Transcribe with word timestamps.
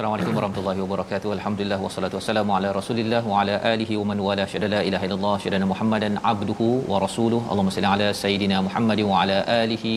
Assalamualaikum 0.00 0.36
warahmatullahi 0.38 0.80
wabarakatuh. 0.82 1.30
Alhamdulillah 1.34 1.78
wassalatu 1.86 2.16
wassalamu 2.18 2.52
ala 2.56 2.68
Rasulillah 2.76 3.20
wa 3.30 3.40
ala 3.40 3.54
alihi 3.70 3.98
wa 4.00 4.04
man 4.10 4.18
wala 4.26 4.44
syada 4.52 4.68
la 4.74 4.80
ilaha 4.88 5.04
illallah 5.06 5.34
syada 5.42 5.66
Muhammadan 5.72 6.14
abduhu 6.30 6.68
wa 6.90 7.00
rasuluhu. 7.04 7.44
Allahumma 7.50 7.74
salli 7.74 7.88
ala 7.90 8.06
sayidina 8.20 8.58
Muhammad 8.68 9.00
wa 9.08 9.16
ala 9.22 9.36
alihi 9.62 9.92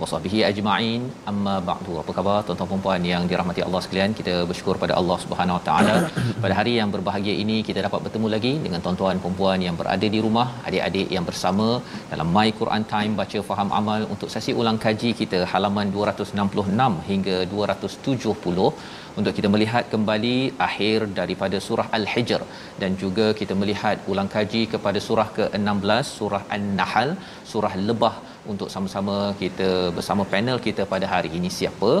wa 0.00 0.08
sahbihi 0.10 0.40
ajma'in. 0.50 1.00
Amma 1.32 1.54
ba'du. 1.70 1.94
Apa 2.02 2.12
khabar 2.18 2.36
tuan-tuan 2.48 2.70
dan 2.74 2.82
puan 2.88 3.08
yang 3.12 3.24
dirahmati 3.30 3.64
Allah 3.68 3.80
sekalian? 3.86 4.18
Kita 4.20 4.34
bersyukur 4.50 4.76
pada 4.84 4.96
Allah 5.00 5.18
Subhanahu 5.24 5.56
wa 5.58 5.64
taala 5.70 5.96
pada 6.44 6.52
hari 6.60 6.74
yang 6.80 6.92
berbahagia 6.96 7.36
ini 7.44 7.56
kita 7.70 7.86
dapat 7.88 8.02
bertemu 8.08 8.28
lagi 8.36 8.52
dengan 8.66 8.82
tuan-tuan 8.84 9.16
dan 9.24 9.34
puan 9.40 9.58
yang 9.68 9.78
berada 9.80 10.06
di 10.16 10.22
rumah, 10.28 10.46
adik-adik 10.68 11.08
yang 11.16 11.26
bersama 11.30 11.68
dalam 12.12 12.28
My 12.36 12.48
Quran 12.60 12.84
Time 12.94 13.14
baca 13.22 13.40
faham 13.50 13.70
amal 13.80 14.04
untuk 14.12 14.28
sesi 14.36 14.52
ulang 14.60 14.80
kaji 14.86 15.12
kita 15.24 15.40
halaman 15.54 15.88
266 15.98 17.02
hingga 17.10 17.36
270 17.56 19.07
untuk 19.18 19.32
kita 19.38 19.48
melihat 19.54 19.84
kembali 19.94 20.36
akhir 20.68 20.98
daripada 21.20 21.56
surah 21.66 21.86
Al-Hijr 21.98 22.40
dan 22.82 22.90
juga 23.02 23.26
kita 23.40 23.56
melihat 23.62 24.08
ulang 24.12 24.30
kaji 24.36 24.62
kepada 24.74 25.00
surah 25.08 25.28
ke-16 25.38 26.06
surah 26.18 26.42
An-Nahl 26.56 27.10
surah 27.52 27.74
Lebah 27.90 28.14
untuk 28.52 28.68
sama-sama 28.74 29.16
kita 29.42 29.70
bersama 29.98 30.24
panel 30.34 30.58
kita 30.66 30.84
pada 30.94 31.08
hari 31.14 31.30
ini 31.38 31.50
siapa 31.60 31.92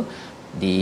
di 0.64 0.76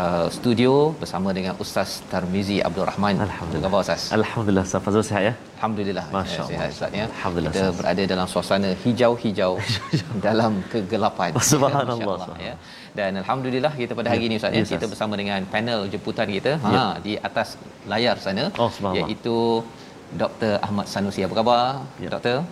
uh, 0.00 0.26
studio 0.36 0.72
bersama 1.00 1.28
dengan 1.38 1.54
Ustaz 1.64 1.90
Tarmizi 2.12 2.58
Abdul 2.68 2.86
Rahman. 2.90 3.16
Alhamdulillah. 3.26 3.70
Apa 3.70 3.78
Ustaz? 3.84 4.04
Alhamdulillah 4.18 4.64
Ustaz 4.68 4.82
Fazrul 4.86 5.06
sihat 5.10 5.24
ya 5.28 5.34
Alhamdulillah. 5.56 6.06
Masya 6.16 6.40
Allah. 6.44 6.50
Sihat 6.50 6.68
Ustaz 6.76 6.98
ya. 7.00 7.06
Alhamdulillah, 7.10 7.52
Kita 7.56 7.66
berada 7.78 8.02
dalam 8.12 8.26
suasana 8.34 8.70
hijau-hijau 8.84 9.52
dalam 10.26 10.52
kegelapan. 10.72 11.30
Subhanallah. 11.52 12.18
ya. 12.48 12.54
Dan 12.94 13.18
alhamdulillah 13.18 13.74
kita 13.74 13.92
pada 13.98 14.08
hari 14.14 14.30
ini 14.30 14.38
Ustaz 14.38 14.54
ya, 14.54 14.58
Ya, 14.58 14.62
Ustaz. 14.62 14.74
kita 14.78 14.86
bersama 14.86 15.14
dengan 15.18 15.42
panel 15.50 15.90
jemputan 15.90 16.30
kita 16.30 16.52
Ya. 16.62 16.94
ha 16.94 17.02
di 17.02 17.18
atas 17.18 17.58
layar 17.90 18.16
sana 18.22 18.54
Oh, 18.54 18.70
iaitu 18.94 19.66
Dr. 20.14 20.62
Ahmad 20.62 20.86
Sanusi. 20.86 21.26
Apa 21.26 21.34
khabar? 21.34 21.82
Ya. 21.98 22.06
Doktor? 22.06 22.46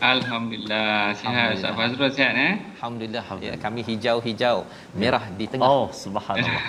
Alhamdulillah 0.00 1.12
sihat 1.20 1.52
Ustaz 1.56 1.70
Alhamdulillah. 1.70 1.72
Fazrul 1.78 2.10
sihat 2.16 2.32
eh 2.46 2.54
Alhamdulillah. 2.80 3.24
Ya, 3.46 3.54
kami 3.64 3.80
hijau-hijau, 3.88 4.58
merah 5.00 5.24
di 5.38 5.44
tengah. 5.52 5.68
Oh 5.68 5.86
subhanallah 6.02 6.62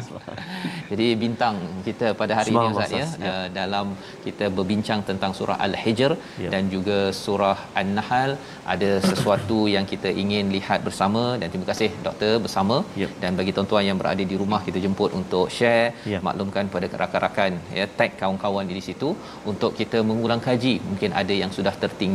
Jadi 0.90 1.06
bintang 1.22 1.56
kita 1.88 2.06
pada 2.20 2.32
hari 2.38 2.52
ini 2.56 2.66
Ustaz 2.72 2.92
ya. 3.00 3.06
Ya. 3.26 3.32
uh, 3.32 3.46
dalam 3.58 3.86
kita 4.26 4.48
berbincang 4.56 5.00
tentang 5.10 5.32
surah 5.38 5.58
Al-Hijr 5.66 6.12
Ya. 6.44 6.48
dan 6.54 6.62
juga 6.74 6.98
surah 7.24 7.58
An-Nahl 7.80 8.30
ada 8.74 8.90
sesuatu 9.10 9.58
yang 9.74 9.84
kita 9.92 10.08
ingin 10.22 10.48
lihat 10.56 10.80
bersama 10.88 11.22
dan 11.40 11.46
terima 11.52 11.68
kasih 11.72 11.90
doktor 12.06 12.32
bersama 12.46 12.76
Ya. 13.02 13.08
dan 13.24 13.36
bagi 13.40 13.52
tuan-tuan 13.56 13.84
yang 13.90 13.98
berada 14.02 14.24
di 14.32 14.36
rumah 14.42 14.60
kita 14.68 14.80
jemput 14.86 15.12
untuk 15.20 15.46
share 15.58 15.92
Ya. 16.14 16.18
maklumkan 16.28 16.64
pada 16.74 16.88
rakan-rakan 17.02 17.52
ya 17.78 17.84
tag 18.00 18.10
kawan-kawan 18.22 18.64
di 18.80 18.84
situ 18.88 19.10
untuk 19.52 19.70
kita 19.82 20.00
mengulang 20.10 20.40
kaji 20.48 20.74
mungkin 20.90 21.12
ada 21.22 21.36
yang 21.42 21.52
sudah 21.58 21.76
tertinggal 21.84 22.12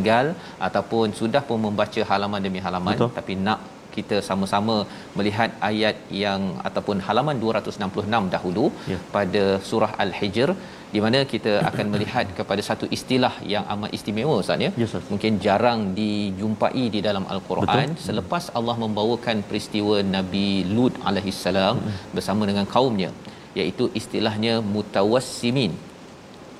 ataupun 0.67 1.07
sudah 1.19 1.43
pun 1.49 1.59
membaca 1.67 2.01
halaman 2.11 2.41
demi 2.47 2.61
halaman 2.67 2.95
Betul. 2.97 3.11
tapi 3.19 3.35
nak 3.47 3.59
kita 3.95 4.17
sama-sama 4.27 4.75
melihat 5.17 5.49
ayat 5.69 5.95
yang 6.23 6.41
ataupun 6.67 6.97
halaman 7.07 7.37
266 7.43 8.33
dahulu 8.35 8.65
Ya. 8.91 8.97
pada 9.15 9.43
surah 9.69 9.89
Al-Hijr 10.03 10.49
di 10.93 10.99
mana 11.05 11.19
kita 11.31 11.51
akan 11.69 11.85
melihat 11.93 12.25
kepada 12.37 12.61
satu 12.67 12.85
istilah 12.97 13.33
yang 13.53 13.65
amat 13.73 13.91
istimewa 13.97 14.35
Ustaz 14.43 14.65
ya. 14.65 14.71
Ustaz. 14.87 15.09
Mungkin 15.13 15.33
jarang 15.45 15.79
dijumpai 15.99 16.85
di 16.95 17.01
dalam 17.07 17.25
Al-Quran 17.33 17.89
selepas 18.07 18.45
Allah 18.59 18.75
membawakan 18.85 19.37
peristiwa 19.49 19.97
Nabi 20.15 20.47
Lut 20.77 20.95
alaihi 21.09 21.33
salam 21.43 21.77
bersama 22.15 22.45
dengan 22.51 22.67
kaumnya 22.75 23.11
iaitu 23.59 23.85
istilahnya 24.01 24.55
mutawassimin. 24.73 25.73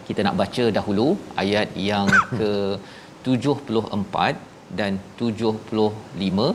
Kita 0.08 0.22
nak 0.26 0.38
baca 0.42 0.64
dahulu 0.78 1.08
ayat 1.44 1.70
yang 1.90 2.08
ke 2.40 2.52
74 3.28 4.75
dan 4.80 4.91
75 5.19 6.50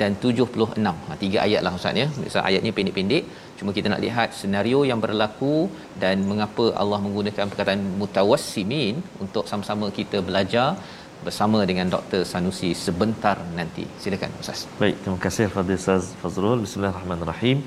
dan 0.00 0.10
76. 0.24 0.84
Ha, 1.08 1.12
tiga 1.22 1.38
ayat 1.46 1.60
lah 1.66 1.72
Ustaz 1.78 2.00
ya. 2.02 2.06
Misal 2.22 2.42
ayatnya 2.48 2.72
pendek-pendek. 2.76 3.24
Cuma 3.58 3.70
kita 3.76 3.86
nak 3.92 4.02
lihat 4.06 4.28
senario 4.40 4.80
yang 4.90 5.00
berlaku 5.04 5.54
dan 6.02 6.16
mengapa 6.30 6.64
Allah 6.82 7.00
menggunakan 7.06 7.44
perkataan 7.50 7.82
mutawassimin 8.00 8.94
untuk 9.24 9.44
sama-sama 9.50 9.86
kita 9.98 10.20
belajar 10.28 10.68
bersama 11.26 11.58
dengan 11.70 11.86
Dr. 11.94 12.20
Sanusi 12.32 12.70
sebentar 12.86 13.36
nanti. 13.58 13.84
Silakan 14.02 14.30
Ustaz. 14.42 14.60
Baik, 14.82 14.96
terima 15.02 15.20
kasih 15.26 15.44
kepada 15.50 15.72
Ustaz 15.80 16.04
Fazrul. 16.22 16.60
Bismillahirrahmanirrahim. 16.66 17.60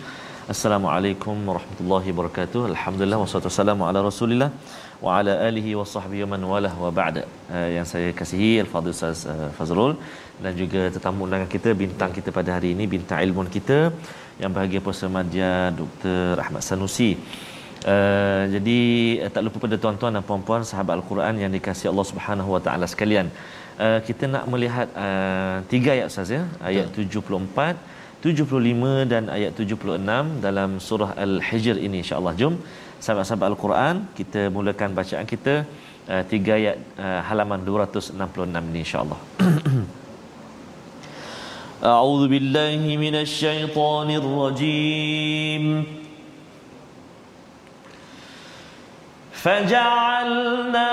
Assalamualaikum 0.54 1.36
warahmatullahi 1.50 2.08
wabarakatuh. 2.14 2.62
Alhamdulillah 2.72 3.20
wassalatu 3.24 3.50
wassalamu 3.52 3.84
ala 3.90 4.00
Rasulillah 4.08 4.50
wa 5.06 5.12
ala 5.18 5.34
alihi 5.48 5.72
wa 5.80 5.86
sahbihi 5.94 6.26
man 6.34 6.42
walah 6.52 6.74
wa 6.84 6.90
ba'da. 7.00 7.24
Uh, 7.56 7.70
yang 7.76 7.86
saya 7.92 8.10
kasihi 8.20 8.52
Al-Fadhil 8.64 8.94
Ustaz 8.98 9.22
uh, 9.34 9.50
Fazrul 9.58 9.94
dan 10.44 10.54
juga 10.62 10.82
tetamu 10.96 11.26
undangan 11.28 11.50
kita 11.56 11.70
bintang 11.84 12.12
kita 12.18 12.30
pada 12.38 12.50
hari 12.58 12.70
ini 12.76 12.86
bintang 12.96 13.20
ilmuwan 13.26 13.50
kita 13.58 13.80
yang 14.42 14.52
bahagia 14.58 14.82
Puasa 14.88 15.08
Madya 15.16 15.54
Dr. 15.80 16.42
Ahmad 16.44 16.64
Sanusi. 16.70 17.12
Uh, 17.94 18.44
jadi 18.54 18.80
uh, 19.26 19.32
tak 19.36 19.42
lupa 19.46 19.58
pada 19.66 19.78
tuan-tuan 19.84 20.14
dan 20.18 20.24
puan-puan 20.30 20.62
sahabat 20.72 20.94
Al-Quran 21.00 21.36
yang 21.44 21.52
dikasihi 21.58 21.90
Allah 21.94 22.08
Subhanahu 22.12 22.50
wa 22.56 22.62
taala 22.68 22.86
sekalian. 22.94 23.30
Uh, 23.86 24.00
kita 24.08 24.26
nak 24.34 24.46
melihat 24.54 24.88
uh, 25.06 25.56
tiga 25.74 25.90
ayat 25.98 26.14
Ustaz 26.14 26.30
ya. 26.38 26.44
Ayat 26.70 26.88
74 26.94 27.90
75 28.22 29.10
dan 29.12 29.24
ayat 29.36 29.52
76 29.58 29.98
dalam 30.46 30.70
surah 30.88 31.12
Al-Hijr 31.26 31.76
ini 31.86 31.98
insya-Allah. 32.06 32.34
Jom 32.42 32.56
sahabat-sahabat 33.05 33.49
Al-Quran 33.53 33.95
kita 34.19 34.41
mulakan 34.57 34.91
bacaan 34.99 35.27
kita 35.35 35.55
uh, 36.11 36.23
tiga 36.33 36.53
ayat 36.61 36.77
uh, 36.99 37.21
halaman 37.29 37.61
266 37.65 38.71
ini 38.71 38.81
insya-Allah. 38.87 39.21
أعوذ 41.77 42.23
بالله 42.33 42.81
من 42.97 43.15
الشيطان 43.15 44.09
الرجيم 44.11 45.65
فجعلنا 49.33 50.93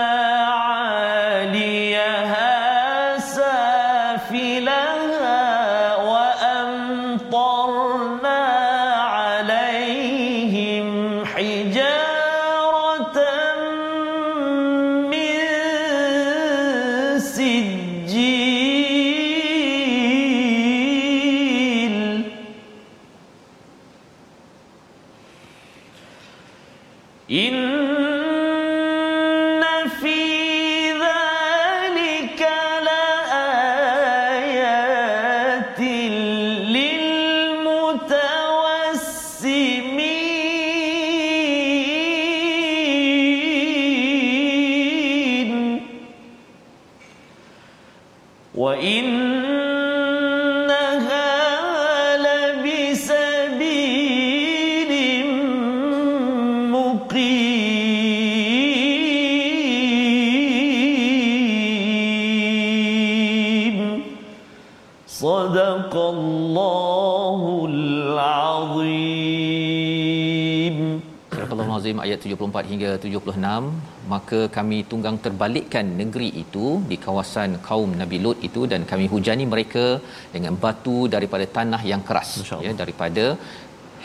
ayat 72.18 72.26
74 72.26 72.70
hingga 72.72 72.90
76 73.04 74.10
maka 74.12 74.40
kami 74.56 74.78
tunggang 74.90 75.16
terbalikkan 75.24 75.86
negeri 76.00 76.28
itu 76.42 76.66
di 76.90 76.96
kawasan 77.06 77.50
kaum 77.68 77.90
Nabi 78.02 78.18
Lut 78.24 78.38
itu 78.48 78.60
dan 78.72 78.82
kami 78.90 79.06
hujani 79.12 79.44
mereka 79.54 79.86
dengan 80.34 80.54
batu 80.64 80.98
daripada 81.14 81.46
tanah 81.56 81.82
yang 81.92 82.02
keras 82.08 82.30
ya 82.66 82.72
daripada 82.82 83.24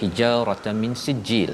hijaratan 0.01 0.75
min 0.83 0.94
sijil 1.06 1.51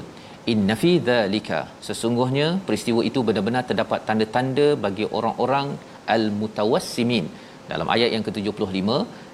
inna 0.54 0.76
fi 0.82 0.92
dzalika 1.08 1.60
sesungguhnya 1.88 2.48
peristiwa 2.68 3.02
itu 3.10 3.22
benar-benar 3.30 3.64
terdapat 3.72 4.00
tanda-tanda 4.10 4.68
bagi 4.86 5.08
orang-orang 5.20 5.68
al-mutawassimin 6.16 7.26
dalam 7.72 7.88
ayat 7.96 8.12
yang 8.16 8.24
ke-75 8.28 8.88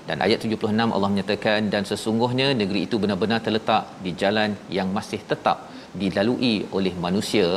dan 0.10 0.18
ayat 0.26 0.40
76 0.46 0.96
Allah 0.96 1.10
menyatakan 1.14 1.62
dan 1.74 1.84
sesungguhnya 1.92 2.48
negeri 2.62 2.82
itu 2.88 2.96
benar-benar 3.04 3.40
terletak 3.46 3.84
di 4.06 4.12
jalan 4.22 4.52
yang 4.78 4.90
masih 4.98 5.22
tetap 5.32 5.58
dilalui 6.02 6.56
oleh 6.78 6.94
manusia 7.06 7.48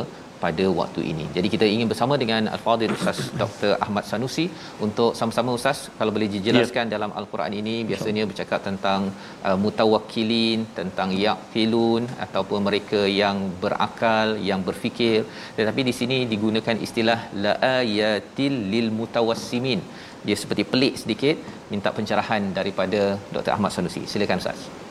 pada 0.42 0.64
waktu 0.80 1.00
ini. 1.10 1.24
Jadi 1.36 1.48
kita 1.54 1.66
ingin 1.74 1.88
bersama 1.92 2.14
dengan 2.22 2.42
Al-Fadhil 2.54 2.94
Ustaz 2.96 3.18
Dr. 3.42 3.72
Ahmad 3.84 4.04
Sanusi 4.10 4.46
untuk 4.86 5.10
sama-sama 5.18 5.50
Ustaz 5.58 5.78
kalau 5.98 6.14
boleh 6.16 6.30
dijelaskan 6.36 6.84
yeah. 6.86 6.94
dalam 6.94 7.10
Al-Quran 7.20 7.54
ini 7.60 7.76
biasanya 7.90 8.24
bercakap 8.30 8.60
tentang 8.68 9.00
uh, 9.48 9.58
mutawakkilin, 9.64 10.60
tentang 10.78 11.10
yaqilun 11.26 12.04
ataupun 12.26 12.60
mereka 12.68 13.02
yang 13.22 13.38
berakal, 13.64 14.28
yang 14.50 14.62
berfikir. 14.68 15.20
Tetapi 15.58 15.82
di 15.90 15.94
sini 16.00 16.18
digunakan 16.34 16.78
istilah 16.88 17.20
laayatil 17.46 18.56
lil 18.74 18.90
mutawassimin. 19.00 19.82
Dia 20.26 20.36
seperti 20.42 20.62
pelik 20.72 20.94
sedikit 21.02 21.36
minta 21.72 21.90
pencerahan 21.98 22.44
daripada 22.58 23.02
Dr. 23.34 23.52
Ahmad 23.56 23.72
Sanusi. 23.74 24.04
Silakan 24.12 24.42
Ustaz. 24.44 24.87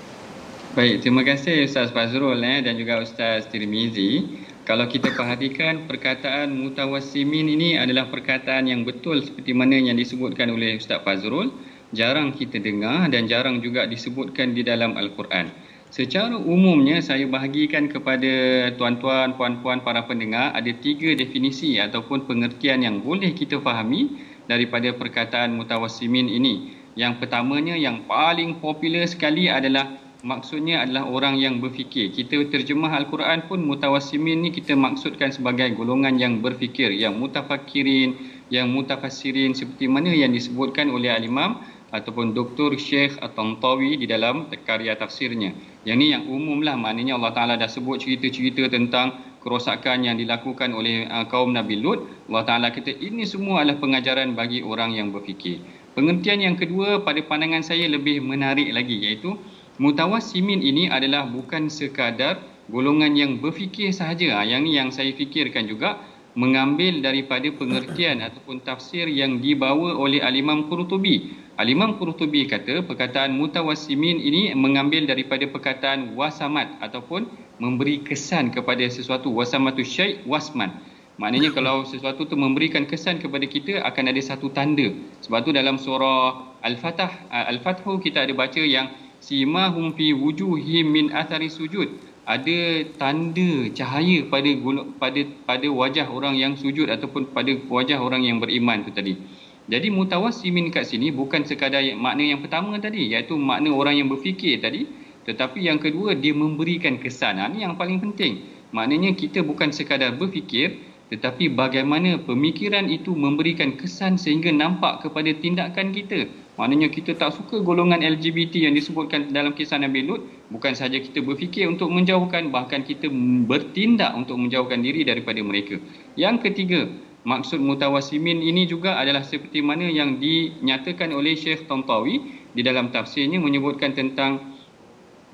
Baik, 0.78 1.02
terima 1.02 1.26
kasih 1.26 1.66
Ustaz 1.66 1.90
Fazrul 1.90 2.38
eh, 2.46 2.62
dan 2.62 2.78
juga 2.78 3.02
Ustaz 3.02 3.50
Tirmizi. 3.50 4.30
Kalau 4.62 4.86
kita 4.86 5.10
perhatikan 5.10 5.90
perkataan 5.90 6.54
mutawassimin 6.54 7.50
ini 7.50 7.82
adalah 7.82 8.06
perkataan 8.14 8.70
yang 8.70 8.86
betul 8.86 9.26
seperti 9.26 9.58
mana 9.58 9.74
yang 9.74 9.98
disebutkan 9.98 10.54
oleh 10.54 10.78
Ustaz 10.78 11.02
Fazrul. 11.02 11.50
Jarang 11.98 12.30
kita 12.30 12.62
dengar 12.62 13.10
dan 13.10 13.26
jarang 13.26 13.58
juga 13.58 13.90
disebutkan 13.90 14.54
di 14.54 14.62
dalam 14.62 14.94
Al-Quran. 14.94 15.50
Secara 15.90 16.38
umumnya 16.38 17.02
saya 17.02 17.26
bahagikan 17.26 17.90
kepada 17.90 18.70
tuan-tuan, 18.78 19.34
puan-puan, 19.34 19.82
para 19.82 20.06
pendengar 20.06 20.54
ada 20.54 20.70
tiga 20.78 21.10
definisi 21.18 21.82
ataupun 21.82 22.30
pengertian 22.30 22.86
yang 22.86 23.02
boleh 23.02 23.34
kita 23.34 23.58
fahami 23.66 24.14
daripada 24.46 24.94
perkataan 24.94 25.58
mutawassimin 25.58 26.30
ini. 26.30 26.78
Yang 26.94 27.26
pertamanya 27.26 27.74
yang 27.74 28.06
paling 28.06 28.62
popular 28.62 29.10
sekali 29.10 29.50
adalah 29.50 30.06
maksudnya 30.28 30.84
adalah 30.84 31.08
orang 31.08 31.40
yang 31.40 31.64
berfikir. 31.64 32.12
Kita 32.12 32.36
terjemah 32.52 32.92
Al-Quran 33.00 33.48
pun 33.48 33.64
mutawassimin 33.64 34.44
ni 34.44 34.52
kita 34.52 34.76
maksudkan 34.76 35.32
sebagai 35.32 35.72
golongan 35.72 36.20
yang 36.20 36.44
berfikir, 36.44 36.92
yang 36.92 37.16
mutafakirin, 37.16 38.20
yang 38.52 38.68
mutafassirin 38.68 39.56
seperti 39.56 39.88
mana 39.88 40.12
yang 40.12 40.36
disebutkan 40.36 40.92
oleh 40.92 41.16
Al-Imam 41.16 41.64
ataupun 41.96 42.36
Dr. 42.36 42.76
Syekh 42.76 43.16
At-Tantawi 43.24 43.96
di 43.96 44.06
dalam 44.12 44.52
karya 44.68 45.00
tafsirnya. 45.00 45.56
Yang 45.88 45.96
ni 45.96 46.08
yang 46.12 46.28
umum 46.28 46.60
lah 46.60 46.76
maknanya 46.76 47.16
Allah 47.16 47.32
Ta'ala 47.32 47.54
dah 47.56 47.72
sebut 47.72 48.04
cerita-cerita 48.04 48.68
tentang 48.68 49.40
kerosakan 49.40 50.04
yang 50.04 50.20
dilakukan 50.20 50.76
oleh 50.76 51.08
uh, 51.08 51.24
kaum 51.32 51.56
Nabi 51.56 51.80
Lut. 51.80 52.04
Allah 52.28 52.44
Ta'ala 52.44 52.68
kata 52.76 52.92
ini 52.92 53.24
semua 53.24 53.64
adalah 53.64 53.80
pengajaran 53.80 54.36
bagi 54.36 54.60
orang 54.60 54.92
yang 54.92 55.16
berfikir. 55.16 55.64
Pengertian 55.96 56.44
yang 56.44 56.56
kedua 56.60 57.02
pada 57.02 57.24
pandangan 57.24 57.64
saya 57.64 57.88
lebih 57.88 58.20
menarik 58.20 58.70
lagi 58.70 59.02
iaitu 59.02 59.40
mutawassimin 59.78 60.62
ini 60.62 60.90
adalah 60.90 61.30
bukan 61.30 61.70
sekadar 61.70 62.42
golongan 62.68 63.16
yang 63.16 63.32
berfikir 63.40 63.96
sahaja. 63.96 64.38
Ha, 64.38 64.46
yang 64.46 64.68
ni 64.68 64.76
yang 64.76 64.92
saya 64.92 65.16
fikirkan 65.16 65.66
juga 65.66 65.98
mengambil 66.38 67.02
daripada 67.02 67.50
pengertian 67.50 68.22
ataupun 68.28 68.62
tafsir 68.62 69.10
yang 69.10 69.42
dibawa 69.42 69.98
oleh 69.98 70.22
Al-Imam 70.22 70.70
Qurtubi. 70.70 71.34
Al-Imam 71.58 71.98
Qurtubi 71.98 72.46
kata 72.46 72.86
perkataan 72.86 73.34
mutawassimin 73.34 74.22
ini 74.22 74.54
mengambil 74.54 75.10
daripada 75.10 75.50
perkataan 75.50 76.14
wasamat 76.14 76.78
ataupun 76.78 77.26
memberi 77.58 78.06
kesan 78.06 78.54
kepada 78.54 78.86
sesuatu 78.86 79.34
wasamatu 79.34 79.82
syai' 79.82 80.22
wasman. 80.30 80.70
Maknanya 81.18 81.50
kalau 81.58 81.82
sesuatu 81.90 82.30
tu 82.30 82.38
memberikan 82.38 82.86
kesan 82.86 83.18
kepada 83.18 83.50
kita 83.50 83.82
akan 83.82 84.14
ada 84.14 84.22
satu 84.22 84.54
tanda. 84.54 84.94
Sebab 85.26 85.42
tu 85.42 85.50
dalam 85.50 85.82
surah 85.82 86.62
Al-Fatah 86.62 87.34
Al-Fathu 87.50 87.98
kita 87.98 88.30
ada 88.30 88.34
baca 88.38 88.62
yang 88.62 89.07
simahum 89.28 89.92
fi 89.92 90.16
wujuhim 90.16 90.88
min 90.88 91.06
athari 91.12 91.52
sujud. 91.52 91.92
Ada 92.28 92.84
tanda 93.00 93.72
cahaya 93.72 94.28
pada 94.28 94.52
pada 95.00 95.22
pada 95.48 95.68
wajah 95.68 96.08
orang 96.12 96.36
yang 96.36 96.56
sujud 96.56 96.88
ataupun 96.88 97.32
pada 97.32 97.52
wajah 97.68 98.00
orang 98.00 98.24
yang 98.24 98.40
beriman 98.40 98.84
tu 98.88 98.92
tadi. 98.96 99.20
Jadi 99.68 99.92
mutawassimin 99.92 100.72
kat 100.72 100.88
sini 100.88 101.12
bukan 101.12 101.44
sekadar 101.44 101.84
makna 102.00 102.24
yang 102.24 102.40
pertama 102.40 102.80
tadi 102.80 103.12
iaitu 103.12 103.36
makna 103.36 103.72
orang 103.72 104.00
yang 104.00 104.08
berfikir 104.08 104.64
tadi 104.64 104.88
tetapi 105.28 105.60
yang 105.68 105.80
kedua 105.80 106.16
dia 106.16 106.32
memberikan 106.32 106.96
kesan. 107.04 107.40
Ha, 107.44 107.52
ini 107.52 107.68
yang 107.68 107.76
paling 107.76 108.00
penting. 108.00 108.48
Maknanya 108.72 109.12
kita 109.16 109.44
bukan 109.44 109.76
sekadar 109.76 110.16
berfikir 110.16 110.80
tetapi 111.12 111.52
bagaimana 111.56 112.20
pemikiran 112.20 112.88
itu 112.92 113.16
memberikan 113.16 113.76
kesan 113.80 114.20
sehingga 114.20 114.52
nampak 114.52 115.04
kepada 115.04 115.32
tindakan 115.36 115.96
kita. 115.96 116.28
Maknanya 116.58 116.90
kita 116.90 117.14
tak 117.14 117.38
suka 117.38 117.62
golongan 117.62 118.02
LGBT 118.02 118.66
yang 118.66 118.74
disebutkan 118.74 119.30
dalam 119.30 119.54
kisah 119.54 119.78
Nabi 119.78 120.10
Lut. 120.10 120.26
Bukan 120.50 120.74
sahaja 120.74 120.98
kita 120.98 121.22
berfikir 121.22 121.70
untuk 121.70 121.94
menjauhkan, 121.94 122.50
bahkan 122.50 122.82
kita 122.82 123.06
bertindak 123.46 124.18
untuk 124.18 124.42
menjauhkan 124.42 124.82
diri 124.82 125.06
daripada 125.06 125.38
mereka. 125.46 125.78
Yang 126.18 126.50
ketiga, 126.50 126.90
maksud 127.30 127.62
mutawassimin 127.62 128.42
ini 128.42 128.66
juga 128.66 128.98
adalah 128.98 129.22
seperti 129.22 129.62
mana 129.62 129.86
yang 129.86 130.18
dinyatakan 130.18 131.14
oleh 131.14 131.38
Syekh 131.38 131.70
Tantawi 131.70 132.26
di 132.58 132.66
dalam 132.66 132.90
tafsirnya 132.90 133.38
menyebutkan 133.38 133.94
tentang 133.94 134.57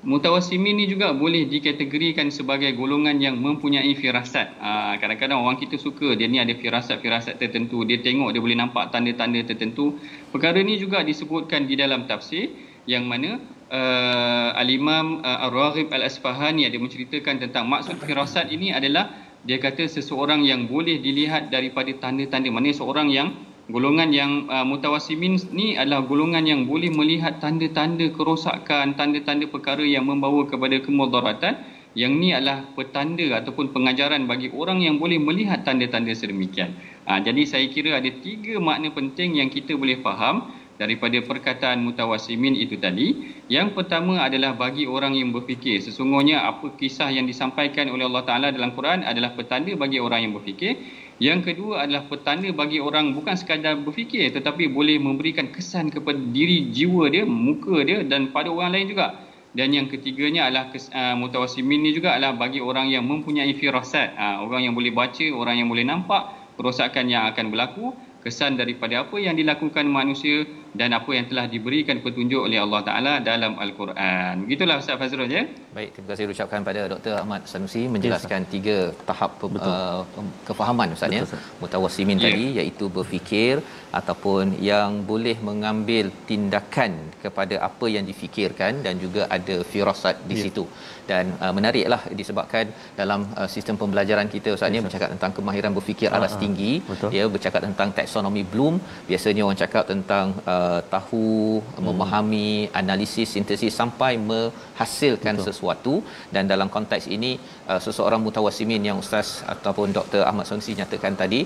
Mutawassimin 0.04 0.76
ni 0.76 0.84
juga 0.84 1.16
boleh 1.16 1.48
dikategorikan 1.48 2.28
sebagai 2.28 2.76
golongan 2.76 3.16
yang 3.16 3.40
mempunyai 3.40 3.88
firasat. 3.96 4.52
Ha, 4.60 5.00
kadang-kadang 5.00 5.40
orang 5.40 5.56
kita 5.56 5.80
suka 5.80 6.12
dia 6.12 6.28
ni 6.28 6.36
ada 6.36 6.52
firasat-firasat 6.52 7.40
tertentu. 7.40 7.88
Dia 7.88 8.04
tengok 8.04 8.36
dia 8.36 8.44
boleh 8.44 8.52
nampak 8.52 8.92
tanda-tanda 8.92 9.40
tertentu. 9.40 9.96
Perkara 10.28 10.60
ni 10.60 10.76
juga 10.76 11.00
disebutkan 11.00 11.64
di 11.64 11.80
dalam 11.80 12.04
tafsir 12.04 12.52
yang 12.84 13.08
mana 13.08 13.40
uh, 13.72 14.52
Al-Imam 14.60 15.24
uh, 15.24 15.48
Ar-Raghib 15.48 15.88
Al-Asfahani 15.88 16.68
ada 16.68 16.76
menceritakan 16.76 17.40
tentang 17.40 17.64
maksud 17.64 17.96
firasat 18.04 18.52
ini 18.52 18.76
adalah 18.76 19.08
dia 19.40 19.56
kata 19.56 19.88
seseorang 19.88 20.44
yang 20.44 20.68
boleh 20.68 21.00
dilihat 21.00 21.48
daripada 21.48 21.88
tanda-tanda. 21.96 22.52
Mana 22.52 22.76
seorang 22.76 23.08
yang 23.08 23.32
golongan 23.68 24.12
yang 24.12 24.44
uh, 24.52 24.66
mutawassimin 24.66 25.40
ni 25.56 25.76
adalah 25.80 26.04
golongan 26.04 26.44
yang 26.44 26.60
boleh 26.68 26.92
melihat 26.92 27.40
tanda-tanda 27.40 28.12
kerosakan, 28.12 28.92
tanda-tanda 28.98 29.48
perkara 29.48 29.84
yang 29.84 30.04
membawa 30.04 30.44
kepada 30.44 30.76
kemudaratan. 30.80 31.72
Yang 31.94 32.12
ni 32.18 32.28
adalah 32.34 32.66
petanda 32.74 33.38
ataupun 33.38 33.70
pengajaran 33.70 34.26
bagi 34.26 34.50
orang 34.50 34.82
yang 34.82 34.98
boleh 34.98 35.14
melihat 35.22 35.62
tanda-tanda 35.62 36.10
sedemikian. 36.10 36.74
Ha, 37.06 37.22
jadi 37.22 37.46
saya 37.46 37.70
kira 37.70 38.02
ada 38.02 38.10
tiga 38.18 38.58
makna 38.58 38.90
penting 38.90 39.38
yang 39.38 39.46
kita 39.46 39.78
boleh 39.78 40.02
faham 40.02 40.50
daripada 40.74 41.22
perkataan 41.22 41.86
mutawassimin 41.86 42.58
itu 42.58 42.74
tadi. 42.82 43.38
Yang 43.46 43.78
pertama 43.78 44.18
adalah 44.26 44.58
bagi 44.58 44.90
orang 44.90 45.14
yang 45.14 45.30
berfikir. 45.30 45.78
Sesungguhnya 45.78 46.42
apa 46.42 46.74
kisah 46.74 47.14
yang 47.14 47.30
disampaikan 47.30 47.86
oleh 47.86 48.10
Allah 48.10 48.24
Ta'ala 48.26 48.48
dalam 48.50 48.74
Quran 48.74 49.06
adalah 49.06 49.30
petanda 49.38 49.70
bagi 49.78 50.02
orang 50.02 50.26
yang 50.26 50.32
berfikir. 50.34 50.74
Yang 51.22 51.54
kedua 51.54 51.86
adalah 51.86 52.10
petanda 52.10 52.50
bagi 52.50 52.82
orang 52.82 53.14
bukan 53.14 53.38
sekadar 53.38 53.78
berfikir 53.78 54.34
tetapi 54.34 54.66
boleh 54.66 54.98
memberikan 54.98 55.46
kesan 55.54 55.94
kepada 55.94 56.18
diri 56.18 56.74
jiwa 56.74 57.06
dia, 57.06 57.22
muka 57.22 57.86
dia 57.86 58.02
dan 58.02 58.34
pada 58.34 58.50
orang 58.50 58.74
lain 58.74 58.90
juga. 58.90 59.06
Dan 59.54 59.70
yang 59.70 59.86
ketiganya 59.86 60.50
adalah 60.50 60.74
uh, 60.74 61.14
mutawassimin 61.14 61.86
ni 61.86 61.94
juga 61.94 62.18
adalah 62.18 62.34
bagi 62.34 62.58
orang 62.58 62.90
yang 62.90 63.06
mempunyai 63.06 63.54
firasat. 63.54 64.18
Uh, 64.18 64.42
orang 64.50 64.66
yang 64.66 64.74
boleh 64.74 64.90
baca, 64.90 65.26
orang 65.30 65.62
yang 65.62 65.70
boleh 65.70 65.86
nampak 65.86 66.34
kerosakan 66.58 67.06
yang 67.06 67.30
akan 67.30 67.54
berlaku, 67.54 67.94
kesan 68.26 68.58
daripada 68.58 69.06
apa 69.06 69.14
yang 69.22 69.38
dilakukan 69.38 69.86
manusia 69.86 70.42
dan 70.80 70.90
apa 70.98 71.10
yang 71.16 71.26
telah 71.30 71.46
diberikan 71.54 71.96
petunjuk 72.04 72.40
oleh 72.46 72.58
Allah 72.64 72.80
Taala 72.88 73.12
dalam 73.28 73.52
Al-Quran. 73.64 74.34
Begitulah 74.46 74.76
Ustaz 74.82 74.98
Fazrul 75.00 75.30
ya. 75.38 75.42
Baik, 75.76 75.90
terima 75.94 76.08
kasih 76.10 76.24
ucapkan 76.34 76.60
pada 76.68 76.80
Dr. 76.92 77.14
Ahmad 77.22 77.42
Sanusi 77.52 77.82
menjelaskan 77.94 78.40
yes, 78.44 78.50
tiga 78.54 78.76
tahap 79.08 79.30
uh, 79.46 80.02
kefahaman 80.48 80.94
Ustaz 80.96 81.14
ya. 81.18 81.22
Mutawassimin 81.62 82.18
yeah. 82.18 82.26
tadi 82.26 82.46
iaitu 82.58 82.86
berfikir 82.96 83.54
ataupun 84.00 84.58
yang 84.70 84.90
boleh 85.10 85.36
mengambil 85.48 86.06
tindakan 86.30 86.92
kepada 87.24 87.56
apa 87.68 87.86
yang 87.94 88.04
difikirkan 88.10 88.82
dan 88.86 88.94
juga 89.04 89.22
ada 89.36 89.56
firasat 89.72 90.18
di 90.30 90.36
yeah. 90.38 90.44
situ. 90.46 90.66
Dan 91.10 91.24
uh, 91.44 91.52
menariklah 91.56 92.02
disebabkan 92.20 92.66
dalam 93.00 93.20
uh, 93.38 93.48
sistem 93.54 93.76
pembelajaran 93.82 94.26
kita 94.34 94.50
Ustaz 94.56 94.70
ni 94.74 94.78
yes, 94.80 94.86
bercakap 94.88 95.08
tentang 95.14 95.32
kemahiran 95.38 95.72
berfikir 95.78 96.08
uh, 96.10 96.16
alas 96.18 96.34
tinggi, 96.42 96.72
betul. 96.90 97.10
ya 97.18 97.24
bercakap 97.34 97.60
tentang 97.68 97.88
taksonomi 97.98 98.42
Bloom, 98.52 98.76
biasanya 99.10 99.42
orang 99.46 99.60
cakap 99.64 99.84
tentang 99.92 100.26
uh, 100.52 100.63
tahu, 100.94 101.28
hmm. 101.60 101.84
memahami, 101.86 102.50
analisis, 102.80 103.28
sintesis 103.34 103.74
sampai 103.80 104.12
menghasilkan 104.30 105.34
betul. 105.36 105.46
sesuatu 105.48 105.94
dan 106.34 106.44
dalam 106.52 106.68
konteks 106.76 107.06
ini 107.16 107.32
uh, 107.70 107.80
seseorang 107.86 108.20
mutawassimin 108.26 108.88
yang 108.88 108.98
ustaz 109.04 109.28
ataupun 109.54 109.96
Dr 109.98 110.22
Ahmad 110.30 110.48
Sonsi 110.50 110.74
nyatakan 110.80 111.14
tadi 111.22 111.40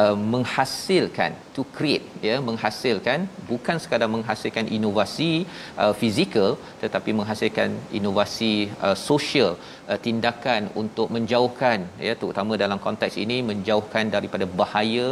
uh, 0.00 0.16
menghasilkan 0.34 1.32
to 1.56 1.62
create 1.76 2.06
ya 2.28 2.36
menghasilkan 2.48 3.20
bukan 3.50 3.76
sekadar 3.82 4.08
menghasilkan 4.16 4.66
inovasi 4.78 5.32
uh, 5.82 5.92
fizikal 6.00 6.50
tetapi 6.82 7.10
menghasilkan 7.20 7.70
inovasi 7.98 8.52
uh, 8.86 8.96
sosial 9.08 9.52
uh, 9.92 9.98
tindakan 10.06 10.62
untuk 10.82 11.08
menjauhkan 11.14 11.78
ya 12.06 12.12
terutama 12.20 12.52
dalam 12.64 12.78
konteks 12.86 13.16
ini 13.24 13.38
menjauhkan 13.50 14.12
daripada 14.16 14.46
bahaya 14.60 15.06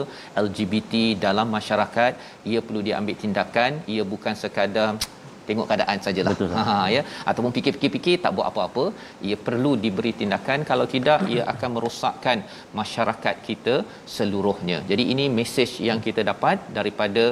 LGBT 0.45 0.93
dalam 1.27 1.49
masyarakat. 1.59 2.13
Ia 2.53 2.61
perlu 2.69 2.83
diambil 2.89 3.17
tindakan. 3.25 3.73
Ia 3.95 4.05
bukan 4.15 4.37
sekadar 4.43 4.91
tengok 5.49 5.67
keadaan 5.71 5.99
sajalah. 6.07 6.35
Ha 6.59 6.77
ya. 6.97 7.03
Ataupun 7.31 7.53
fikir-fikir 7.57 8.17
tak 8.25 8.35
buat 8.37 8.47
apa-apa. 8.51 8.85
Ia 9.29 9.37
perlu 9.47 9.73
diberi 9.85 10.13
tindakan. 10.21 10.61
Kalau 10.71 10.87
tidak 10.95 11.21
ia 11.35 11.43
akan 11.53 11.71
merosakkan 11.77 12.41
masyarakat 12.81 13.37
kita 13.49 13.75
seluruhnya. 14.17 14.79
Jadi 14.91 15.07
ini 15.15 15.27
mesej 15.39 15.73
yang 15.89 16.01
kita 16.07 16.23
dapat 16.33 16.59
daripada 16.79 17.25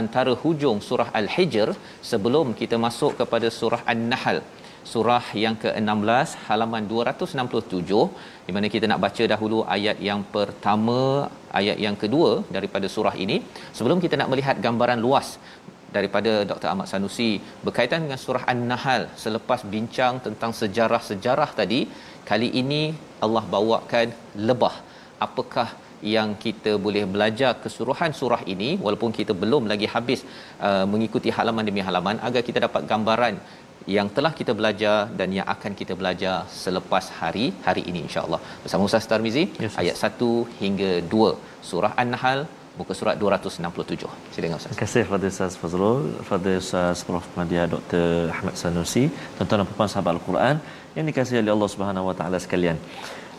antara 0.00 0.34
hujung 0.44 0.78
surah 0.88 1.10
al-hijr 1.20 1.70
sebelum 2.12 2.54
kita 2.60 2.78
masuk 2.86 3.12
kepada 3.22 3.50
surah 3.58 3.82
an-nahl 3.94 4.40
surah 4.92 5.24
yang 5.44 5.54
ke-16 5.62 6.28
halaman 6.46 6.82
267 6.92 8.00
di 8.46 8.52
mana 8.56 8.66
kita 8.74 8.86
nak 8.90 9.00
baca 9.04 9.24
dahulu 9.32 9.58
ayat 9.76 9.98
yang 10.08 10.20
pertama 10.34 11.00
ayat 11.60 11.78
yang 11.86 11.96
kedua 12.02 12.30
daripada 12.56 12.88
surah 12.96 13.14
ini 13.24 13.38
sebelum 13.78 14.00
kita 14.04 14.14
nak 14.20 14.30
melihat 14.32 14.58
gambaran 14.66 15.00
luas 15.06 15.28
daripada 15.96 16.32
Dr. 16.50 16.68
Ahmad 16.72 16.88
Sanusi 16.92 17.30
berkaitan 17.66 18.00
dengan 18.04 18.20
surah 18.24 18.44
An-Nahl 18.52 19.02
selepas 19.24 19.60
bincang 19.74 20.14
tentang 20.26 20.52
sejarah-sejarah 20.60 21.50
tadi 21.60 21.80
kali 22.30 22.48
ini 22.62 22.82
Allah 23.26 23.44
bawakan 23.56 24.08
lebah 24.48 24.76
apakah 25.26 25.68
yang 26.14 26.30
kita 26.44 26.72
boleh 26.86 27.04
belajar 27.14 27.50
keseluruhan 27.62 28.12
surah 28.20 28.42
ini 28.54 28.70
walaupun 28.84 29.10
kita 29.18 29.32
belum 29.42 29.64
lagi 29.72 29.86
habis 29.94 30.20
uh, 30.68 30.84
mengikuti 30.92 31.30
halaman 31.36 31.64
demi 31.68 31.82
halaman 31.88 32.16
agar 32.28 32.42
kita 32.48 32.58
dapat 32.66 32.82
gambaran 32.90 33.36
yang 33.94 34.08
telah 34.16 34.32
kita 34.38 34.52
belajar 34.58 34.96
dan 35.18 35.28
yang 35.38 35.46
akan 35.54 35.72
kita 35.80 35.94
belajar 36.00 36.36
selepas 36.62 37.04
hari 37.20 37.46
hari 37.66 37.82
ini 37.90 38.00
insyaallah 38.08 38.40
bersama 38.62 38.88
Ustaz 38.88 39.06
Tarmizi 39.10 39.44
yes, 39.64 39.74
ayat 39.82 39.96
1 40.08 40.62
hingga 40.62 40.90
2 41.16 41.68
surah 41.70 41.92
An-Nahl 42.02 42.40
muka 42.78 42.92
surat 42.98 43.16
267. 43.20 44.08
Silakan 44.32 44.56
Ustaz. 44.60 44.70
Terima 44.70 44.80
kasih 44.82 45.02
kepada 45.06 45.26
Ustaz 45.32 45.52
Fazrul, 45.60 46.02
kepada 46.22 46.50
Ustaz 46.62 47.04
Prof. 47.08 47.26
Madya 47.38 47.62
Dr. 47.74 48.06
Ahmad 48.36 48.54
Sanusi, 48.62 49.04
tuan-tuan 49.36 49.60
dan 49.62 49.68
puan 49.78 49.90
sahabat 49.92 50.12
Al-Quran 50.16 50.56
yang 50.96 51.06
dikasihi 51.10 51.38
oleh 51.44 51.52
Allah 51.56 51.70
Subhanahu 51.74 52.08
Wa 52.10 52.14
Taala 52.18 52.38
sekalian. 52.46 52.76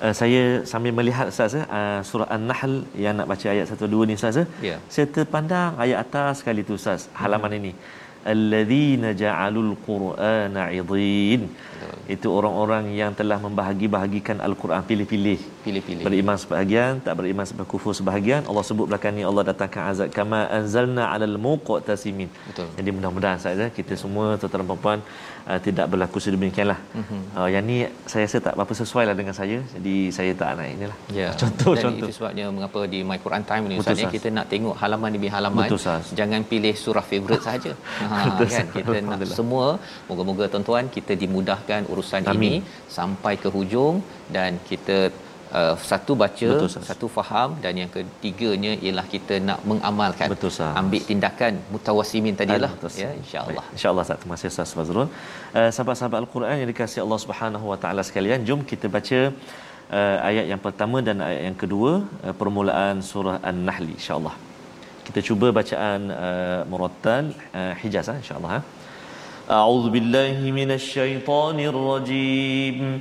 Uh, 0.06 0.14
saya 0.20 0.42
sambil 0.72 0.92
melihat 1.00 1.30
Ustaz 1.34 1.54
uh, 1.58 2.00
surah 2.10 2.30
An-Nahl 2.36 2.74
yang 3.06 3.14
nak 3.20 3.28
baca 3.32 3.48
ayat 3.54 3.66
1 3.78 3.94
2 3.94 4.10
ni 4.10 4.16
Ustaz. 4.20 4.38
Yeah. 4.70 4.80
Saya 4.96 5.06
terpandang 5.18 5.72
ayat 5.86 5.98
atas 6.06 6.42
sekali 6.42 6.64
tu 6.70 6.74
Ustaz, 6.82 7.10
halaman 7.22 7.54
hmm. 7.54 7.60
ini. 7.62 7.74
الذين 8.28 9.16
جعلوا 9.16 9.64
القرآن 9.64 10.58
عضين. 10.58 11.50
Itu 12.16 12.28
orang-orang 12.38 12.86
yang 13.02 13.12
telah 13.20 13.38
membahagi-bahagikan 13.46 14.38
al-Quran. 14.48 14.82
Pilih-pilih. 14.92 15.40
Pilih-pilih. 15.66 16.04
Beriman 16.08 16.38
sebahagian 16.44 16.92
tak 17.06 17.14
beriman 17.20 17.46
sebahagian 17.50 17.72
kufur 17.74 17.94
sebahagian. 18.00 18.42
Allah 18.50 18.64
sebut 18.70 18.88
belakang 18.90 19.14
ni 19.18 19.24
Allah 19.30 19.44
datangkan 19.52 19.84
azab. 19.92 20.08
Kama 20.18 20.40
anzalna 20.60 21.04
'alal 21.12 21.38
muqtasimin. 21.46 22.30
Betul. 22.50 22.68
Jadi 22.78 22.90
mudah-mudahan 22.96 23.40
saya 23.46 23.68
kita 23.80 23.94
semua 24.04 24.26
tuan-tuan 24.40 24.64
dan 24.68 24.80
puan 24.84 25.00
uh, 25.50 25.60
tidak 25.68 25.86
berlaku 25.92 26.18
sedemikianlah 26.26 26.80
mm-hmm. 27.00 27.22
uh, 27.38 27.50
yang 27.54 27.64
ni 27.70 27.78
saya 28.12 28.24
rasa 28.28 28.40
tak 28.48 28.54
apa 28.64 28.74
sesuai 28.82 29.04
lah 29.10 29.16
dengan 29.20 29.36
saya. 29.40 29.58
Jadi 29.76 29.96
saya 30.18 30.32
tak 30.42 30.50
nak 30.60 30.68
inilah 30.76 30.98
ya. 31.20 31.30
Contoh 31.42 31.74
Dan 31.78 31.84
contoh. 31.84 32.08
itu 32.08 32.12
sebabnya 32.18 32.46
mengapa 32.58 32.80
di 32.94 33.00
my 33.10 33.20
Quran 33.26 33.44
time 33.50 33.64
ni 33.72 33.76
Ustaz 33.82 34.00
ya, 34.04 34.10
kita 34.16 34.28
nak 34.38 34.48
tengok 34.54 34.76
halaman 34.82 35.10
demi 35.16 35.30
halaman. 35.36 35.68
Betul, 35.68 35.80
jangan 36.20 36.42
pilih 36.52 36.74
surah 36.84 37.06
favorite 37.12 37.44
saja 37.50 37.72
ha 38.12 38.40
kan? 38.56 38.66
Kita 38.78 38.98
nak 39.10 39.28
semua 39.40 39.68
moga-moga 40.10 40.46
tuan-tuan 40.54 40.86
kita 40.98 41.14
dimudahkan 41.24 41.67
urusan 41.94 42.22
Amin. 42.34 42.36
ini 42.38 42.54
sampai 42.98 43.34
ke 43.44 43.50
hujung 43.56 43.96
dan 44.36 44.52
kita 44.70 44.98
uh, 45.60 45.76
satu 45.90 46.14
baca 46.22 46.50
Betul, 46.54 46.70
satu 46.90 47.08
faham 47.18 47.50
dan 47.64 47.74
yang 47.82 47.92
ketiganya 47.96 48.72
ialah 48.86 49.06
kita 49.14 49.36
nak 49.50 49.60
mengamalkan 49.72 50.28
Betul, 50.34 50.52
ambil 50.82 51.02
tindakan 51.10 51.54
mutawassimin 51.74 52.36
tadilah 52.42 52.72
ya 53.04 53.12
insyaallah. 53.22 53.66
Insyaallah 53.76 54.04
Ustaz. 54.08 54.20
Terima 54.22 54.36
kasih 54.38 54.50
Ustaz 54.54 54.74
Fazrul. 54.80 55.08
Uh, 55.58 55.70
sahabat-sahabat 55.76 56.20
al-Quran 56.24 56.56
yang 56.62 56.70
dikasihi 56.74 57.04
Allah 57.06 57.22
Subhanahu 57.26 57.66
wa 57.72 57.78
taala 57.86 58.04
sekalian 58.10 58.42
jom 58.50 58.62
kita 58.72 58.88
baca 58.98 59.20
uh, 60.00 60.18
ayat 60.30 60.46
yang 60.52 60.62
pertama 60.68 61.00
dan 61.10 61.18
ayat 61.30 61.42
yang 61.50 61.58
kedua 61.64 61.92
uh, 62.26 62.36
permulaan 62.42 62.96
surah 63.12 63.38
an-nahl 63.52 63.88
insyaallah. 63.98 64.36
Kita 65.08 65.20
cuba 65.28 65.48
bacaan 65.60 66.02
uh, 66.12 66.62
murattal 66.72 67.26
uh, 67.60 67.74
hijaz 67.82 68.08
uh, 68.12 68.20
insyaallah 68.24 68.52
ha? 68.56 68.62
أعوذ 69.52 69.90
بالله 69.90 70.52
من 70.52 70.72
الشيطان 70.72 71.60
الرجيم. 71.60 73.00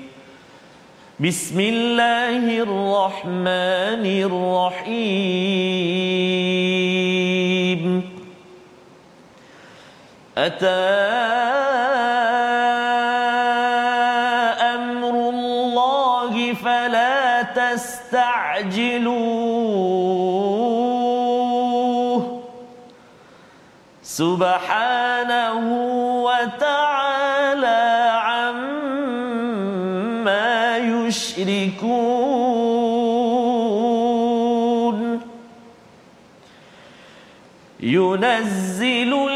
بسم 1.21 1.61
الله 1.61 2.63
الرحمن 2.63 4.07
الرحيم. 4.31 5.43
أتى 10.39 10.87
أمر 14.75 15.15
الله 15.35 16.55
فلا 16.55 17.43
تستعجلوه. 17.43 18.87
سبحانه 24.03 25.96
وتعالى 26.43 28.13
عما 28.23 29.57
يشركون. 30.77 32.27
ينزل 37.81 39.36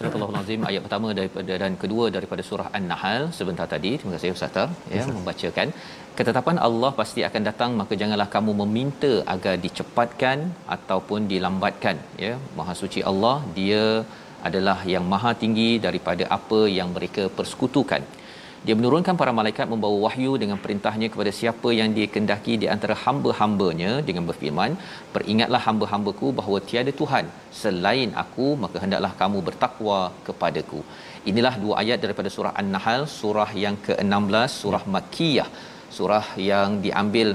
Surat 0.00 0.14
Allah 0.16 0.28
Al-Azim 0.32 0.60
ayat 0.68 0.82
pertama 0.84 1.08
daripada 1.16 1.54
dan 1.62 1.72
kedua 1.80 2.04
daripada 2.14 2.42
surah 2.46 2.68
An-Nahl 2.76 3.22
sebentar 3.38 3.66
tadi. 3.72 3.90
Terima 4.00 4.12
kasih 4.14 4.30
Ustaz 4.36 4.52
Tar 4.54 4.68
ya, 4.96 5.02
membacakan. 5.16 5.68
Ketetapan 6.18 6.56
Allah 6.68 6.90
pasti 7.00 7.20
akan 7.28 7.42
datang 7.48 7.70
maka 7.80 7.92
janganlah 8.00 8.28
kamu 8.36 8.52
meminta 8.62 9.12
agar 9.34 9.54
dicepatkan 9.64 10.38
ataupun 10.76 11.28
dilambatkan 11.32 11.96
ya. 12.24 12.32
Maha 12.60 12.74
suci 12.82 13.02
Allah 13.10 13.36
dia 13.58 13.84
adalah 14.48 14.78
yang 14.94 15.04
maha 15.12 15.32
tinggi 15.42 15.70
daripada 15.86 16.24
apa 16.36 16.60
yang 16.78 16.88
mereka 16.96 17.24
persekutukan. 17.38 18.02
Dia 18.66 18.74
menurunkan 18.78 19.14
para 19.20 19.32
malaikat 19.36 19.66
membawa 19.72 19.96
wahyu 20.06 20.32
dengan 20.40 20.58
perintahnya 20.64 21.08
kepada 21.12 21.30
siapa 21.38 21.68
yang 21.76 21.90
dia 21.96 22.08
kendaki 22.14 22.54
di 22.62 22.66
antara 22.74 22.94
hamba-hambanya 23.04 23.92
dengan 24.08 24.24
berfirman, 24.30 24.72
Peringatlah 25.14 25.62
hamba-hambaku 25.66 26.26
bahawa 26.38 26.58
tiada 26.70 26.92
Tuhan 27.00 27.24
selain 27.60 28.10
aku, 28.22 28.48
maka 28.64 28.76
hendaklah 28.84 29.12
kamu 29.20 29.38
bertakwa 29.48 30.00
kepadaku. 30.26 30.80
Inilah 31.30 31.54
dua 31.62 31.74
ayat 31.82 31.98
daripada 32.04 32.28
surah 32.36 32.52
An-Nahl, 32.60 33.02
surah 33.20 33.50
yang 33.64 33.78
ke-16, 33.86 34.50
surah 34.62 34.84
Makkiyah. 34.96 35.48
Surah 35.96 36.26
yang 36.50 36.84
diambil 36.84 37.28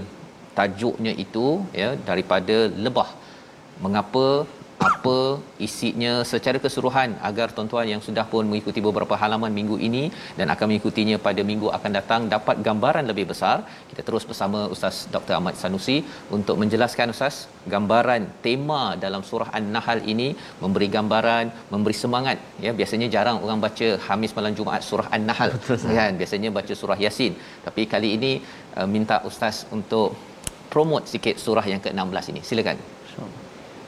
tajuknya 0.58 1.14
itu 1.26 1.48
ya 1.82 1.90
daripada 2.10 2.58
lebah. 2.86 3.10
Mengapa 3.86 4.26
apa 4.90 5.40
isinya 5.66 6.14
secara 6.32 6.58
keseluruhan 6.64 7.10
agar 7.30 7.48
tuan-tuan 7.56 7.88
yang 7.92 8.02
sudah 8.08 8.26
pun 8.32 8.44
mengikuti 8.52 8.80
beberapa 8.88 9.16
halaman 9.22 9.52
minggu 9.58 9.78
ini 9.88 10.04
dan 10.40 10.52
akan 10.54 10.66
mengikutinya 10.72 11.18
pada 11.28 11.42
minggu 11.50 11.68
akan 11.78 11.92
datang 11.98 12.22
dapat 12.34 12.60
gambaran 12.68 13.06
lebih 13.12 13.26
besar. 13.32 13.64
Kita 13.90 14.02
terus 14.08 14.26
bersama 14.30 14.60
Ustaz 14.74 15.08
Dr. 15.16 15.34
Ahmad 15.40 15.56
Sanusi 15.62 15.98
untuk 16.38 16.58
menjelaskan 16.62 17.16
Ustaz 17.16 17.48
gambaran 17.74 18.28
tema 18.46 18.82
dalam 19.06 19.24
surah 19.30 19.50
An-Nahl 19.60 20.02
ini 20.14 20.28
memberi 20.64 20.90
gambaran 20.98 21.46
memberi 21.74 21.96
semangat. 22.04 22.38
Ya 22.66 22.74
biasanya 22.80 23.08
jarang 23.16 23.40
orang 23.46 23.62
baca 23.66 23.90
Hamis 24.08 24.36
malam 24.40 24.54
Jumaat 24.60 24.84
surah 24.90 25.08
An-Nahl. 25.18 25.52
Kan 26.00 26.14
biasanya 26.22 26.52
baca 26.60 26.74
surah 26.82 27.00
Yasin. 27.06 27.34
Tapi 27.68 27.84
kali 27.96 28.12
ini 28.20 28.32
uh, 28.76 28.88
minta 28.96 29.24
Ustaz 29.30 29.64
untuk 29.78 30.12
promote 30.74 31.08
sikit 31.16 31.36
surah 31.40 31.66
yang 31.74 31.82
ke-16 31.86 32.26
ini. 32.34 32.44
Silakan 32.52 32.78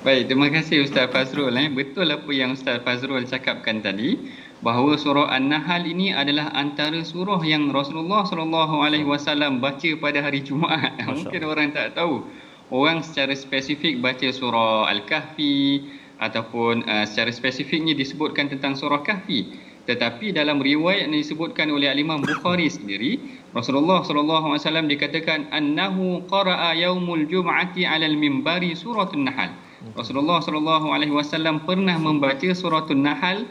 Baik, 0.08 0.32
terima 0.32 0.48
kasih 0.48 0.88
Ustaz 0.88 1.12
Fazrul. 1.12 1.52
Eh. 1.60 1.68
Betul 1.68 2.08
apa 2.16 2.32
yang 2.32 2.56
Ustaz 2.56 2.80
Fazrul 2.80 3.28
cakapkan 3.28 3.84
tadi 3.84 4.16
bahawa 4.64 4.96
surah 4.96 5.28
An-Nahl 5.36 5.84
ini 5.84 6.16
adalah 6.16 6.48
antara 6.56 7.04
surah 7.04 7.44
yang 7.44 7.76
Rasulullah 7.76 8.24
sallallahu 8.24 8.88
alaihi 8.88 9.04
wasallam 9.04 9.60
baca 9.60 9.92
pada 10.00 10.24
hari 10.24 10.40
Jumaat. 10.40 10.96
Mungkin 11.12 11.44
orang 11.44 11.76
tak 11.76 12.00
tahu. 12.00 12.24
Orang 12.72 13.04
secara 13.04 13.36
spesifik 13.36 14.00
baca 14.00 14.32
surah 14.32 14.88
Al-Kahfi 14.96 15.84
ataupun 16.24 16.88
uh, 16.88 17.04
secara 17.04 17.36
spesifiknya 17.36 17.92
disebutkan 17.92 18.48
tentang 18.48 18.80
surah 18.80 19.04
Kahfi. 19.04 19.60
Tetapi 19.92 20.32
dalam 20.32 20.64
riwayat 20.64 21.12
yang 21.12 21.20
disebutkan 21.20 21.68
oleh 21.68 21.92
Imam 21.92 22.24
Bukhari 22.24 22.72
sendiri, 22.72 23.44
Rasulullah 23.52 24.08
sallallahu 24.08 24.56
alaihi 24.56 24.64
wasallam 24.64 24.88
dikatakan 24.88 25.52
annahu 25.52 26.24
qara'a 26.32 26.80
yaumul 26.80 27.28
jum'ati 27.28 27.84
'alal 27.84 28.16
mimbari 28.16 28.72
suratul 28.72 29.28
Nahl. 29.28 29.67
Rasulullah 29.96 30.42
sallallahu 30.44 30.92
alaihi 30.92 31.14
wasallam 31.14 31.64
pernah 31.64 31.96
membaca 31.96 32.50
surah 32.52 32.90
An-Nahl 32.90 33.48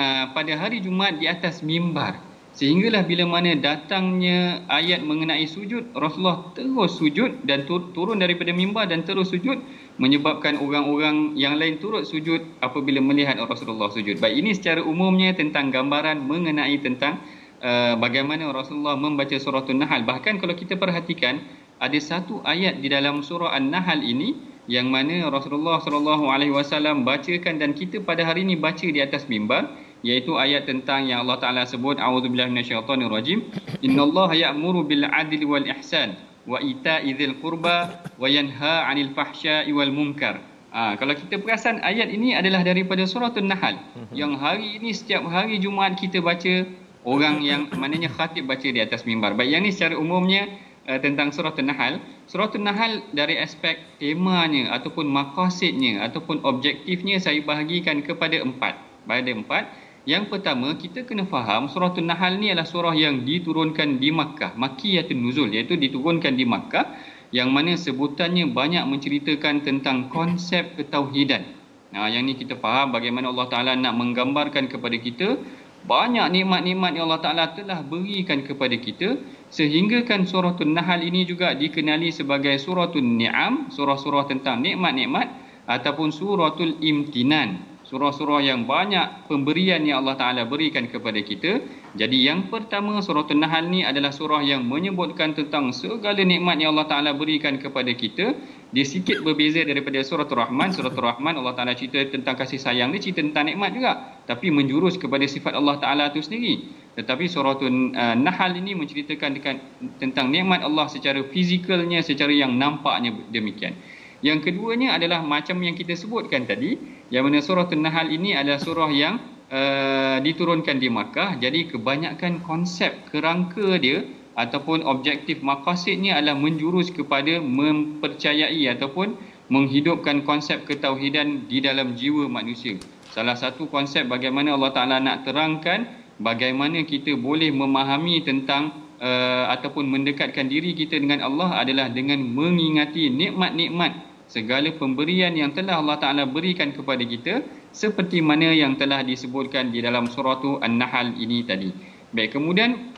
uh, 0.00 0.24
pada 0.32 0.52
hari 0.58 0.82
Jumaat 0.82 1.20
di 1.20 1.28
atas 1.30 1.62
mimbar. 1.62 2.18
Sehinggalah 2.58 3.06
bila 3.06 3.22
mana 3.22 3.54
datangnya 3.54 4.66
ayat 4.66 5.06
mengenai 5.06 5.46
sujud, 5.46 5.94
Rasulullah 5.94 6.50
terus 6.58 6.98
sujud 6.98 7.46
dan 7.46 7.62
turun 7.70 8.18
daripada 8.18 8.50
mimbar 8.50 8.90
dan 8.90 9.06
terus 9.06 9.30
sujud 9.30 9.62
menyebabkan 10.02 10.58
orang-orang 10.58 11.38
yang 11.38 11.54
lain 11.54 11.78
turut 11.78 12.02
sujud 12.02 12.42
apabila 12.58 12.98
melihat 12.98 13.38
Rasulullah 13.46 13.94
sujud. 13.94 14.18
Baik 14.18 14.42
ini 14.42 14.58
secara 14.58 14.82
umumnya 14.82 15.38
tentang 15.38 15.70
gambaran 15.70 16.18
mengenai 16.26 16.82
tentang 16.82 17.22
uh, 17.62 17.94
bagaimana 17.94 18.50
Rasulullah 18.50 18.98
membaca 18.98 19.38
surah 19.38 19.62
An-Nahl. 19.62 20.02
Bahkan 20.02 20.42
kalau 20.42 20.58
kita 20.58 20.74
perhatikan 20.74 21.38
ada 21.78 21.98
satu 22.02 22.42
ayat 22.42 22.82
di 22.82 22.90
dalam 22.90 23.22
surah 23.22 23.54
An-Nahl 23.54 24.02
ini 24.02 24.57
yang 24.68 24.92
mana 24.92 25.32
Rasulullah 25.32 25.80
sallallahu 25.80 26.28
alaihi 26.28 26.52
wasallam 26.52 27.02
bacakan 27.02 27.56
dan 27.56 27.72
kita 27.72 28.04
pada 28.04 28.20
hari 28.20 28.44
ini 28.44 28.54
baca 28.54 28.84
di 28.84 29.00
atas 29.00 29.24
mimbar 29.24 29.72
iaitu 30.04 30.36
ayat 30.36 30.68
tentang 30.68 31.08
yang 31.08 31.24
Allah 31.24 31.40
Taala 31.40 31.62
sebut 31.64 31.96
auzubillahi 31.96 32.52
minasyaitonir 32.52 33.08
rajim 33.08 33.48
innallaha 33.86 34.36
ya'muru 34.36 34.84
bil 34.84 35.08
adli 35.08 35.42
wal 35.48 35.64
ihsan 35.64 36.20
wa 36.44 36.60
ita'i 36.60 37.16
dzil 37.16 37.40
qurba 37.40 38.04
wa 38.20 38.28
yanha 38.28 38.86
'anil 38.86 39.10
fahsya'i 39.16 39.72
wal 39.72 39.90
munkar. 39.90 40.44
Ha, 40.68 41.00
kalau 41.00 41.16
kita 41.16 41.40
perasan 41.40 41.80
ayat 41.80 42.12
ini 42.12 42.36
adalah 42.36 42.60
daripada 42.60 43.00
surah 43.08 43.32
An-Nahl 43.32 43.80
yang 44.12 44.36
hari 44.36 44.76
ini 44.76 44.92
setiap 44.92 45.24
hari 45.24 45.56
Jumaat 45.56 45.96
kita 45.96 46.20
baca 46.20 46.68
orang 47.08 47.40
yang 47.40 47.72
maknanya 47.80 48.12
khatib 48.12 48.44
baca 48.44 48.68
di 48.68 48.76
atas 48.76 49.08
mimbar. 49.08 49.32
Baik 49.32 49.48
yang 49.48 49.64
ini 49.64 49.72
secara 49.72 49.96
umumnya 49.96 50.44
uh, 50.88 50.98
tentang 50.98 51.28
surah 51.30 51.52
An-Nahl. 51.52 52.00
Surah 52.24 52.48
An-Nahl 52.56 53.12
dari 53.12 53.36
aspek 53.36 53.76
temanya 54.00 54.72
ataupun 54.72 55.04
maqasidnya 55.04 56.02
ataupun 56.08 56.40
objektifnya 56.42 57.20
saya 57.20 57.44
bahagikan 57.44 58.00
kepada 58.00 58.40
empat. 58.40 59.04
Pada 59.04 59.30
empat. 59.30 59.64
Yang 60.08 60.32
pertama, 60.32 60.72
kita 60.72 61.04
kena 61.04 61.28
faham 61.28 61.68
surah 61.68 61.92
An-Nahl 61.92 62.40
ni 62.40 62.48
adalah 62.48 62.64
surah 62.64 62.96
yang 62.96 63.28
diturunkan 63.28 64.00
di 64.00 64.08
Makkah. 64.08 64.56
Makkiyatun 64.56 65.20
Nuzul 65.20 65.52
iaitu 65.52 65.76
diturunkan 65.76 66.32
di 66.32 66.48
Makkah 66.48 66.96
yang 67.28 67.52
mana 67.52 67.76
sebutannya 67.76 68.48
banyak 68.56 68.88
menceritakan 68.88 69.60
tentang 69.60 70.08
konsep 70.08 70.80
ketauhidan. 70.80 71.44
Nah, 71.88 72.08
yang 72.08 72.24
ni 72.24 72.36
kita 72.36 72.56
faham 72.60 72.92
bagaimana 72.92 73.32
Allah 73.32 73.48
Taala 73.48 73.72
nak 73.76 73.96
menggambarkan 73.96 74.68
kepada 74.68 74.96
kita 74.96 75.40
banyak 75.86 76.26
nikmat-nikmat 76.34 76.96
yang 76.96 77.06
Allah 77.06 77.22
Taala 77.22 77.44
telah 77.54 77.80
berikan 77.84 78.42
kepada 78.42 78.74
kita 78.74 79.20
sehinggakan 79.48 80.26
suratul 80.28 80.72
Nahl 80.72 81.00
ini 81.00 81.24
juga 81.24 81.54
dikenali 81.54 82.10
sebagai 82.12 82.58
suratul 82.60 83.04
Ni'am, 83.04 83.70
surah-surah 83.70 84.28
tentang 84.28 84.60
nikmat-nikmat 84.60 85.28
ataupun 85.68 86.10
suratul 86.10 86.80
Imtinan, 86.80 87.77
surah-surah 87.88 88.44
yang 88.44 88.68
banyak 88.68 89.32
pemberian 89.32 89.80
yang 89.80 90.04
Allah 90.04 90.20
Taala 90.20 90.42
berikan 90.44 90.84
kepada 90.92 91.16
kita. 91.24 91.64
Jadi 91.96 92.28
yang 92.28 92.52
pertama 92.52 93.00
suratul 93.00 93.40
Nahl 93.40 93.64
ni 93.72 93.80
adalah 93.80 94.12
surah 94.12 94.44
yang 94.44 94.68
menyebutkan 94.68 95.32
tentang 95.32 95.72
segala 95.72 96.20
nikmat 96.20 96.60
yang 96.60 96.76
Allah 96.76 96.84
Taala 96.84 97.10
berikan 97.16 97.56
kepada 97.56 97.88
kita. 97.96 98.36
Dia 98.76 98.84
sikit 98.84 99.24
berbeza 99.24 99.64
daripada 99.64 99.96
suratul 100.04 100.44
Rahman. 100.44 100.68
Suratul 100.76 101.00
Rahman 101.00 101.40
Allah 101.40 101.56
Taala 101.56 101.72
cerita 101.72 102.04
tentang 102.04 102.36
kasih 102.36 102.60
sayang, 102.60 102.92
dia 102.92 103.00
cerita 103.00 103.24
tentang 103.24 103.48
nikmat 103.48 103.72
juga, 103.72 104.20
tapi 104.28 104.52
menjurus 104.52 105.00
kepada 105.00 105.24
sifat 105.24 105.56
Allah 105.56 105.80
Taala 105.80 106.12
itu 106.12 106.20
sendiri. 106.20 106.68
Tetapi 107.00 107.24
suratun 107.24 107.96
uh, 107.96 108.12
Nahl 108.20 108.52
ini 108.52 108.76
menceritakan 108.76 109.30
dekat, 109.40 109.56
tentang 109.96 110.28
nikmat 110.28 110.60
Allah 110.60 110.92
secara 110.92 111.24
fizikalnya, 111.24 112.04
secara 112.04 112.36
yang 112.36 112.52
nampaknya 112.60 113.16
demikian. 113.32 113.72
Yang 114.18 114.50
keduanya 114.50 114.98
adalah 114.98 115.22
macam 115.22 115.62
yang 115.62 115.78
kita 115.78 115.94
sebutkan 115.94 116.42
tadi, 116.42 116.74
yang 117.14 117.22
mana 117.26 117.38
suratun 117.38 117.86
Nahl 117.86 118.10
ini 118.10 118.34
adalah 118.34 118.58
surah 118.58 118.90
yang 118.90 119.22
uh, 119.46 120.18
diturunkan 120.18 120.82
di 120.82 120.90
Makkah. 120.90 121.38
Jadi 121.38 121.70
kebanyakan 121.70 122.42
konsep 122.42 123.06
kerangka 123.14 123.78
dia 123.78 124.02
ataupun 124.38 124.86
objektif 124.86 125.42
maqasidnya 125.42 126.18
adalah 126.18 126.38
menjurus 126.38 126.90
kepada 126.94 127.42
mempercayai 127.42 128.70
ataupun 128.74 129.18
menghidupkan 129.50 130.22
konsep 130.22 130.66
ketauhidan 130.66 131.46
di 131.46 131.58
dalam 131.62 131.94
jiwa 131.94 132.26
manusia. 132.26 132.78
Salah 133.10 133.34
satu 133.34 133.66
konsep 133.66 134.06
bagaimana 134.06 134.54
Allah 134.54 134.70
Taala 134.74 134.96
nak 135.02 135.26
terangkan 135.26 135.90
bagaimana 136.22 136.82
kita 136.86 137.18
boleh 137.18 137.50
memahami 137.50 138.22
tentang 138.22 138.74
uh, 139.00 139.50
ataupun 139.54 139.88
mendekatkan 139.90 140.46
diri 140.46 140.74
kita 140.74 141.00
dengan 141.00 141.24
Allah 141.24 141.58
adalah 141.58 141.90
dengan 141.90 142.22
mengingati 142.22 143.10
nikmat-nikmat 143.10 144.07
segala 144.28 144.68
pemberian 144.76 145.32
yang 145.32 145.56
telah 145.56 145.80
Allah 145.80 145.96
Taala 145.96 146.22
berikan 146.28 146.70
kepada 146.70 147.00
kita 147.00 147.42
seperti 147.72 148.20
mana 148.20 148.52
yang 148.52 148.76
telah 148.76 149.00
disebutkan 149.00 149.72
di 149.72 149.80
dalam 149.80 150.06
surah 150.06 150.60
An-Nahl 150.60 151.16
ini 151.16 151.42
tadi. 151.48 151.72
Baik, 152.12 152.36
kemudian 152.36 152.92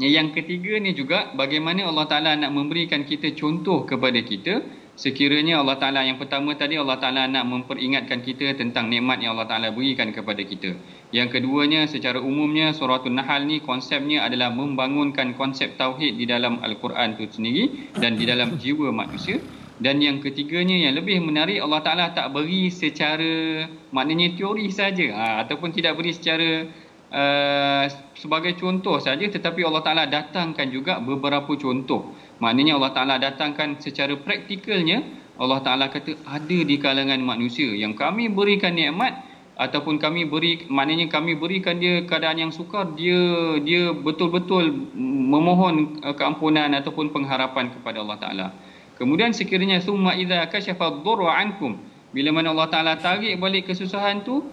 yang 0.00 0.32
ketiga 0.32 0.80
ni 0.80 0.96
juga 0.96 1.32
bagaimana 1.36 1.84
Allah 1.84 2.06
Taala 2.08 2.32
nak 2.36 2.52
memberikan 2.56 3.04
kita 3.04 3.36
contoh 3.36 3.84
kepada 3.84 4.16
kita 4.24 4.64
sekiranya 4.96 5.60
Allah 5.60 5.76
Taala 5.80 6.04
yang 6.04 6.20
pertama 6.20 6.52
tadi 6.56 6.76
Allah 6.76 7.00
Taala 7.00 7.24
nak 7.24 7.44
memperingatkan 7.48 8.20
kita 8.20 8.52
tentang 8.56 8.88
nikmat 8.92 9.20
yang 9.24 9.36
Allah 9.36 9.48
Taala 9.48 9.68
berikan 9.72 10.12
kepada 10.12 10.40
kita. 10.44 10.76
Yang 11.12 11.40
keduanya 11.40 11.88
secara 11.88 12.20
umumnya 12.20 12.72
surah 12.76 13.04
An-Nahl 13.04 13.48
ni 13.48 13.60
konsepnya 13.64 14.24
adalah 14.28 14.52
membangunkan 14.52 15.36
konsep 15.36 15.76
tauhid 15.80 16.16
di 16.20 16.28
dalam 16.28 16.60
al-Quran 16.60 17.16
itu 17.16 17.40
sendiri 17.40 17.64
dan 17.96 18.16
di 18.16 18.24
dalam 18.24 18.56
jiwa 18.60 18.92
manusia. 18.92 19.40
Dan 19.80 20.04
yang 20.04 20.20
ketiganya 20.20 20.76
yang 20.76 20.92
lebih 20.92 21.24
menarik 21.24 21.56
Allah 21.56 21.80
Taala 21.80 22.06
tak 22.12 22.36
beri 22.36 22.68
secara 22.68 23.64
maknanya 23.96 24.36
teori 24.36 24.68
saja 24.68 25.08
ha, 25.16 25.24
ataupun 25.40 25.72
tidak 25.72 25.96
beri 25.96 26.12
secara 26.12 26.68
uh, 27.08 27.84
sebagai 28.12 28.60
contoh 28.60 29.00
saja 29.00 29.24
tetapi 29.24 29.64
Allah 29.64 29.80
Taala 29.80 30.04
datangkan 30.04 30.68
juga 30.68 31.00
beberapa 31.00 31.56
contoh. 31.56 32.12
Maknanya 32.44 32.76
Allah 32.76 32.92
Taala 32.92 33.14
datangkan 33.16 33.80
secara 33.80 34.20
praktikalnya 34.20 35.00
Allah 35.40 35.64
Taala 35.64 35.88
kata 35.88 36.12
ada 36.28 36.58
di 36.60 36.76
kalangan 36.76 37.20
manusia 37.24 37.72
yang 37.72 37.96
kami 37.96 38.28
berikan 38.28 38.76
nikmat 38.76 39.16
ataupun 39.56 39.96
kami 39.96 40.28
beri 40.28 40.68
maknanya 40.68 41.08
kami 41.08 41.36
berikan 41.36 41.80
dia 41.80 42.04
keadaan 42.04 42.48
yang 42.48 42.52
sukar 42.52 42.96
dia 42.96 43.56
dia 43.64 43.96
betul-betul 43.96 44.92
memohon 45.32 46.04
uh, 46.04 46.12
keampunan 46.12 46.68
ataupun 46.76 47.16
pengharapan 47.16 47.72
kepada 47.72 48.04
Allah 48.04 48.20
Taala. 48.20 48.48
Kemudian 49.00 49.32
sekiranya 49.32 49.80
summa 49.80 50.12
idza 50.12 50.44
kashafa 50.52 50.92
ad-durra 50.92 51.40
ankum 51.40 51.80
bila 52.12 52.36
mana 52.36 52.52
Allah 52.52 52.68
Taala 52.68 52.92
tarik 53.00 53.40
balik 53.40 53.72
kesusahan 53.72 54.20
tu 54.20 54.44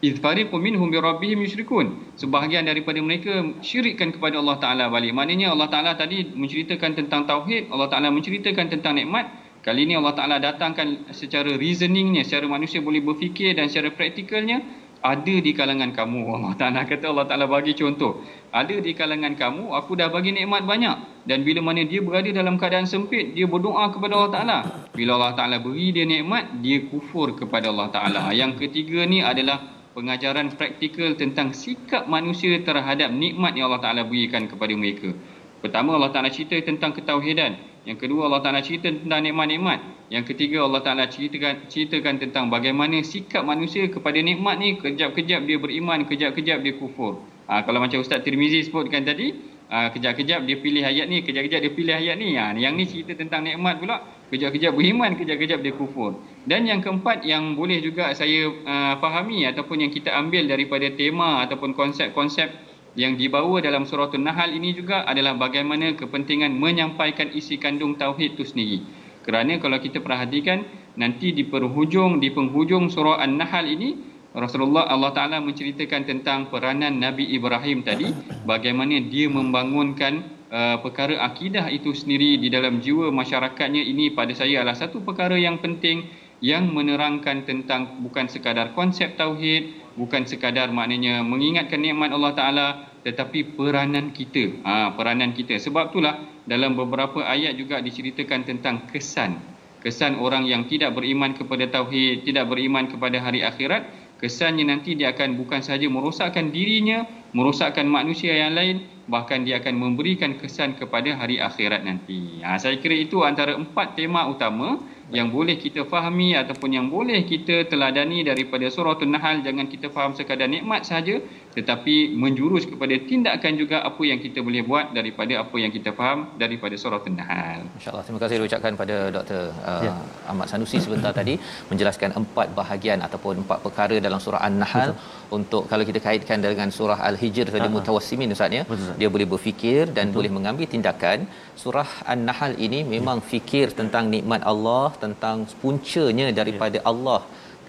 idh 0.00 0.16
fariqu 0.24 0.56
minhum 0.56 0.88
bi 0.88 0.96
rabbihim 0.96 1.44
yusyrikun 1.44 2.16
sebahagian 2.16 2.64
daripada 2.64 2.96
mereka 3.04 3.44
syirikkan 3.60 4.08
kepada 4.16 4.40
Allah 4.40 4.56
Taala 4.56 4.84
balik. 4.88 5.12
Maknanya 5.12 5.52
Allah 5.52 5.68
Taala 5.68 5.92
tadi 6.00 6.24
menceritakan 6.32 6.96
tentang 6.96 7.28
tauhid, 7.28 7.68
Allah 7.68 7.92
Taala 7.92 8.08
menceritakan 8.08 8.72
tentang 8.72 8.96
nikmat 8.96 9.28
Kali 9.60 9.84
ini 9.84 9.92
Allah 9.92 10.16
Ta'ala 10.16 10.36
datangkan 10.40 11.12
secara 11.12 11.52
reasoningnya, 11.52 12.24
secara 12.24 12.48
manusia 12.48 12.80
boleh 12.80 13.04
berfikir 13.04 13.52
dan 13.52 13.68
secara 13.68 13.92
praktikalnya, 13.92 14.64
ada 15.00 15.34
di 15.40 15.52
kalangan 15.56 15.96
kamu. 15.96 16.20
Allah 16.36 16.52
Ta'ala 16.56 16.80
kata 16.84 17.08
Allah 17.08 17.26
Ta'ala 17.26 17.44
bagi 17.48 17.72
contoh. 17.72 18.20
Ada 18.52 18.80
di 18.82 18.92
kalangan 18.92 19.36
kamu, 19.36 19.72
aku 19.72 19.96
dah 19.96 20.12
bagi 20.12 20.36
nikmat 20.36 20.68
banyak. 20.68 21.24
Dan 21.24 21.44
bila 21.44 21.60
mana 21.64 21.84
dia 21.84 22.04
berada 22.04 22.28
dalam 22.28 22.60
keadaan 22.60 22.84
sempit, 22.84 23.32
dia 23.32 23.48
berdoa 23.48 23.88
kepada 23.92 24.12
Allah 24.16 24.32
Ta'ala. 24.32 24.58
Bila 24.92 25.16
Allah 25.16 25.32
Ta'ala 25.36 25.56
beri 25.60 25.92
dia 25.94 26.04
nikmat, 26.04 26.60
dia 26.60 26.84
kufur 26.88 27.32
kepada 27.36 27.72
Allah 27.72 27.88
Ta'ala. 27.88 28.22
Yang 28.36 28.66
ketiga 28.66 29.06
ni 29.08 29.24
adalah 29.24 29.60
pengajaran 29.96 30.54
praktikal 30.54 31.16
tentang 31.18 31.50
sikap 31.56 32.06
manusia 32.06 32.60
terhadap 32.62 33.10
nikmat 33.10 33.56
yang 33.56 33.72
Allah 33.72 33.82
Ta'ala 33.82 34.02
berikan 34.04 34.46
kepada 34.46 34.74
mereka. 34.76 35.14
Pertama 35.60 35.96
Allah 35.96 36.12
Ta'ala 36.12 36.32
cerita 36.32 36.56
tentang 36.60 36.96
ketauhidan. 36.96 37.69
Yang 37.88 37.98
kedua 38.06 38.28
Allah 38.28 38.44
Ta'ala 38.44 38.60
cerita 38.60 38.92
tentang 38.92 39.24
nikmat-nikmat. 39.24 40.12
Yang 40.12 40.34
ketiga 40.34 40.68
Allah 40.68 40.84
Ta'ala 40.84 41.08
ceritakan, 41.08 41.64
ceritakan 41.72 42.20
tentang 42.20 42.52
bagaimana 42.52 43.00
sikap 43.00 43.40
manusia 43.40 43.88
kepada 43.88 44.20
nikmat 44.20 44.60
ni. 44.60 44.76
Kejap-kejap 44.76 45.48
dia 45.48 45.56
beriman, 45.56 46.04
kejap-kejap 46.04 46.60
dia 46.60 46.76
kufur. 46.76 47.24
Ha, 47.48 47.64
kalau 47.64 47.80
macam 47.80 48.04
Ustaz 48.04 48.20
Tirmizi 48.20 48.68
sebutkan 48.68 49.08
tadi. 49.08 49.32
Ha, 49.70 49.94
kejap-kejap 49.94 50.44
dia 50.44 50.58
pilih 50.58 50.82
ayat 50.82 51.06
ni, 51.06 51.22
kejap-kejap 51.22 51.62
dia 51.62 51.72
pilih 51.72 51.94
ayat 51.94 52.18
ni. 52.20 52.36
Ha, 52.36 52.52
yang 52.58 52.76
ni 52.76 52.84
cerita 52.84 53.16
tentang 53.16 53.48
nikmat 53.48 53.80
pula. 53.80 54.02
Kejap-kejap 54.28 54.76
beriman, 54.76 55.16
kejap-kejap 55.16 55.58
dia 55.64 55.74
kufur. 55.74 56.20
Dan 56.44 56.68
yang 56.68 56.84
keempat 56.84 57.26
yang 57.26 57.58
boleh 57.58 57.82
juga 57.82 58.14
saya 58.14 58.46
uh, 58.46 58.94
fahami 59.02 59.42
ataupun 59.50 59.82
yang 59.82 59.90
kita 59.90 60.14
ambil 60.14 60.46
daripada 60.46 60.86
tema 60.94 61.42
ataupun 61.42 61.74
konsep-konsep 61.74 62.69
yang 62.98 63.14
dibawa 63.14 63.62
dalam 63.62 63.86
surah 63.86 64.10
An-Nahl 64.10 64.50
ini 64.54 64.74
juga 64.74 65.06
adalah 65.06 65.38
bagaimana 65.38 65.94
kepentingan 65.94 66.50
menyampaikan 66.50 67.30
isi 67.30 67.60
kandung 67.60 67.94
tauhid 67.94 68.34
itu 68.34 68.42
sendiri. 68.42 68.78
Kerana 69.22 69.60
kalau 69.62 69.78
kita 69.78 70.02
perhatikan 70.02 70.66
nanti 70.98 71.30
di 71.30 71.46
penghujung 71.46 72.18
di 72.18 72.34
penghujung 72.34 72.90
surah 72.90 73.22
An-Nahl 73.22 73.66
ini 73.70 73.90
Rasulullah 74.30 74.86
Allah 74.86 75.10
Taala 75.10 75.38
menceritakan 75.42 76.06
tentang 76.06 76.50
peranan 76.54 77.02
Nabi 77.02 77.34
Ibrahim 77.34 77.82
tadi 77.82 78.10
bagaimana 78.46 79.02
dia 79.10 79.26
membangunkan 79.26 80.46
uh, 80.50 80.78
perkara 80.78 81.18
akidah 81.26 81.66
itu 81.70 81.90
sendiri 81.90 82.38
di 82.38 82.46
dalam 82.46 82.78
jiwa 82.78 83.10
masyarakatnya 83.10 83.82
ini 83.82 84.14
pada 84.14 84.30
saya 84.34 84.62
adalah 84.62 84.78
satu 84.78 85.02
perkara 85.02 85.34
yang 85.34 85.58
penting 85.58 86.06
yang 86.40 86.70
menerangkan 86.70 87.42
tentang 87.44 88.00
bukan 88.06 88.30
sekadar 88.30 88.72
konsep 88.72 89.18
tauhid 89.18 89.79
bukan 89.98 90.26
sekadar 90.26 90.70
maknanya 90.70 91.22
mengingatkan 91.22 91.80
nikmat 91.80 92.10
Allah 92.14 92.32
Taala 92.34 92.68
tetapi 93.00 93.56
peranan 93.56 94.12
kita. 94.12 94.60
Ha, 94.62 94.92
peranan 94.92 95.32
kita. 95.32 95.56
Sebab 95.56 95.94
itulah 95.94 96.20
dalam 96.44 96.76
beberapa 96.76 97.24
ayat 97.24 97.56
juga 97.56 97.80
diceritakan 97.80 98.44
tentang 98.44 98.84
kesan. 98.92 99.40
Kesan 99.80 100.20
orang 100.20 100.44
yang 100.44 100.68
tidak 100.68 100.92
beriman 100.92 101.32
kepada 101.32 101.64
tauhid 101.64 102.28
tidak 102.28 102.52
beriman 102.52 102.84
kepada 102.84 103.16
hari 103.16 103.40
akhirat 103.40 103.88
kesannya 104.20 104.68
nanti 104.68 104.92
dia 104.92 105.16
akan 105.16 105.40
bukan 105.40 105.64
sahaja 105.64 105.88
merosakkan 105.88 106.52
dirinya 106.52 107.08
merosakkan 107.32 107.88
manusia 107.88 108.36
yang 108.36 108.52
lain 108.52 108.84
bahkan 109.08 109.42
dia 109.42 109.56
akan 109.58 109.80
memberikan 109.80 110.36
kesan 110.36 110.76
kepada 110.76 111.16
hari 111.16 111.40
akhirat 111.40 111.82
nanti. 111.82 112.44
Ha, 112.44 112.60
saya 112.60 112.76
kira 112.78 112.94
itu 112.94 113.24
antara 113.24 113.56
empat 113.56 113.96
tema 113.96 114.28
utama 114.28 114.78
yang 115.18 115.28
boleh 115.36 115.56
kita 115.64 115.82
fahami 115.92 116.28
ataupun 116.42 116.70
yang 116.78 116.86
boleh 116.96 117.20
kita 117.32 117.56
teladani 117.70 118.18
daripada 118.30 118.66
surah 118.74 118.96
An-Nahl 119.06 119.36
jangan 119.46 119.66
kita 119.74 119.86
faham 119.96 120.12
sekadar 120.18 120.48
nikmat 120.54 120.82
saja 120.90 121.16
tetapi 121.56 121.94
menjurus 122.24 122.64
kepada 122.72 122.94
tindakan 123.10 123.52
juga 123.62 123.76
apa 123.88 124.02
yang 124.10 124.18
kita 124.24 124.38
boleh 124.48 124.62
buat 124.70 124.86
daripada 124.98 125.32
apa 125.42 125.56
yang 125.62 125.72
kita 125.76 125.90
faham 125.98 126.18
daripada 126.42 126.74
surah 126.82 127.02
An-Nahl. 127.08 127.60
Insya-Allah 127.78 128.04
terima 128.06 128.20
kasih 128.22 128.36
ucapkan 128.50 128.72
pada 128.82 128.96
Dr. 129.16 129.40
Uh, 129.70 129.82
ya. 129.86 129.94
Ahmad 130.30 130.46
Sanusi 130.52 130.78
sebentar 130.86 131.12
tadi 131.20 131.34
menjelaskan 131.70 132.10
empat 132.20 132.54
bahagian 132.60 132.98
ataupun 133.06 133.42
empat 133.42 133.58
perkara 133.66 133.98
dalam 134.06 134.22
surah 134.26 134.42
An-Nahl 134.48 134.90
untuk 135.38 135.62
kalau 135.70 135.84
kita 135.90 136.00
kaitkan 136.06 136.38
dengan 136.46 136.70
surah 136.78 136.98
Al-Hijr 137.08 137.46
tadi 137.54 137.66
uh-huh. 137.66 137.74
mutawassimin 137.76 138.34
ustaz 138.36 138.58
ya 138.58 138.62
dia 139.00 139.08
boleh 139.14 139.26
berfikir 139.32 139.82
dan 139.96 140.06
Betul. 140.06 140.16
boleh 140.16 140.30
mengambil 140.36 140.66
tindakan 140.74 141.18
surah 141.62 141.90
An-Nahl 142.12 142.54
ini 142.66 142.80
memang 142.94 143.18
ya. 143.22 143.26
fikir 143.32 143.66
tentang 143.80 144.06
nikmat 144.14 144.42
Allah 144.52 144.86
tentang 145.04 145.36
puncanya 145.62 146.26
daripada 146.40 146.78
ya. 146.80 146.86
Allah 146.92 147.20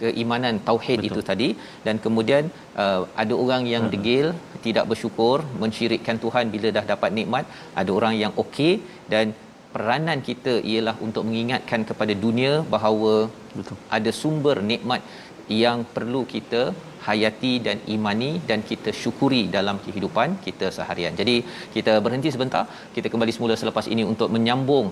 keimanan 0.01 0.55
tauhid 0.69 0.99
Betul. 0.99 1.09
itu 1.09 1.21
tadi 1.29 1.49
dan 1.85 1.95
kemudian 2.05 2.43
uh, 2.83 3.01
ada 3.23 3.33
orang 3.43 3.63
yang 3.73 3.83
uh-huh. 3.85 3.93
degil 3.95 4.27
tidak 4.65 4.85
bersyukur 4.91 5.37
mensyirikkan 5.63 6.17
Tuhan 6.25 6.45
bila 6.55 6.69
dah 6.77 6.85
dapat 6.93 7.11
nikmat 7.19 7.45
ada 7.81 7.91
orang 7.99 8.15
yang 8.23 8.33
okey 8.43 8.73
dan 9.13 9.27
peranan 9.73 10.19
kita 10.29 10.53
ialah 10.71 10.95
untuk 11.07 11.23
mengingatkan 11.27 11.81
kepada 11.89 12.13
dunia 12.25 12.53
bahawa 12.75 13.13
Betul. 13.57 13.77
ada 13.97 14.11
sumber 14.21 14.55
nikmat 14.71 15.03
yang 15.63 15.79
perlu 15.95 16.21
kita 16.33 16.61
hayati 17.05 17.53
dan 17.67 17.77
imani 17.95 18.31
dan 18.49 18.59
kita 18.71 18.89
syukuri 19.01 19.43
dalam 19.55 19.77
kehidupan 19.85 20.29
kita 20.45 20.67
seharian. 20.77 21.13
Jadi 21.21 21.35
kita 21.75 21.93
berhenti 22.05 22.29
sebentar, 22.35 22.63
kita 22.95 23.07
kembali 23.13 23.33
semula 23.35 23.55
selepas 23.61 23.85
ini 23.93 24.03
untuk 24.11 24.29
menyambung 24.35 24.87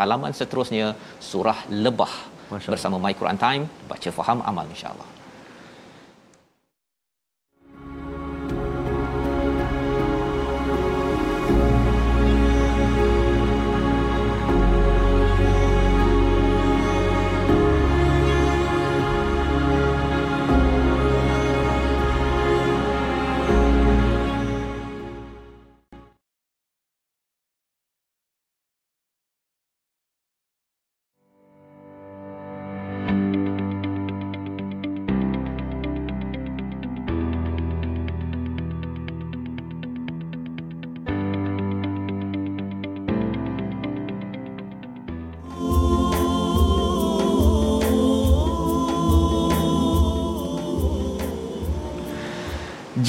halaman 0.00 0.32
seterusnya 0.32 0.96
surah 1.20 1.68
Lebah 1.84 2.12
bersama 2.50 2.96
My 2.98 3.14
Quran 3.14 3.38
Time 3.38 3.64
baca 3.86 4.10
faham 4.18 4.40
amal 4.42 4.66
insya-Allah. 4.66 5.19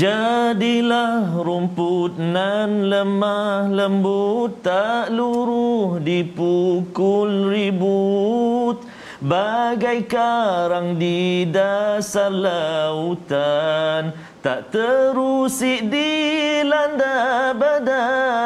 Jadilah 0.02 1.46
rumput 1.46 2.18
nan 2.18 2.90
lemah 2.90 3.70
lembut 3.70 4.66
tak 4.66 5.14
luruh 5.14 6.02
dipukul 6.02 7.54
ribut 7.54 8.82
bagai 9.22 10.10
karang 10.10 10.98
di 10.98 11.46
dasar 11.46 12.34
lautan 12.34 14.10
tak 14.42 14.74
terusik 14.74 15.86
dilanda 15.86 17.54
badai 17.54 18.42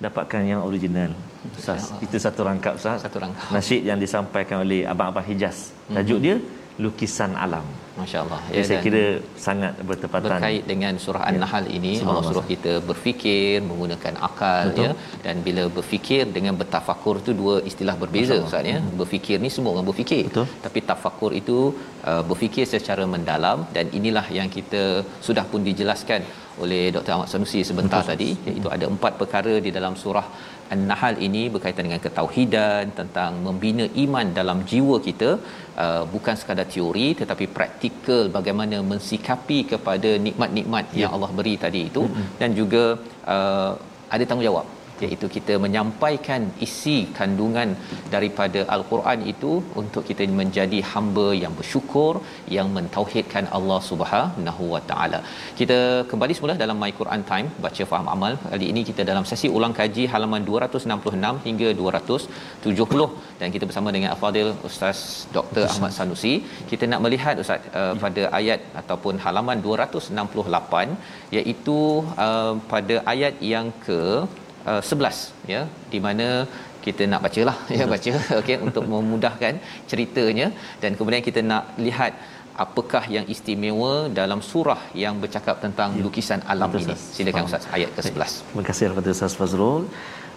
dapatkan 0.00 0.40
yang 0.48 0.64
original 0.64 1.12
Ustaz, 1.60 1.92
itu 2.00 2.16
satu 2.16 2.40
rangkap 2.46 2.80
Ustaz. 2.80 3.02
Satu 3.02 3.18
rangkap. 3.20 3.50
Nasyid 3.50 3.82
yang 3.82 3.98
disampaikan 3.98 4.62
oleh 4.62 4.86
Abang-abang 4.86 5.26
Hijaz. 5.26 5.74
Tajuk 5.90 6.20
mm-hmm. 6.20 6.22
dia 6.22 6.36
lukisan 6.84 7.32
alam. 7.44 7.66
Masya-Allah. 8.00 8.40
Ya, 8.54 8.62
saya 8.68 8.78
kira 8.86 9.04
sangat 9.46 9.72
bertepatan 9.88 10.26
berkait 10.26 10.62
dengan 10.70 10.92
surah 11.04 11.22
An-Nahl 11.30 11.64
ya. 11.66 11.72
ini 11.78 11.92
Allah 12.10 12.22
suruh 12.28 12.44
kita 12.52 12.72
berfikir 12.88 13.54
menggunakan 13.68 14.14
akal 14.28 14.64
Betul. 14.70 14.84
ya 14.84 14.90
dan 15.24 15.36
bila 15.46 15.62
berfikir 15.78 16.22
dengan 16.36 16.54
bertafakur 16.60 17.14
itu 17.22 17.32
dua 17.40 17.54
istilah 17.70 17.96
berbeza 18.02 18.36
Ustaz 18.46 18.70
ya. 18.72 18.78
Hmm. 18.78 18.92
Berfikir 19.00 19.36
ni 19.44 19.50
semua 19.56 19.72
orang 19.74 19.88
berfikir. 19.90 20.24
Betul. 20.30 20.46
Tapi 20.66 20.78
tafakur 20.90 21.32
itu 21.42 21.58
uh, 22.10 22.22
berfikir 22.30 22.66
secara 22.74 23.06
mendalam 23.14 23.66
dan 23.78 23.86
inilah 24.00 24.26
yang 24.38 24.50
kita 24.58 24.84
sudah 25.28 25.46
pun 25.52 25.62
dijelaskan 25.70 26.22
oleh 26.62 26.82
Dr. 26.94 27.12
Ahmad 27.14 27.28
Sanusi 27.32 27.60
sebentar 27.70 28.02
Betul. 28.02 28.10
tadi 28.12 28.28
iaitu 28.50 28.68
ada 28.76 28.86
empat 28.94 29.12
perkara 29.20 29.54
di 29.66 29.70
dalam 29.78 29.94
surah 30.02 30.26
An-Nahl 30.74 31.14
ini 31.26 31.42
berkaitan 31.54 31.84
dengan 31.88 32.02
ketauhidan 32.06 32.92
tentang 33.00 33.32
membina 33.46 33.84
iman 34.04 34.26
dalam 34.38 34.58
jiwa 34.70 34.96
kita 35.08 35.30
uh, 35.84 36.02
bukan 36.14 36.34
sekadar 36.40 36.66
teori 36.74 37.08
tetapi 37.20 37.46
praktikal 37.58 38.22
bagaimana 38.38 38.78
mensikapi 38.92 39.58
kepada 39.72 40.12
nikmat-nikmat 40.26 40.86
ya. 40.92 41.00
yang 41.02 41.12
Allah 41.16 41.30
beri 41.40 41.54
tadi 41.66 41.82
itu 41.90 42.04
mm-hmm. 42.06 42.34
dan 42.40 42.50
juga 42.60 42.84
uh, 43.34 43.72
ada 44.14 44.24
tanggungjawab 44.30 44.77
iaitu 45.06 45.26
kita 45.36 45.54
menyampaikan 45.64 46.42
isi 46.66 46.96
kandungan 47.18 47.70
daripada 48.14 48.60
al-Quran 48.76 49.20
itu 49.32 49.52
untuk 49.82 50.02
kita 50.08 50.26
menjadi 50.40 50.80
hamba 50.92 51.26
yang 51.42 51.54
bersyukur 51.60 52.12
yang 52.56 52.68
mentauhidkan 52.76 53.46
Allah 53.58 53.80
Subhanahu 53.90 54.64
wa 54.74 54.80
taala. 54.90 55.20
Kita 55.60 55.78
kembali 56.10 56.34
semula 56.38 56.56
dalam 56.64 56.78
My 56.82 56.92
Quran 57.00 57.22
Time 57.30 57.48
baca 57.66 57.84
faham 57.92 58.08
amal. 58.14 58.34
Kali 58.52 58.68
ini 58.72 58.82
kita 58.90 59.04
dalam 59.10 59.26
sesi 59.30 59.50
ulang 59.58 59.74
kaji 59.80 60.04
halaman 60.14 60.42
266 60.50 61.44
hingga 61.46 61.68
270 61.82 63.08
dan 63.40 63.48
kita 63.54 63.64
bersama 63.70 63.88
dengan 63.96 64.10
Al-Fadil 64.14 64.50
Ustaz 64.70 64.98
Dr. 65.36 65.64
Ahmad 65.72 65.92
Sanusi. 65.98 66.34
Kita 66.72 66.84
nak 66.92 67.02
melihat 67.06 67.42
Ustaz 67.44 67.70
uh, 67.80 67.94
pada 68.04 68.24
ayat 68.40 68.60
ataupun 68.82 69.14
halaman 69.26 69.58
268 69.68 71.38
iaitu 71.38 71.78
uh, 72.26 72.54
pada 72.72 72.96
ayat 73.14 73.34
yang 73.52 73.68
ke 73.86 74.02
uh, 74.70 74.82
11 74.82 75.52
ya 75.52 75.62
di 75.92 76.00
mana 76.06 76.26
kita 76.86 77.04
nak 77.12 77.20
bacalah 77.26 77.56
ya 77.78 77.84
baca 77.94 78.12
okey 78.40 78.56
untuk 78.66 78.84
memudahkan 78.94 79.54
ceritanya. 79.90 80.48
Dan 80.82 80.90
kemudian 80.98 81.24
kita 81.28 81.42
nak 81.52 81.64
lihat 81.86 82.12
apakah 82.64 83.02
yang 83.16 83.26
istimewa 83.34 83.92
dalam 84.20 84.40
surah 84.50 84.80
yang 85.02 85.16
bercakap 85.24 85.56
tentang 85.64 85.90
ya. 85.96 86.04
lukisan 86.06 86.40
alam 86.52 86.70
Betul, 86.72 86.94
ini. 86.94 86.96
Silakan 87.16 87.44
ustaz 87.50 87.66
ayat 87.76 87.90
ke-11 87.96 88.32
terima 88.48 88.64
kasih 88.70 88.84
kepada 88.92 89.10
ustaz 89.16 89.34
Fazrul. 89.40 89.84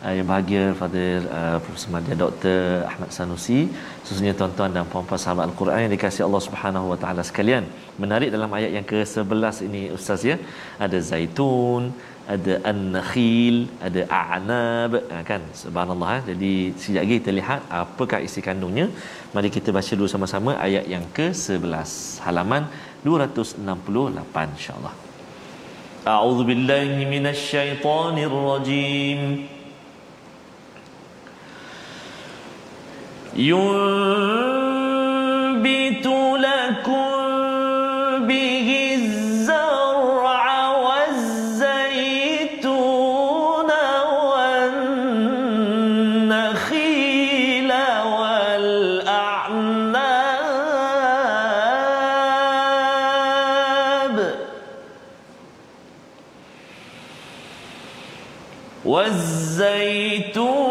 Uh, 0.05 0.13
yang 0.17 0.27
bahagia 0.29 0.63
Fadil 0.79 1.23
uh, 1.39 1.57
Profesor 1.63 1.89
Madya 1.93 2.15
Dr. 2.21 2.61
Ahmad 2.91 3.09
Sanusi. 3.17 3.59
Sesungguhnya 4.05 4.33
tuan-tuan 4.39 4.71
dan 4.75 4.85
puan-puan 4.91 5.19
sahabat 5.23 5.43
Al-Quran 5.49 5.79
yang 5.85 5.93
dikasihi 5.95 6.23
Allah 6.27 6.41
Subhanahu 6.47 6.85
wa 6.91 6.97
taala 7.03 7.21
sekalian. 7.29 7.65
Menarik 8.03 8.29
dalam 8.35 8.49
ayat 8.59 8.71
yang 8.77 8.85
ke-11 8.91 9.57
ini 9.67 9.81
ustaz 9.97 10.25
ya. 10.29 10.37
Ada 10.85 10.97
zaitun 11.09 11.93
ada 12.33 12.53
an-nakhil, 12.71 13.55
ada 13.87 14.01
a'nab, 14.21 14.91
ha, 15.11 15.15
kan? 15.29 15.41
Subhanallah. 15.61 16.09
Ha? 16.13 16.19
Jadi 16.31 16.51
sekejap 16.79 17.01
lagi 17.03 17.15
kita 17.21 17.31
lihat 17.39 17.61
apakah 17.81 18.19
isi 18.27 18.39
kandungnya. 18.47 18.85
Mari 19.35 19.49
kita 19.57 19.69
baca 19.77 19.93
dulu 19.99 20.09
sama-sama 20.13 20.51
ayat 20.67 20.85
yang 20.93 21.05
ke-11, 21.17 21.91
halaman 22.25 22.63
268 23.05 24.55
insya-Allah. 24.55 24.93
A'udzu 26.13 26.43
billahi 26.49 27.01
minasy 27.13 27.43
syaithanir 27.51 28.35
rajim. 28.49 29.21
Yunbitu 33.49 34.81
lakum 58.91 60.70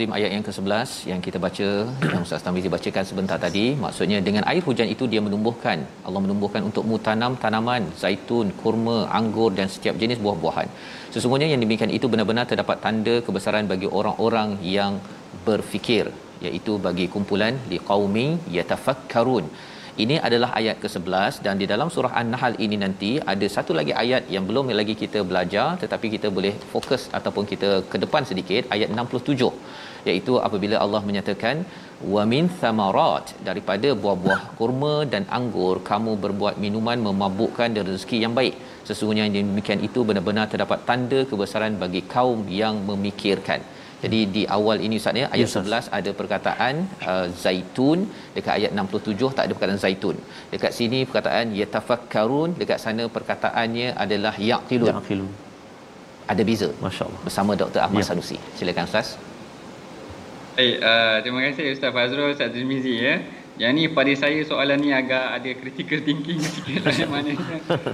Azim 0.00 0.14
ayat 0.16 0.30
yang 0.34 0.44
ke-11 0.46 0.90
yang 1.08 1.20
kita 1.24 1.38
baca 1.44 1.66
yang 2.12 2.22
Ustaz 2.26 2.44
Tamizi 2.44 2.68
bacakan 2.74 3.04
sebentar 3.08 3.36
tadi. 3.42 3.64
Maksudnya 3.82 4.18
dengan 4.26 4.44
air 4.50 4.62
hujan 4.66 4.88
itu 4.94 5.04
dia 5.12 5.20
menumbuhkan. 5.26 5.78
Allah 6.06 6.20
menumbuhkan 6.26 6.60
untuk 6.68 6.84
tanam 7.06 7.32
tanaman 7.42 7.82
zaitun, 8.02 8.46
kurma, 8.60 8.96
anggur 9.18 9.50
dan 9.58 9.68
setiap 9.74 10.00
jenis 10.02 10.18
buah-buahan. 10.24 10.68
Sesungguhnya 11.14 11.48
yang 11.52 11.60
demikian 11.64 11.92
itu 11.98 12.08
benar-benar 12.12 12.46
terdapat 12.52 12.80
tanda 12.84 13.14
kebesaran 13.26 13.68
bagi 13.72 13.90
orang-orang 14.00 14.56
yang 14.76 14.94
berfikir 15.48 16.06
iaitu 16.46 16.74
bagi 16.86 17.06
kumpulan 17.16 17.60
liqaumi 17.72 18.26
yatafakkarun 18.56 19.44
ini 20.04 20.16
adalah 20.26 20.50
ayat 20.58 20.76
ke-11 20.82 21.42
dan 21.44 21.54
di 21.60 21.66
dalam 21.72 21.88
surah 21.94 22.12
An-Nahl 22.20 22.54
ini 22.64 22.76
nanti 22.84 23.10
ada 23.32 23.46
satu 23.56 23.72
lagi 23.78 23.92
ayat 24.02 24.30
yang 24.34 24.44
belum 24.48 24.70
lagi 24.80 24.94
kita 25.02 25.20
belajar 25.30 25.66
tetapi 25.82 26.06
kita 26.14 26.30
boleh 26.36 26.54
fokus 26.72 27.04
ataupun 27.18 27.44
kita 27.52 27.70
ke 27.92 27.98
depan 28.04 28.24
sedikit 28.30 28.64
ayat 28.74 28.88
67 28.94 29.50
iaitu 30.08 30.34
apabila 30.46 30.76
Allah 30.84 31.02
menyatakan 31.08 31.56
wa 32.14 32.22
min 32.32 32.44
thamarat 32.60 33.34
daripada 33.48 33.88
buah-buah 34.02 34.40
kurma 34.58 34.94
dan 35.12 35.24
anggur 35.38 35.74
kamu 35.90 36.12
berbuat 36.24 36.56
minuman 36.64 36.98
memabukkan 37.08 37.68
dan 37.76 37.84
rezeki 37.92 38.18
yang 38.24 38.34
baik. 38.38 38.54
Sesungguhnya 38.88 39.26
demikian 39.34 39.82
itu 39.88 40.00
benar-benar 40.08 40.46
terdapat 40.52 40.80
tanda 40.88 41.20
kebesaran 41.30 41.76
bagi 41.82 42.02
kaum 42.14 42.40
yang 42.62 42.76
memikirkan 42.88 43.60
jadi 44.02 44.20
di 44.34 44.42
awal 44.56 44.80
ini 44.86 44.96
Ustaz 45.00 45.20
ya 45.20 45.26
ayat 45.34 45.48
yes, 45.52 45.56
11 45.60 45.96
ada 45.98 46.10
perkataan 46.20 46.74
uh, 47.10 47.26
zaitun 47.42 48.08
dekat 48.36 48.52
ayat 48.58 48.70
67 48.72 49.36
tak 49.36 49.44
ada 49.46 49.52
perkataan 49.56 49.80
zaitun. 49.84 50.16
Dekat 50.52 50.72
sini 50.78 50.98
perkataan 51.08 51.52
yatafakkarun 51.60 52.56
dekat 52.60 52.78
sana 52.84 53.04
perkataannya 53.16 53.88
adalah 54.04 54.34
yaqilun. 54.50 54.94
Yaqilun. 54.96 55.30
Ada 56.32 56.42
beza. 56.48 56.68
Masya-Allah. 56.84 57.20
Bersama 57.26 57.52
Dr. 57.62 57.80
Ahmad 57.86 58.02
ya. 58.02 58.08
Sanusi. 58.08 58.38
Silakan 58.56 58.88
Ustaz. 58.88 59.20
Hey, 60.56 60.80
uh, 60.80 61.20
terima 61.20 61.44
kasih 61.44 61.76
Ustaz 61.76 61.92
Fazrul 61.92 62.32
Ustaz 62.32 62.56
Tirmizi 62.56 62.96
ya. 63.04 63.14
Yang 63.60 63.72
ni 63.76 63.84
pada 63.92 64.12
saya 64.16 64.40
soalan 64.48 64.80
ni 64.80 64.90
agak 64.96 65.36
ada 65.36 65.50
critical 65.60 66.00
thinking 66.08 66.40
sikit 66.40 66.80
lah 66.88 66.96
mana. 67.12 67.36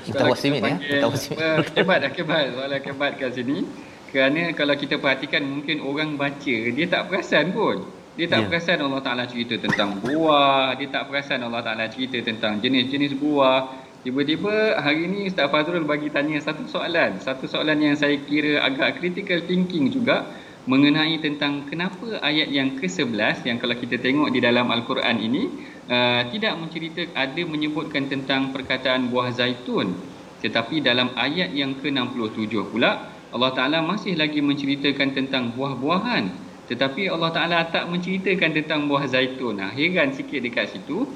Kita 0.06 0.22
wasimin 0.30 0.62
ya. 0.62 0.76
Kita 0.78 1.06
wasimin. 1.10 1.38
Kebat 1.74 2.06
kebat 2.14 2.44
soalan 2.54 2.78
kebat 2.78 3.12
kat 3.18 3.34
sini 3.34 3.66
kerana 4.10 4.54
kalau 4.54 4.74
kita 4.78 4.98
perhatikan 5.02 5.42
mungkin 5.42 5.82
orang 5.82 6.14
baca 6.14 6.56
dia 6.72 6.86
tak 6.86 7.10
perasan 7.10 7.50
pun. 7.50 7.82
Dia 8.16 8.32
tak 8.32 8.46
yeah. 8.46 8.48
perasan 8.48 8.80
Allah 8.80 9.02
Ta'ala 9.04 9.24
cerita 9.28 9.60
tentang 9.60 10.00
buah 10.00 10.72
dia 10.80 10.88
tak 10.88 11.12
perasan 11.12 11.44
Allah 11.44 11.60
Ta'ala 11.60 11.84
cerita 11.92 12.16
tentang 12.24 12.58
jenis-jenis 12.64 13.12
buah. 13.20 13.86
Tiba-tiba 14.06 14.78
hari 14.78 15.10
ni 15.10 15.26
Ustaz 15.26 15.50
Fazrul 15.50 15.82
bagi 15.82 16.08
tanya 16.14 16.38
satu 16.38 16.64
soalan. 16.70 17.18
Satu 17.18 17.50
soalan 17.50 17.76
yang 17.82 17.98
saya 17.98 18.14
kira 18.22 18.62
agak 18.62 19.02
critical 19.02 19.42
thinking 19.44 19.90
juga 19.90 20.22
mengenai 20.66 21.18
tentang 21.22 21.66
kenapa 21.66 22.18
ayat 22.22 22.50
yang 22.50 22.74
ke-11 22.74 23.46
yang 23.46 23.58
kalau 23.62 23.74
kita 23.78 24.02
tengok 24.02 24.34
di 24.34 24.42
dalam 24.42 24.66
Al-Quran 24.66 25.16
ini 25.22 25.42
uh, 25.86 26.26
tidak 26.30 26.58
mencerita 26.58 27.06
ada 27.14 27.42
menyebutkan 27.46 28.10
tentang 28.10 28.50
perkataan 28.50 29.10
buah 29.10 29.30
zaitun. 29.30 29.94
Tetapi 30.42 30.82
dalam 30.82 31.14
ayat 31.18 31.50
yang 31.54 31.78
ke-67 31.78 32.54
pula 32.70 33.15
Allah 33.36 33.52
Taala 33.52 33.84
masih 33.84 34.16
lagi 34.16 34.40
menceritakan 34.40 35.12
tentang 35.12 35.52
buah-buahan 35.52 36.46
tetapi 36.66 37.06
Allah 37.06 37.30
Taala 37.30 37.58
tak 37.70 37.86
menceritakan 37.86 38.50
tentang 38.50 38.90
buah 38.90 39.06
zaitun. 39.06 39.62
Nah, 39.62 39.70
heran 39.70 40.10
sikit 40.10 40.42
dekat 40.42 40.74
situ. 40.74 41.06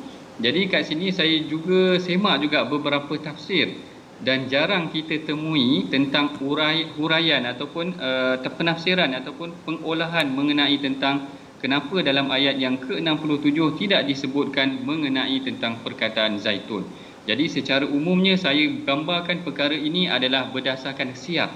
Jadi 0.41 0.71
kat 0.71 0.89
sini 0.89 1.13
saya 1.13 1.37
juga 1.45 2.01
semak 2.01 2.41
juga 2.41 2.65
beberapa 2.65 3.13
tafsir 3.21 3.77
dan 4.25 4.49
jarang 4.49 4.89
kita 4.89 5.21
temui 5.29 5.85
tentang 5.93 6.33
urai, 6.41 6.97
huraian 6.97 7.45
ataupun 7.45 7.97
uh, 8.01 8.37
penafsiran 8.41 9.13
ataupun 9.21 9.53
pengolahan 9.69 10.33
mengenai 10.33 10.81
tentang 10.81 11.29
kenapa 11.61 12.01
dalam 12.01 12.33
ayat 12.33 12.57
yang 12.57 12.81
ke-67 12.81 13.59
tidak 13.85 14.09
disebutkan 14.09 14.81
mengenai 14.81 15.45
tentang 15.45 15.77
perkataan 15.85 16.41
zaitun. 16.41 16.89
Jadi 17.29 17.45
secara 17.53 17.85
umumnya 17.85 18.41
saya 18.41 18.65
gambarkan 18.65 19.45
perkara 19.45 19.77
ini 19.77 20.09
adalah 20.09 20.49
berdasarkan 20.49 21.13
siap. 21.13 21.53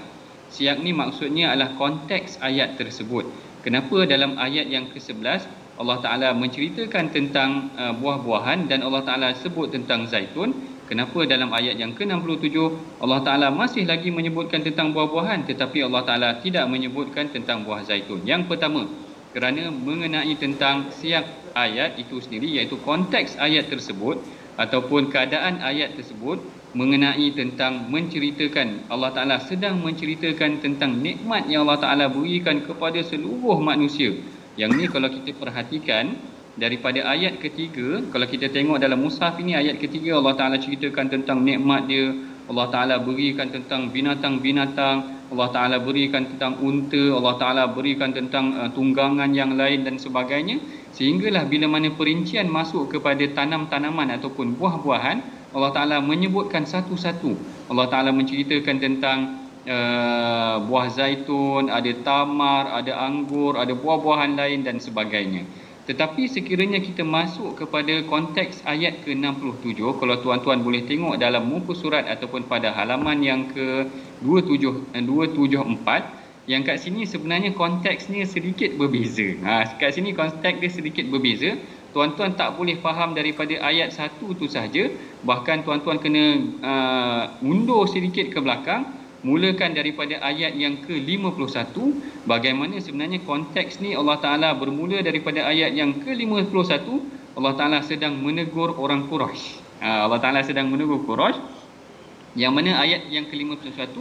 Siap 0.53 0.81
ni 0.81 0.93
maksudnya 0.93 1.53
adalah 1.53 1.73
konteks 1.77 2.41
ayat 2.41 2.77
tersebut. 2.77 3.25
Kenapa 3.65 4.05
dalam 4.05 4.37
ayat 4.37 4.69
yang 4.69 4.93
ke-11 4.93 5.65
Allah 5.75 5.97
Taala 5.99 6.29
menceritakan 6.31 7.11
tentang 7.11 7.73
uh, 7.75 7.91
buah-buahan 7.97 8.71
dan 8.71 8.85
Allah 8.85 9.03
Taala 9.03 9.29
sebut 9.35 9.73
tentang 9.73 10.07
zaitun? 10.07 10.53
Kenapa 10.85 11.25
dalam 11.25 11.49
ayat 11.49 11.81
yang 11.81 11.97
ke-67 11.97 12.55
Allah 13.01 13.19
Taala 13.25 13.49
masih 13.49 13.89
lagi 13.89 14.13
menyebutkan 14.13 14.61
tentang 14.61 14.93
buah-buahan 14.93 15.49
tetapi 15.49 15.81
Allah 15.81 16.05
Taala 16.05 16.29
tidak 16.45 16.69
menyebutkan 16.69 17.33
tentang 17.33 17.65
buah 17.65 17.81
zaitun? 17.81 18.21
Yang 18.21 18.53
pertama, 18.53 18.85
kerana 19.33 19.67
mengenai 19.73 20.31
tentang 20.39 20.93
siap 20.95 21.25
ayat 21.57 21.99
itu 21.99 22.21
sendiri 22.23 22.47
iaitu 22.55 22.79
konteks 22.79 23.35
ayat 23.35 23.67
tersebut 23.67 24.21
ataupun 24.55 25.11
keadaan 25.11 25.59
ayat 25.59 25.99
tersebut 25.99 26.39
mengenai 26.75 27.31
tentang 27.31 27.87
menceritakan 27.87 28.91
Allah 28.91 29.15
Taala 29.15 29.39
sedang 29.39 29.79
menceritakan 29.79 30.59
tentang 30.59 30.99
nikmat 30.99 31.47
yang 31.47 31.63
Allah 31.63 31.79
Taala 31.79 32.05
berikan 32.11 32.59
kepada 32.59 32.99
seluruh 32.99 33.63
manusia. 33.63 34.11
Yang 34.59 34.71
ni 34.75 34.85
kalau 34.91 35.07
kita 35.07 35.31
perhatikan 35.39 36.19
daripada 36.59 37.07
ayat 37.07 37.39
ketiga, 37.39 38.03
kalau 38.11 38.27
kita 38.27 38.51
tengok 38.51 38.79
dalam 38.83 38.99
mushaf 38.99 39.39
ini 39.39 39.55
ayat 39.55 39.79
ketiga 39.79 40.19
Allah 40.19 40.35
Taala 40.35 40.59
ceritakan 40.59 41.07
tentang 41.07 41.39
nikmat 41.47 41.87
dia, 41.87 42.11
Allah 42.51 42.67
Taala 42.67 42.95
berikan 42.99 43.47
tentang 43.49 43.89
binatang-binatang, 43.95 45.15
Allah 45.31 45.49
Taala 45.49 45.77
berikan 45.79 46.27
tentang 46.27 46.59
unta, 46.59 47.03
Allah 47.15 47.35
Taala 47.41 47.63
berikan 47.71 48.11
tentang 48.11 48.51
uh, 48.51 48.69
tunggangan 48.69 49.31
yang 49.31 49.57
lain 49.57 49.87
dan 49.87 49.95
sebagainya. 49.95 50.61
Sehinggalah 50.91 51.47
bila 51.47 51.71
mana 51.71 51.91
perincian 51.91 52.51
masuk 52.51 52.91
kepada 52.93 53.23
tanam-tanaman 53.31 54.15
ataupun 54.15 54.55
buah-buahan 54.59 55.44
Allah 55.55 55.71
Taala 55.71 55.97
menyebutkan 56.03 56.67
satu-satu 56.67 57.31
Allah 57.71 57.87
Taala 57.87 58.11
menceritakan 58.11 58.77
tentang 58.83 59.47
uh, 59.63 60.59
buah 60.67 60.87
zaitun 60.91 61.71
ada 61.71 61.91
tamar 62.03 62.75
ada 62.75 62.99
anggur 62.99 63.55
ada 63.55 63.71
buah-buahan 63.71 64.35
lain 64.35 64.67
dan 64.67 64.83
sebagainya 64.83 65.47
tetapi 65.85 66.25
sekiranya 66.25 66.81
kita 66.81 67.05
masuk 67.05 67.61
kepada 67.61 68.01
konteks 68.09 68.65
ayat 68.65 69.05
ke-67 69.05 69.79
kalau 70.01 70.17
tuan-tuan 70.19 70.59
boleh 70.65 70.83
tengok 70.83 71.15
dalam 71.21 71.45
muka 71.47 71.77
surat 71.77 72.09
ataupun 72.09 72.49
pada 72.49 72.73
halaman 72.73 73.21
yang 73.21 73.47
ke 73.47 73.87
27 74.25 74.91
274 74.91 76.25
yang 76.45 76.61
kat 76.61 76.77
sini 76.77 77.09
sebenarnya 77.09 77.57
konteksnya 77.57 78.21
sedikit 78.29 78.77
berbeza. 78.77 79.33
Ha, 79.41 79.81
kat 79.81 79.97
sini 79.97 80.13
konteks 80.13 80.61
dia 80.61 80.69
sedikit 80.69 81.09
berbeza. 81.09 81.57
Tuan-tuan 81.95 82.35
tak 82.35 82.59
boleh 82.59 82.75
faham 82.83 83.15
daripada 83.15 83.55
ayat 83.63 83.95
satu 83.95 84.35
tu 84.35 84.51
saja. 84.51 84.91
Bahkan 85.23 85.63
tuan-tuan 85.63 85.95
kena 85.95 86.43
uh, 86.59 87.23
undur 87.39 87.87
sedikit 87.87 88.27
ke 88.35 88.43
belakang. 88.43 88.83
Mulakan 89.23 89.71
daripada 89.71 90.19
ayat 90.19 90.59
yang 90.59 90.83
ke-51. 90.83 91.71
Bagaimana 92.27 92.83
sebenarnya 92.83 93.23
konteks 93.23 93.79
ni 93.79 93.95
Allah 93.95 94.19
Ta'ala 94.19 94.51
bermula 94.59 94.99
daripada 94.99 95.47
ayat 95.47 95.71
yang 95.71 95.95
ke-51. 96.03 96.83
Allah 97.39 97.53
Ta'ala 97.55 97.79
sedang 97.79 98.19
menegur 98.19 98.75
orang 98.75 99.07
Quraisy. 99.07 99.63
Ha, 99.79 100.03
Allah 100.03 100.19
Ta'ala 100.19 100.43
sedang 100.43 100.67
menegur 100.67 100.99
Quraisy. 101.07 101.39
Yang 102.35 102.51
mana 102.51 102.71
ayat 102.83 103.07
yang 103.07 103.31
ke-51 103.31 103.95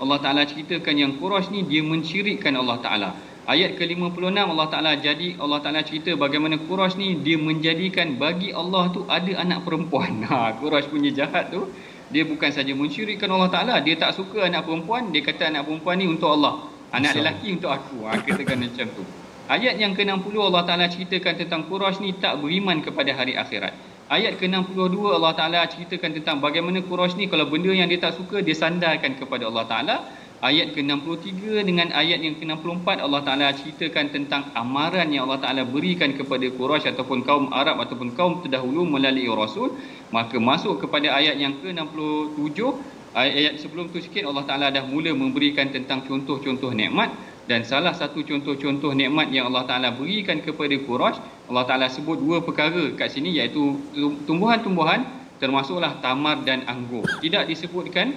Allah 0.00 0.16
Taala 0.16 0.48
ceritakan 0.48 0.96
yang 0.96 1.12
Quraisy 1.20 1.52
ni 1.52 1.60
dia 1.68 1.84
mensyirikkan 1.84 2.56
Allah 2.56 2.80
Taala. 2.80 3.10
Ayat 3.50 3.74
ke-56 3.74 4.30
Allah 4.30 4.68
Taala 4.70 4.92
jadi 4.94 5.34
Allah 5.42 5.58
Taala 5.58 5.82
cerita 5.82 6.14
bagaimana 6.14 6.54
Quraisy 6.54 6.94
ni 7.02 7.08
dia 7.18 7.34
menjadikan 7.34 8.14
bagi 8.14 8.54
Allah 8.54 8.94
tu 8.94 9.02
ada 9.10 9.26
anak 9.42 9.66
perempuan. 9.66 10.22
Ha 10.30 10.54
Quraisy 10.54 10.86
punya 10.86 11.10
jahat 11.10 11.50
tu 11.50 11.66
dia 12.14 12.22
bukan 12.22 12.46
saja 12.54 12.70
mensyirikkan 12.78 13.26
Allah 13.26 13.50
Taala, 13.50 13.74
dia 13.82 13.98
tak 13.98 14.14
suka 14.14 14.46
anak 14.46 14.70
perempuan, 14.70 15.10
dia 15.10 15.26
kata 15.26 15.50
anak 15.50 15.66
perempuan 15.66 15.98
ni 15.98 16.06
untuk 16.06 16.30
Allah. 16.30 16.62
Anak 16.94 17.18
lelaki 17.18 17.58
untuk 17.58 17.74
aku. 17.74 18.06
Ha 18.06 18.22
katakan 18.22 18.54
macam 18.54 18.86
tu. 18.94 19.02
Ayat 19.50 19.82
yang 19.82 19.98
ke-60 19.98 20.34
Allah 20.38 20.62
Taala 20.62 20.86
ceritakan 20.86 21.34
tentang 21.34 21.66
Quraisy 21.66 21.98
ni 22.06 22.10
tak 22.22 22.38
beriman 22.38 22.78
kepada 22.86 23.10
hari 23.18 23.34
akhirat. 23.34 23.74
Ayat 24.10 24.42
ke-62 24.42 24.98
Allah 25.06 25.38
Ta'ala 25.38 25.70
ceritakan 25.70 26.10
tentang 26.18 26.42
bagaimana 26.42 26.82
Quraisy 26.82 27.14
ni 27.14 27.26
kalau 27.30 27.46
benda 27.46 27.70
yang 27.70 27.86
dia 27.86 28.02
tak 28.02 28.18
suka 28.18 28.42
dia 28.42 28.58
sandarkan 28.58 29.14
kepada 29.14 29.46
Allah 29.46 29.62
Ta'ala. 29.70 29.96
Ayat 30.40 30.72
ke-63 30.72 31.68
dengan 31.68 31.92
ayat 31.92 32.24
yang 32.24 32.32
ke-64 32.40 33.04
Allah 33.04 33.20
Ta'ala 33.20 33.52
ceritakan 33.52 34.08
tentang 34.08 34.48
amaran 34.56 35.12
yang 35.12 35.28
Allah 35.28 35.44
Ta'ala 35.44 35.62
berikan 35.68 36.16
kepada 36.16 36.48
Quraisy 36.48 36.96
ataupun 36.96 37.28
kaum 37.28 37.52
Arab 37.52 37.76
ataupun 37.84 38.16
kaum 38.16 38.40
terdahulu 38.40 38.88
melalui 38.88 39.28
Rasul. 39.28 39.76
Maka 40.08 40.40
masuk 40.40 40.80
kepada 40.80 41.12
ayat 41.12 41.36
yang 41.36 41.60
ke-67 41.60 42.56
ayat 43.12 43.60
sebelum 43.60 43.92
tu 43.92 44.00
sikit 44.00 44.24
Allah 44.24 44.48
Ta'ala 44.48 44.66
dah 44.72 44.80
mula 44.88 45.12
memberikan 45.12 45.68
tentang 45.68 46.08
contoh-contoh 46.08 46.72
nikmat 46.72 47.12
dan 47.50 47.66
salah 47.66 47.90
satu 47.90 48.22
contoh-contoh 48.22 48.94
nikmat 48.94 49.34
yang 49.34 49.50
Allah 49.50 49.66
Taala 49.66 49.90
berikan 49.90 50.38
kepada 50.38 50.70
Quraisy 50.70 51.50
Allah 51.50 51.64
Taala 51.66 51.86
sebut 51.90 52.22
dua 52.22 52.38
perkara 52.46 52.94
kat 52.94 53.10
sini 53.10 53.34
iaitu 53.34 53.74
tumbuhan-tumbuhan 54.30 55.02
termasuklah 55.42 55.98
tamar 55.98 56.46
dan 56.46 56.62
anggur 56.70 57.02
tidak 57.18 57.50
disebutkan 57.50 58.14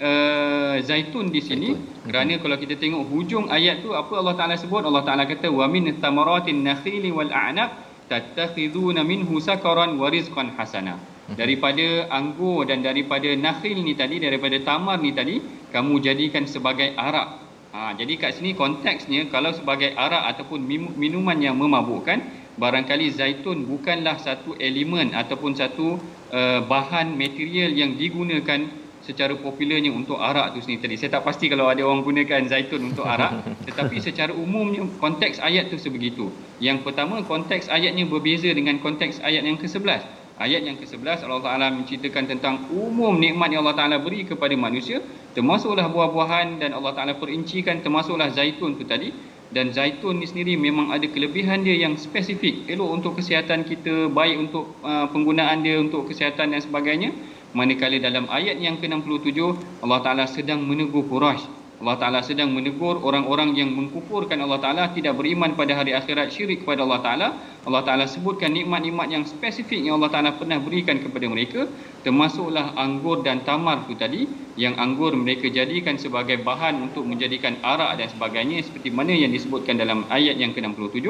uh, 0.00 0.76
zaitun 0.82 1.32
di 1.32 1.40
sini. 1.40 1.74
Zaitun. 1.74 2.04
kerana 2.06 2.34
kalau 2.38 2.56
kita 2.56 2.74
tengok 2.78 3.04
hujung 3.10 3.50
ayat 3.50 3.82
tu 3.82 3.92
apa 3.92 4.14
Allah 4.16 4.34
Taala 4.38 4.54
sebut? 4.54 4.84
Allah 4.84 5.02
Taala 5.02 5.24
kata 5.26 5.50
wa 5.50 5.66
min 5.66 5.90
thamaratin 5.98 6.62
nakhili 6.62 7.10
wal 7.10 7.32
a'nab 7.32 7.70
tattakhiduna 8.06 9.02
minhu 9.02 9.42
sakaran 9.42 9.98
wa 9.98 10.06
rizqan 10.06 10.54
hasana. 10.54 11.16
Mhm. 11.26 11.34
daripada 11.34 11.86
anggur 12.14 12.62
dan 12.70 12.86
daripada 12.86 13.26
nakhil 13.34 13.82
ni 13.82 13.98
tadi 13.98 14.22
daripada 14.22 14.62
tamar 14.62 15.02
ni 15.02 15.10
tadi 15.10 15.42
kamu 15.74 15.98
jadikan 15.98 16.46
sebagai 16.46 16.94
arak. 16.94 17.42
Ha, 17.74 17.92
jadi 17.98 18.14
kat 18.16 18.38
sini 18.38 18.54
konteksnya 18.56 19.26
kalau 19.28 19.52
sebagai 19.52 19.92
arak 19.92 20.32
ataupun 20.32 20.64
minuman 20.96 21.36
yang 21.36 21.58
memabukkan, 21.58 22.22
barangkali 22.56 23.12
zaitun 23.12 23.68
bukanlah 23.68 24.16
satu 24.16 24.56
elemen 24.56 25.12
ataupun 25.12 25.52
satu 25.52 26.00
uh, 26.32 26.60
bahan 26.64 27.18
material 27.18 27.74
yang 27.74 27.98
digunakan 28.00 28.64
secara 29.06 29.38
popularnya 29.38 29.94
untuk 29.94 30.18
arak 30.18 30.58
tu 30.58 30.58
sendiri 30.58 30.90
tadi. 30.90 30.94
Saya 30.98 31.16
tak 31.16 31.22
pasti 31.22 31.46
kalau 31.46 31.70
ada 31.70 31.86
orang 31.86 32.02
gunakan 32.02 32.50
zaitun 32.50 32.90
untuk 32.90 33.06
arak, 33.06 33.46
tetapi 33.70 34.02
secara 34.02 34.34
umumnya 34.34 34.82
konteks 34.98 35.38
ayat 35.38 35.70
tu 35.70 35.78
sebegitu. 35.78 36.34
Yang 36.58 36.82
pertama 36.82 37.22
konteks 37.22 37.70
ayatnya 37.70 38.04
berbeza 38.10 38.50
dengan 38.50 38.82
konteks 38.82 39.22
ayat 39.22 39.46
yang 39.46 39.56
ke-11. 39.56 40.26
Ayat 40.36 40.68
yang 40.68 40.76
ke-11 40.76 41.24
Allah 41.24 41.40
Taala 41.40 41.72
menceritakan 41.72 42.28
tentang 42.28 42.68
umum 42.68 43.16
nikmat 43.16 43.48
yang 43.56 43.64
Allah 43.64 43.78
Taala 43.78 43.96
beri 43.96 44.28
kepada 44.28 44.52
manusia 44.52 45.00
termasuklah 45.32 45.88
buah-buahan 45.88 46.60
dan 46.60 46.76
Allah 46.76 46.92
Taala 46.92 47.16
perincikan 47.16 47.80
termasuklah 47.80 48.28
zaitun 48.28 48.76
tu 48.76 48.84
tadi 48.84 49.16
dan 49.48 49.72
zaitun 49.72 50.20
ni 50.20 50.26
sendiri 50.28 50.58
memang 50.58 50.90
ada 50.90 51.08
kelebihan 51.08 51.62
dia 51.62 51.78
yang 51.78 51.94
spesifik 51.96 52.66
elok 52.66 53.00
untuk 53.00 53.12
kesihatan 53.16 53.62
kita 53.62 54.10
baik 54.10 54.36
untuk 54.36 54.76
uh, 54.82 55.06
penggunaan 55.08 55.62
dia 55.62 55.78
untuk 55.78 56.10
kesihatan 56.10 56.52
dan 56.52 56.60
sebagainya 56.60 57.16
manakala 57.56 57.96
dalam 57.96 58.28
ayat 58.28 58.60
yang 58.60 58.76
ke-67 58.76 59.40
Allah 59.80 60.00
Taala 60.04 60.28
sedang 60.28 60.60
menegur 60.60 61.08
Quraisy. 61.08 61.66
Allah 61.76 62.00
Ta'ala 62.00 62.24
sedang 62.24 62.56
menegur 62.56 63.04
orang-orang 63.04 63.52
yang 63.52 63.68
mengkufurkan 63.68 64.40
Allah 64.40 64.56
Ta'ala 64.56 64.84
tidak 64.96 65.12
beriman 65.20 65.52
pada 65.52 65.76
hari 65.76 65.92
akhirat 65.92 66.32
syirik 66.32 66.64
kepada 66.64 66.88
Allah 66.88 67.00
Ta'ala. 67.04 67.28
Allah 67.68 67.82
Ta'ala 67.84 68.04
sebutkan 68.08 68.48
nikmat-nikmat 68.48 69.12
yang 69.12 69.28
spesifik 69.28 69.84
yang 69.84 70.00
Allah 70.00 70.08
Ta'ala 70.08 70.32
pernah 70.40 70.56
berikan 70.56 70.96
kepada 70.96 71.28
mereka 71.28 71.68
termasuklah 72.00 72.72
anggur 72.80 73.20
dan 73.20 73.44
tamar 73.44 73.84
itu 73.84 73.92
tadi 73.92 74.24
yang 74.56 74.72
anggur 74.80 75.12
mereka 75.12 75.52
jadikan 75.52 76.00
sebagai 76.00 76.40
bahan 76.40 76.80
untuk 76.80 77.04
menjadikan 77.04 77.60
arak 77.60 78.00
dan 78.00 78.08
sebagainya 78.08 78.64
seperti 78.64 78.88
mana 78.88 79.12
yang 79.12 79.28
disebutkan 79.28 79.76
dalam 79.76 80.08
ayat 80.08 80.40
yang 80.40 80.56
ke-67. 80.56 81.04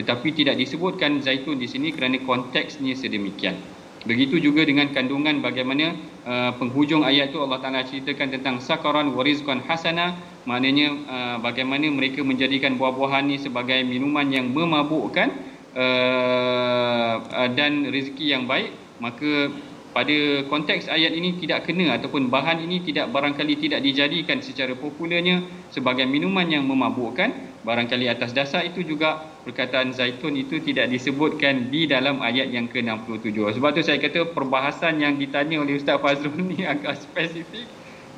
Tetapi 0.00 0.28
tidak 0.32 0.56
disebutkan 0.56 1.20
zaitun 1.20 1.60
di 1.60 1.68
sini 1.68 1.92
kerana 1.92 2.16
konteksnya 2.24 2.96
sedemikian 2.96 3.75
Begitu 4.06 4.38
juga 4.38 4.62
dengan 4.62 4.86
kandungan 4.94 5.42
bagaimana 5.42 5.98
uh, 6.22 6.54
penghujung 6.54 7.02
ayat 7.02 7.34
tu 7.34 7.42
Allah 7.42 7.58
Taala 7.58 7.82
ceritakan 7.82 8.30
tentang 8.30 8.62
sakaran 8.62 9.10
warizqan 9.10 9.66
hasana. 9.66 10.14
Maknanya 10.46 10.86
uh, 11.10 11.36
bagaimana 11.42 11.90
mereka 11.90 12.22
menjadikan 12.22 12.78
buah-buahan 12.78 13.26
ni 13.26 13.42
sebagai 13.42 13.82
minuman 13.82 14.30
yang 14.30 14.54
memabukkan 14.54 15.34
uh, 15.74 17.14
uh, 17.18 17.48
dan 17.50 17.90
rezeki 17.90 18.30
yang 18.30 18.46
baik. 18.46 18.70
Maka 19.02 19.50
pada 19.96 20.44
konteks 20.44 20.92
ayat 20.92 21.16
ini 21.16 21.40
tidak 21.40 21.64
kena 21.64 21.96
ataupun 21.96 22.28
bahan 22.28 22.60
ini 22.60 22.84
tidak 22.84 23.08
barangkali 23.08 23.56
tidak 23.56 23.80
dijadikan 23.80 24.44
secara 24.44 24.76
popularnya 24.76 25.40
sebagai 25.72 26.04
minuman 26.04 26.44
yang 26.52 26.68
memabukkan 26.68 27.32
barangkali 27.64 28.04
atas 28.04 28.36
dasar 28.36 28.68
itu 28.68 28.84
juga 28.84 29.24
perkataan 29.48 29.96
zaitun 29.96 30.36
itu 30.36 30.60
tidak 30.60 30.92
disebutkan 30.92 31.72
di 31.72 31.88
dalam 31.88 32.20
ayat 32.20 32.52
yang 32.52 32.68
ke-67. 32.68 33.56
Sebab 33.56 33.70
tu 33.72 33.80
saya 33.80 33.96
kata 33.96 34.36
perbahasan 34.36 35.00
yang 35.00 35.16
ditanya 35.16 35.64
oleh 35.64 35.80
Ustaz 35.80 35.96
Fazrul 35.96 36.44
ni 36.52 36.68
agak 36.68 37.00
spesifik 37.00 37.64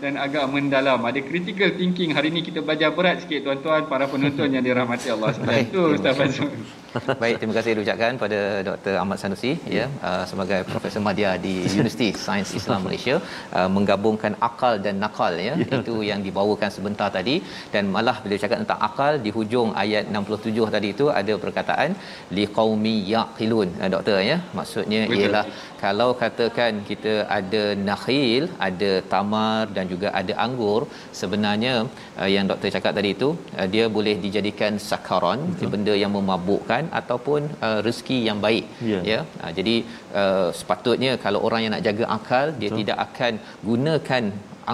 dan 0.03 0.15
agak 0.25 0.45
mendalam. 0.55 1.01
Ada 1.11 1.21
critical 1.29 1.71
thinking. 1.79 2.11
Hari 2.17 2.29
ini 2.33 2.41
kita 2.49 2.61
belajar 2.67 2.91
berat 2.99 3.23
sikit 3.23 3.41
tuan-tuan 3.47 3.83
para 3.93 4.07
penonton 4.13 4.49
yang 4.57 4.65
dirahmati 4.69 5.09
Allah. 5.15 5.31
Sekalian 5.37 5.67
itu 5.71 5.83
Ustaz 5.99 6.15
Fazrul. 6.19 6.53
Baik, 7.23 7.37
terima 7.41 7.55
kasih 7.57 7.73
diucapkan 7.77 8.17
pada 8.23 8.39
Dr. 8.69 8.95
Ahmad 9.01 9.19
Sanusi 9.23 9.51
ya 9.79 9.87
uh, 10.09 10.25
sebagai 10.31 10.61
Profesor 10.71 11.01
Madya 11.07 11.31
di 11.47 11.55
Universiti 11.77 12.09
Sains 12.25 12.51
Islam 12.61 12.81
Malaysia 12.87 13.17
uh, 13.59 13.69
menggabungkan 13.77 14.33
akal 14.49 14.75
dan 14.85 14.97
nakal 15.05 15.33
ya. 15.47 15.55
ya. 15.63 15.67
Itu 15.79 15.95
yang 16.11 16.21
dibawakan 16.27 16.71
sebentar 16.77 17.09
tadi 17.19 17.35
dan 17.75 17.93
malah 17.97 18.17
bila 18.25 18.39
cakap 18.43 18.59
tentang 18.65 18.81
akal 18.89 19.13
di 19.25 19.33
hujung 19.37 19.71
ayat 19.83 20.07
67 20.21 20.75
tadi 20.77 20.89
itu 20.97 21.07
ada 21.21 21.35
perkataan 21.45 21.91
liqaumi 22.39 22.97
yaqilun 23.15 23.69
uh, 23.83 23.91
doktor 23.95 24.19
ya. 24.31 24.39
Maksudnya 24.61 25.03
Betul. 25.05 25.21
ialah 25.21 25.45
kalau 25.85 26.11
katakan 26.23 26.73
kita 26.91 27.15
ada 27.39 27.65
nakhil, 27.91 28.45
ada 28.69 28.93
tamar 29.13 29.63
dan 29.77 29.87
juga 29.93 30.09
ada 30.21 30.35
anggur, 30.47 30.81
sebenarnya 31.21 31.75
uh, 32.21 32.29
yang 32.35 32.45
doktor 32.51 32.71
cakap 32.77 32.93
tadi 32.99 33.11
itu 33.17 33.29
uh, 33.59 33.69
dia 33.75 33.85
boleh 33.97 34.15
dijadikan 34.25 34.75
sakaron, 34.89 35.41
Betul. 35.53 35.71
benda 35.75 35.95
yang 36.03 36.13
memabukkan 36.19 36.85
ataupun 37.01 37.41
uh, 37.69 37.81
rezeki 37.87 38.19
yang 38.29 38.41
baik 38.47 38.65
yeah. 38.93 39.03
ya. 39.13 39.21
Uh, 39.43 39.53
jadi 39.59 39.77
uh, 40.23 40.49
sepatutnya 40.61 41.15
kalau 41.25 41.43
orang 41.49 41.63
yang 41.65 41.73
nak 41.77 41.87
jaga 41.89 42.07
akal, 42.19 42.47
dia 42.61 42.71
Betul. 42.71 42.81
tidak 42.81 42.99
akan 43.07 43.33
gunakan 43.71 44.25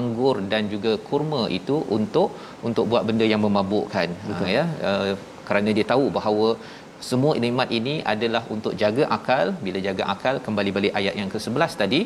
anggur 0.00 0.36
dan 0.52 0.62
juga 0.74 0.92
kurma 1.08 1.42
itu 1.58 1.76
untuk 1.96 2.30
untuk 2.68 2.84
buat 2.92 3.04
benda 3.08 3.26
yang 3.32 3.42
memabukkan 3.48 4.08
Betul. 4.30 4.46
Uh, 4.46 4.52
ya. 4.56 4.64
Uh, 4.90 5.12
kerana 5.48 5.70
dia 5.76 5.86
tahu 5.92 6.04
bahawa 6.18 6.48
semua 7.08 7.32
nikmat 7.44 7.68
ini 7.78 7.94
adalah 8.12 8.42
untuk 8.54 8.72
jaga 8.82 9.04
akal 9.16 9.46
bila 9.64 9.78
jaga 9.86 10.04
akal 10.14 10.36
kembali 10.46 10.70
balik 10.76 10.92
ayat 11.00 11.14
yang 11.20 11.30
ke-11 11.34 11.72
tadi 11.82 12.00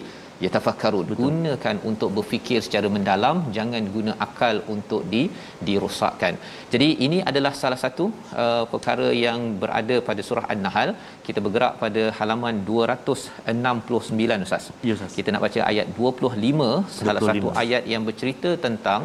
yatafakkarun 0.44 1.08
gunakan 1.20 1.76
untuk 1.90 2.10
berfikir 2.16 2.60
secara 2.66 2.88
mendalam 2.96 3.36
jangan 3.56 3.84
guna 3.96 4.12
akal 4.26 4.56
untuk 4.74 5.02
di 5.12 5.22
dirosakkan 5.68 6.36
jadi 6.74 6.88
ini 7.06 7.18
adalah 7.30 7.52
salah 7.62 7.80
satu 7.84 8.06
uh, 8.42 8.64
perkara 8.72 9.08
yang 9.24 9.40
berada 9.62 9.98
pada 10.08 10.24
surah 10.28 10.46
an-nahl 10.54 10.92
kita 11.28 11.42
bergerak 11.46 11.74
pada 11.82 12.04
halaman 12.18 12.56
269 12.70 14.46
ustaz 14.48 14.66
ya 14.88 14.94
ustaz 14.98 15.18
kita 15.20 15.28
nak 15.34 15.44
baca 15.46 15.60
ayat 15.72 15.88
25 15.98 16.96
salah 17.00 17.22
25. 17.22 17.28
satu 17.30 17.48
ayat 17.64 17.84
yang 17.94 18.04
bercerita 18.10 18.52
tentang 18.66 19.02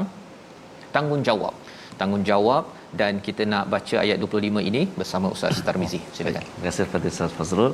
tanggungjawab 0.96 1.56
tanggungjawab 2.02 2.64
dan 3.02 3.14
kita 3.28 3.44
nak 3.54 3.66
baca 3.74 3.96
ayat 4.06 4.18
25 4.24 4.70
ini 4.70 4.82
bersama 5.00 5.28
Ustaz 5.36 5.62
Tarmizi. 5.68 6.00
Silakan. 6.16 6.44
Terima 6.46 6.66
kasih 6.68 6.86
kepada 6.88 7.08
Ustaz 7.14 7.32
Fazrul. 7.38 7.72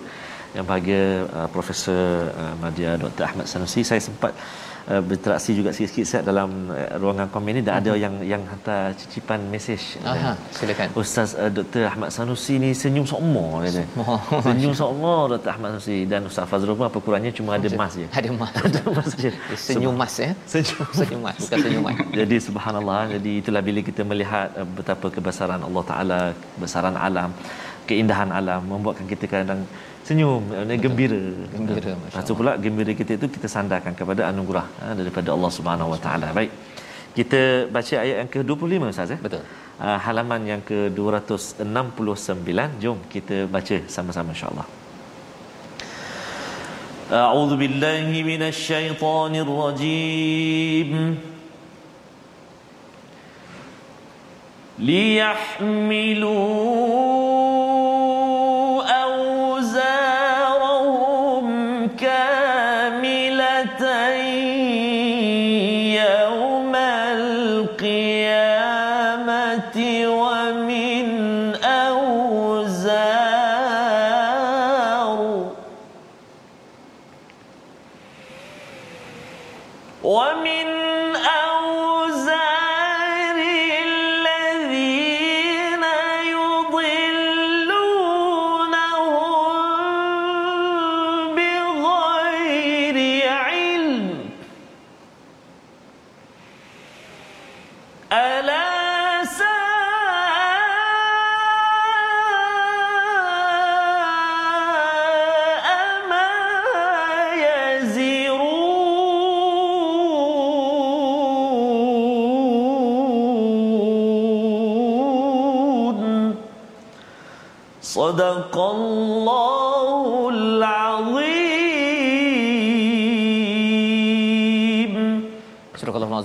Yang 0.58 0.66
bahagia 0.66 1.04
uh, 1.30 1.48
Profesor 1.54 2.34
uh, 2.34 2.54
Madya 2.58 2.98
Dr. 2.98 3.24
Ahmad 3.30 3.46
Sanusi 3.46 3.86
saya 3.86 4.02
sempat 4.02 4.34
uh, 4.90 5.02
berinteraksi 5.06 5.54
juga 5.54 5.70
sikit-sikit 5.70 6.06
set 6.10 6.24
dalam 6.26 6.74
uh, 6.74 6.98
ruangan 7.02 7.30
komen 7.30 7.54
ni 7.58 7.62
dah 7.62 7.78
uh-huh. 7.78 7.82
ada 7.86 7.92
mhm. 7.94 8.02
yang 8.04 8.16
yang 8.34 8.42
hantar 8.50 8.98
cicipan 8.98 9.40
mesej. 9.54 10.02
Aha, 10.02 10.34
silakan. 10.58 10.88
Ustaz 10.98 11.38
uh, 11.38 11.54
Dr. 11.54 11.86
Ahmad 11.92 12.10
Sanusi 12.10 12.58
ni 12.64 12.74
senyum 12.74 13.06
sokmo 13.06 13.62
kata. 13.62 13.86
senyum 14.48 14.74
sokmo 14.74 15.14
Dr. 15.34 15.50
Ahmad 15.54 15.70
Sanusi 15.78 15.98
dan 16.10 16.26
Ustaz 16.26 16.50
Fazrul 16.50 16.74
pun 16.80 16.90
apa 16.90 16.98
kurangnya 16.98 17.32
cuma 17.40 17.54
ada 17.62 17.70
mas 17.82 17.94
je. 18.02 18.08
Ada 18.10 18.30
mas. 18.34 18.54
ada 18.66 18.82
mas 18.98 19.12
je. 19.22 19.32
Senyum 19.54 19.96
mas 20.02 20.16
ya. 20.18 20.32
Senyum, 20.54 20.88
senyum 20.98 21.22
mas 21.22 21.38
bukan 21.46 21.58
senyum 21.62 21.84
mas. 21.86 21.98
jadi 22.20 22.36
subhanallah 22.48 23.02
jadi 23.16 23.32
itulah 23.42 23.62
bila 23.62 23.80
kita 23.86 24.02
melihat 24.02 24.50
uh, 24.58 24.66
betapa 24.66 25.14
kebesaran 25.14 25.62
Allah 25.62 25.84
Taala, 25.92 26.22
kebesaran 26.58 26.98
alam, 26.98 27.30
keindahan 27.90 28.30
alam 28.40 28.62
membuatkan 28.66 29.06
kita 29.14 29.26
kadang 29.30 29.62
senyum 30.09 30.43
Betul. 30.53 30.77
gembira 30.85 31.23
gembira 31.55 31.93
maksud 32.17 32.35
pula 32.41 32.53
gembira 32.65 32.93
kita 33.01 33.13
itu 33.19 33.27
kita 33.37 33.49
sandarkan 33.55 33.93
kepada 34.01 34.23
anugerah 34.31 34.67
ha, 34.81 34.87
daripada 35.01 35.29
Allah 35.37 35.51
Subhanahu 35.59 35.93
Wa 35.95 36.01
Taala 36.05 36.29
baik 36.39 36.51
kita 37.19 37.41
baca 37.77 37.95
ayat 38.05 38.17
yang 38.21 38.31
ke-25 38.35 38.75
ustaz 38.95 39.13
ya 39.15 39.19
betul 39.27 39.43
uh, 39.87 39.99
halaman 40.07 40.43
yang 40.53 40.63
ke-269 40.71 42.51
jom 42.85 42.99
kita 43.17 43.37
baca 43.57 43.79
sama-sama 43.97 44.33
insya-Allah 44.37 44.69
أعوذ 47.13 47.53
بالله 47.61 48.09
من 48.31 48.43
الشيطان 48.43 49.33
الرجيم 49.45 50.91
ليحملوا 54.79 56.55
ومن 70.20 71.56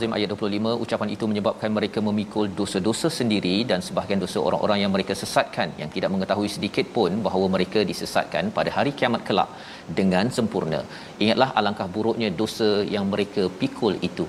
Al-Azim 0.05 0.17
ayat 0.17 0.31
25 0.33 0.85
ucapan 0.85 1.09
itu 1.15 1.25
menyebabkan 1.31 1.71
mereka 1.77 1.99
memikul 2.09 2.47
dosa-dosa 2.59 3.09
sendiri 3.19 3.55
dan 3.71 3.81
sebahagian 3.87 4.21
dosa 4.25 4.39
orang-orang 4.49 4.79
yang 4.83 4.93
mereka 4.97 5.15
sesatkan 5.21 5.69
yang 5.81 5.91
tidak 5.95 6.11
mengetahui 6.15 6.49
sedikit 6.57 6.87
pun 6.97 7.11
bahawa 7.27 7.47
mereka 7.55 7.81
disesatkan 7.91 8.53
pada 8.57 8.71
hari 8.77 8.93
kiamat 8.99 9.23
kelak 9.29 9.51
dengan 9.99 10.29
sempurna. 10.37 10.81
Ingatlah 11.25 11.49
alangkah 11.61 11.89
buruknya 11.95 12.29
dosa 12.43 12.69
yang 12.95 13.07
mereka 13.13 13.45
pikul 13.61 13.97
itu. 14.09 14.27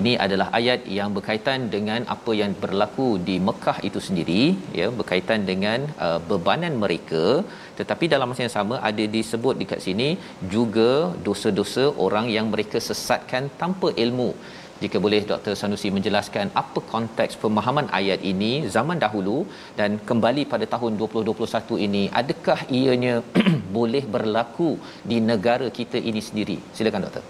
Ini 0.00 0.12
adalah 0.24 0.48
ayat 0.58 0.80
yang 0.98 1.10
berkaitan 1.16 1.60
dengan 1.74 2.00
apa 2.14 2.32
yang 2.40 2.52
berlaku 2.62 3.08
di 3.28 3.36
Mekah 3.48 3.78
itu 3.88 4.00
sendiri, 4.08 4.42
ya, 4.80 4.88
berkaitan 4.98 5.40
dengan 5.50 5.80
uh, 6.06 6.20
bebanan 6.30 6.74
mereka, 6.84 7.24
tetapi 7.78 8.04
dalam 8.14 8.28
masa 8.30 8.44
yang 8.46 8.54
sama 8.58 8.76
ada 8.90 9.04
disebut 9.16 9.56
dekat 9.62 9.80
sini 9.86 10.08
juga 10.54 10.90
dosa-dosa 11.28 11.84
orang 12.06 12.28
yang 12.36 12.48
mereka 12.54 12.80
sesatkan 12.88 13.44
tanpa 13.62 13.90
ilmu. 14.04 14.30
Jika 14.82 14.96
boleh 15.04 15.26
Dr. 15.30 15.54
Sanusi 15.58 15.88
menjelaskan 15.94 16.54
apa 16.60 16.78
konteks 16.90 17.34
pemahaman 17.42 17.90
ayat 17.98 18.22
ini 18.22 18.70
zaman 18.74 19.02
dahulu 19.04 19.42
dan 19.78 19.98
kembali 20.08 20.46
pada 20.52 20.66
tahun 20.74 20.94
2021 21.00 21.86
ini 21.86 22.02
adakah 22.20 22.58
ianya 22.70 23.14
boleh 23.76 24.06
berlaku 24.06 24.78
di 25.02 25.18
negara 25.30 25.66
kita 25.78 25.98
ini 25.98 26.22
sendiri? 26.22 26.56
Silakan 26.70 27.10
doktor. 27.10 27.26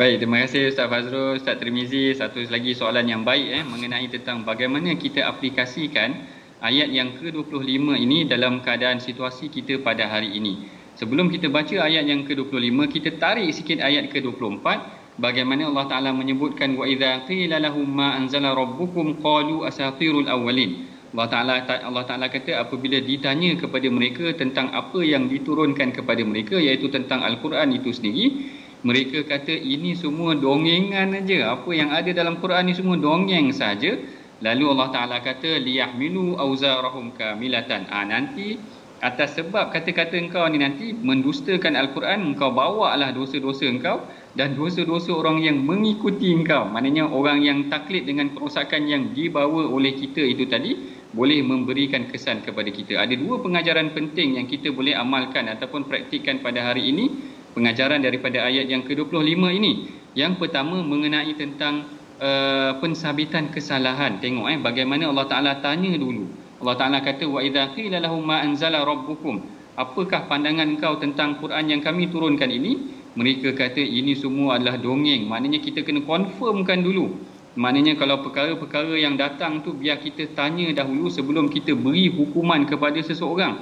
Baik, 0.00 0.16
terima 0.24 0.40
kasih 0.44 0.72
Ustaz 0.72 0.88
Fazrul, 0.92 1.36
Ustaz 1.36 1.60
Termizi. 1.60 2.16
Satu 2.16 2.40
lagi 2.48 2.72
soalan 2.72 3.04
yang 3.04 3.22
baik 3.28 3.46
eh, 3.60 3.64
mengenai 3.64 4.08
tentang 4.08 4.40
bagaimana 4.48 4.96
kita 4.96 5.28
aplikasikan 5.28 6.24
ayat 6.64 6.88
yang 6.88 7.20
ke-25 7.20 7.84
ini 8.00 8.24
dalam 8.24 8.64
keadaan 8.64 8.96
situasi 8.96 9.52
kita 9.52 9.84
pada 9.84 10.08
hari 10.08 10.32
ini. 10.40 10.72
Sebelum 10.96 11.28
kita 11.28 11.52
baca 11.52 11.84
ayat 11.84 12.08
yang 12.08 12.24
ke-25, 12.24 12.76
kita 12.88 13.20
tarik 13.20 13.52
sikit 13.52 13.84
ayat 13.84 14.08
ke-24 14.08 14.64
bagaimana 15.16 15.68
Allah 15.68 15.86
Taala 15.88 16.10
menyebutkan 16.12 16.76
wa 16.76 16.84
idza 16.84 17.24
qila 17.28 17.60
lahum 17.60 17.88
ma 17.88 18.16
anzala 18.16 18.52
rabbukum 18.52 19.20
qalu 19.20 19.64
asatirul 19.64 20.28
awwalin. 20.28 20.88
Allah 21.16 21.28
Taala 21.32 21.52
Allah 21.64 22.04
Taala 22.04 22.26
kata 22.28 22.60
apabila 22.60 23.00
ditanya 23.00 23.56
kepada 23.56 23.88
mereka 23.88 24.36
tentang 24.36 24.68
apa 24.76 25.00
yang 25.00 25.32
diturunkan 25.32 25.96
kepada 25.96 26.20
mereka 26.20 26.60
iaitu 26.60 26.92
tentang 26.92 27.24
al-Quran 27.24 27.72
itu 27.72 27.88
sendiri 27.88 28.26
mereka 28.84 29.24
kata 29.24 29.50
ini 29.56 29.96
semua 29.96 30.36
dongengan 30.36 31.16
aja. 31.16 31.56
Apa 31.56 31.72
yang 31.72 31.90
ada 31.90 32.12
dalam 32.12 32.36
Quran 32.38 32.68
ni 32.68 32.74
semua 32.76 33.00
dongeng 33.00 33.48
saja 33.50 33.96
lalu 34.44 34.64
Allah 34.76 34.88
Taala 34.92 35.16
kata 35.24 35.56
liyahmilu 35.56 36.36
auzarahum 36.36 37.16
kamilatan. 37.16 37.88
Ah 37.88 38.04
nanti 38.04 38.60
atas 39.00 39.36
sebab 39.36 39.72
kata-kata 39.72 40.16
engkau 40.16 40.44
ni 40.48 40.60
nanti 40.60 40.92
mendustakan 40.92 41.76
al-Quran 41.76 42.32
engkau 42.32 42.52
bawalah 42.52 43.12
dosa-dosa 43.12 43.68
engkau 43.68 44.04
dan 44.36 44.52
dosa-dosa 44.52 45.16
orang 45.16 45.40
yang 45.40 45.56
mengikuti 45.64 46.28
engkau 46.28 46.68
maknanya 46.68 47.08
orang 47.08 47.40
yang 47.40 47.72
taklid 47.72 48.04
dengan 48.04 48.30
kerosakan 48.36 48.84
yang 48.84 49.16
dibawa 49.16 49.64
oleh 49.64 49.96
kita 49.96 50.20
itu 50.20 50.44
tadi 50.44 50.76
boleh 51.16 51.40
memberikan 51.40 52.04
kesan 52.12 52.44
kepada 52.44 52.68
kita. 52.68 53.00
Ada 53.00 53.16
dua 53.16 53.40
pengajaran 53.40 53.96
penting 53.96 54.36
yang 54.36 54.44
kita 54.44 54.68
boleh 54.68 54.92
amalkan 54.92 55.48
ataupun 55.48 55.88
praktikkan 55.88 56.44
pada 56.44 56.60
hari 56.60 56.92
ini. 56.92 57.34
Pengajaran 57.56 58.04
daripada 58.04 58.44
ayat 58.44 58.68
yang 58.68 58.84
ke-25 58.84 59.40
ini. 59.56 59.72
Yang 60.12 60.36
pertama 60.36 60.84
mengenai 60.84 61.32
tentang 61.40 61.88
uh, 62.20 62.76
pensabitan 62.84 63.48
kesalahan. 63.48 64.20
Tengok 64.20 64.52
eh 64.52 64.60
bagaimana 64.60 65.08
Allah 65.08 65.24
Taala 65.24 65.52
tanya 65.64 65.96
dulu. 65.96 66.28
Allah 66.60 66.76
Taala 66.76 67.00
kata 67.00 67.24
wa 67.24 67.40
idza 67.40 67.72
qila 67.72 67.96
lahum 67.96 68.20
ma 68.28 68.44
anzala 68.44 68.84
rabbukum 68.84 69.55
apakah 69.76 70.26
pandangan 70.26 70.66
engkau 70.66 70.96
tentang 70.96 71.36
Quran 71.38 71.70
yang 71.70 71.80
kami 71.84 72.08
turunkan 72.08 72.48
ini? 72.48 72.96
Mereka 73.16 73.56
kata 73.56 73.80
ini 73.80 74.12
semua 74.12 74.60
adalah 74.60 74.76
dongeng. 74.76 75.24
Maknanya 75.24 75.60
kita 75.64 75.80
kena 75.84 76.04
confirmkan 76.04 76.84
dulu. 76.84 77.16
Maknanya 77.56 77.96
kalau 77.96 78.20
perkara-perkara 78.20 78.92
yang 79.00 79.16
datang 79.16 79.64
tu 79.64 79.72
biar 79.72 79.96
kita 79.96 80.28
tanya 80.36 80.68
dahulu 80.76 81.08
sebelum 81.08 81.48
kita 81.48 81.72
beri 81.72 82.12
hukuman 82.12 82.68
kepada 82.68 83.00
seseorang. 83.00 83.56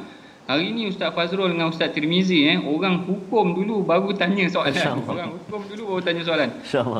Hari 0.44 0.76
ini 0.76 0.92
Ustaz 0.92 1.14
Fazrul 1.16 1.56
dengan 1.56 1.72
Ustaz 1.72 1.96
Tirmizi 1.96 2.44
eh 2.44 2.60
orang 2.60 3.08
hukum 3.08 3.56
dulu 3.56 3.80
baru 3.80 4.12
tanya 4.12 4.44
soalan. 4.50 5.00
Orang 5.08 5.40
hukum 5.40 5.62
dulu 5.70 5.82
baru 5.96 6.02
tanya 6.04 6.22
soalan. 6.26 6.50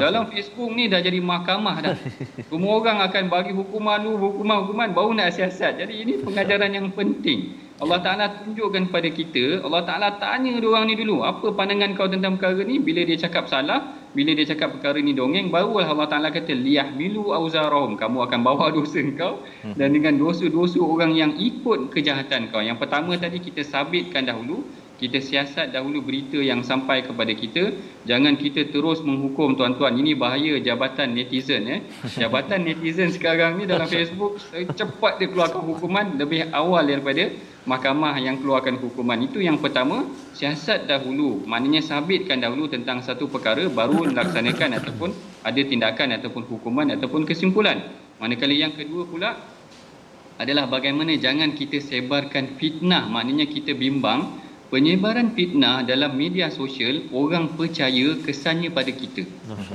Dalam 0.01 0.31
Facebook 0.33 0.71
ni 0.73 0.89
dah 0.89 1.03
jadi 1.03 1.21
mahkamah 1.21 1.77
dah. 1.83 1.93
Semua 2.49 2.73
orang 2.81 3.05
akan 3.05 3.29
bagi 3.29 3.53
hukuman 3.53 4.01
dulu 4.01 4.17
hukuman-hukuman 4.33 4.89
baru 4.97 5.11
nak 5.13 5.35
siasat. 5.35 5.77
Jadi 5.77 5.95
ini 6.07 6.13
pengajaran 6.25 6.73
yang 6.73 6.89
penting 6.95 7.64
Allah 7.83 7.99
Ta'ala 7.99 8.25
tunjukkan 8.39 8.95
pada 8.95 9.11
kita 9.11 9.67
Allah 9.67 9.83
Ta'ala 9.83 10.15
tanya 10.23 10.55
orang 10.63 10.87
ni 10.87 10.95
dulu 10.95 11.27
apa 11.27 11.51
pandangan 11.51 11.99
kau 11.99 12.07
tentang 12.07 12.39
perkara 12.39 12.63
ni? 12.63 12.79
Bila 12.79 13.03
dia 13.03 13.19
cakap 13.19 13.51
salah 13.51 13.99
bila 14.15 14.31
dia 14.31 14.47
cakap 14.47 14.79
perkara 14.79 15.03
ni 15.03 15.11
dongeng 15.11 15.51
barulah 15.51 15.91
Allah 15.91 16.07
Ta'ala 16.07 16.29
kata 16.31 16.55
liyahmilu 16.55 17.35
auzarahum. 17.35 17.99
Kamu 17.99 18.23
akan 18.31 18.41
bawa 18.47 18.71
dosa 18.79 19.03
kau 19.19 19.43
hmm. 19.67 19.75
dan 19.75 19.91
dengan 19.91 20.15
dosa-dosa 20.15 20.79
orang 20.79 21.19
yang 21.19 21.35
ikut 21.35 21.91
kejahatan 21.91 22.55
kau. 22.55 22.63
Yang 22.63 22.79
pertama 22.79 23.19
tadi 23.19 23.43
kita 23.43 23.67
sabitkan 23.67 24.31
dahulu 24.31 24.63
kita 25.05 25.21
siasat 25.21 25.77
dahulu 25.77 26.01
berita 26.01 26.41
yang 26.41 26.65
sampai 26.65 27.05
kepada 27.05 27.29
kita. 27.37 27.77
Jangan 28.09 28.41
kita 28.41 28.73
terus 28.73 29.05
menghukum 29.05 29.53
tuan-tuan. 29.53 29.93
Ini 30.01 30.17
bahaya 30.17 30.57
jabatan 30.57 31.13
netizen 31.13 31.69
eh. 31.69 31.81
Jabatan 32.17 32.65
netizen 32.73 33.13
sekarang 33.13 33.61
ni 33.61 33.69
dalam 33.69 33.85
Facebook 33.85 34.41
cepat 34.73 35.21
dia 35.21 35.29
keluarkan 35.29 35.61
hukuman 35.61 36.17
lebih 36.17 36.49
awal 36.57 36.89
daripada 36.89 37.29
mahkamah 37.69 38.17
yang 38.17 38.41
keluarkan 38.41 38.81
hukuman. 38.81 39.21
Itu 39.21 39.45
yang 39.45 39.61
pertama 39.61 40.09
siasat 40.33 40.89
dahulu. 40.89 41.45
Maknanya 41.45 41.85
sabitkan 41.85 42.41
dahulu 42.41 42.73
tentang 42.73 43.05
satu 43.05 43.29
perkara 43.29 43.69
baru 43.69 44.09
melaksanakan 44.09 44.81
ataupun 44.81 45.11
ada 45.45 45.61
tindakan 45.61 46.17
ataupun 46.17 46.49
hukuman 46.49 46.97
ataupun 46.97 47.29
kesimpulan. 47.29 47.93
Manakala 48.17 48.57
yang 48.57 48.73
kedua 48.73 49.05
pula 49.05 49.37
adalah 50.41 50.65
bagaimana 50.67 51.13
jangan 51.21 51.53
kita 51.53 51.77
sebarkan 51.85 52.57
fitnah. 52.57 53.05
Maknanya 53.13 53.45
kita 53.53 53.77
bimbang 53.77 54.44
penyebaran 54.75 55.31
fitnah 55.39 55.87
dalam 55.87 56.19
media 56.19 56.51
sosial 56.51 57.07
orang 57.15 57.55
percaya 57.55 58.19
kesannya 58.19 58.75
pada 58.75 58.91
kita. 58.91 59.23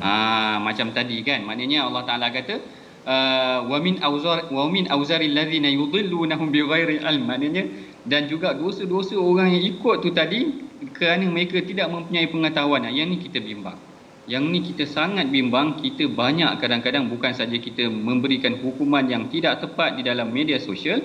Ha, 0.04 0.60
macam 0.60 0.92
tadi 0.92 1.24
kan. 1.24 1.48
Maknanya 1.48 1.88
Allah 1.88 2.04
Taala 2.04 2.28
kata 2.36 2.60
uh, 3.08 3.64
wa 3.64 3.80
min 3.80 4.04
auzar 4.04 4.52
wa 4.52 4.68
min 4.68 4.92
auzaril 4.92 5.32
ladzina 5.32 5.72
yudillunahum 5.72 6.52
bighairi 6.52 7.00
ilm. 7.00 7.24
Maknanya 7.32 7.64
dan 8.04 8.28
juga 8.28 8.52
dosa-dosa 8.52 9.16
orang 9.16 9.56
yang 9.56 9.64
ikut 9.72 10.04
tu 10.04 10.12
tadi 10.12 10.68
kerana 10.92 11.32
mereka 11.32 11.64
tidak 11.64 11.88
mempunyai 11.88 12.28
pengetahuan. 12.28 12.84
Yang 12.92 13.08
ni 13.08 13.18
kita 13.24 13.40
bimbang. 13.40 13.80
Yang 14.28 14.44
ni 14.52 14.60
kita 14.68 14.84
sangat 14.84 15.32
bimbang 15.32 15.80
kita 15.80 16.12
banyak 16.12 16.60
kadang-kadang 16.60 17.08
bukan 17.08 17.32
saja 17.32 17.56
kita 17.56 17.88
memberikan 17.88 18.60
hukuman 18.60 19.08
yang 19.08 19.32
tidak 19.32 19.64
tepat 19.64 19.96
di 19.96 20.04
dalam 20.04 20.28
media 20.28 20.60
sosial 20.60 21.00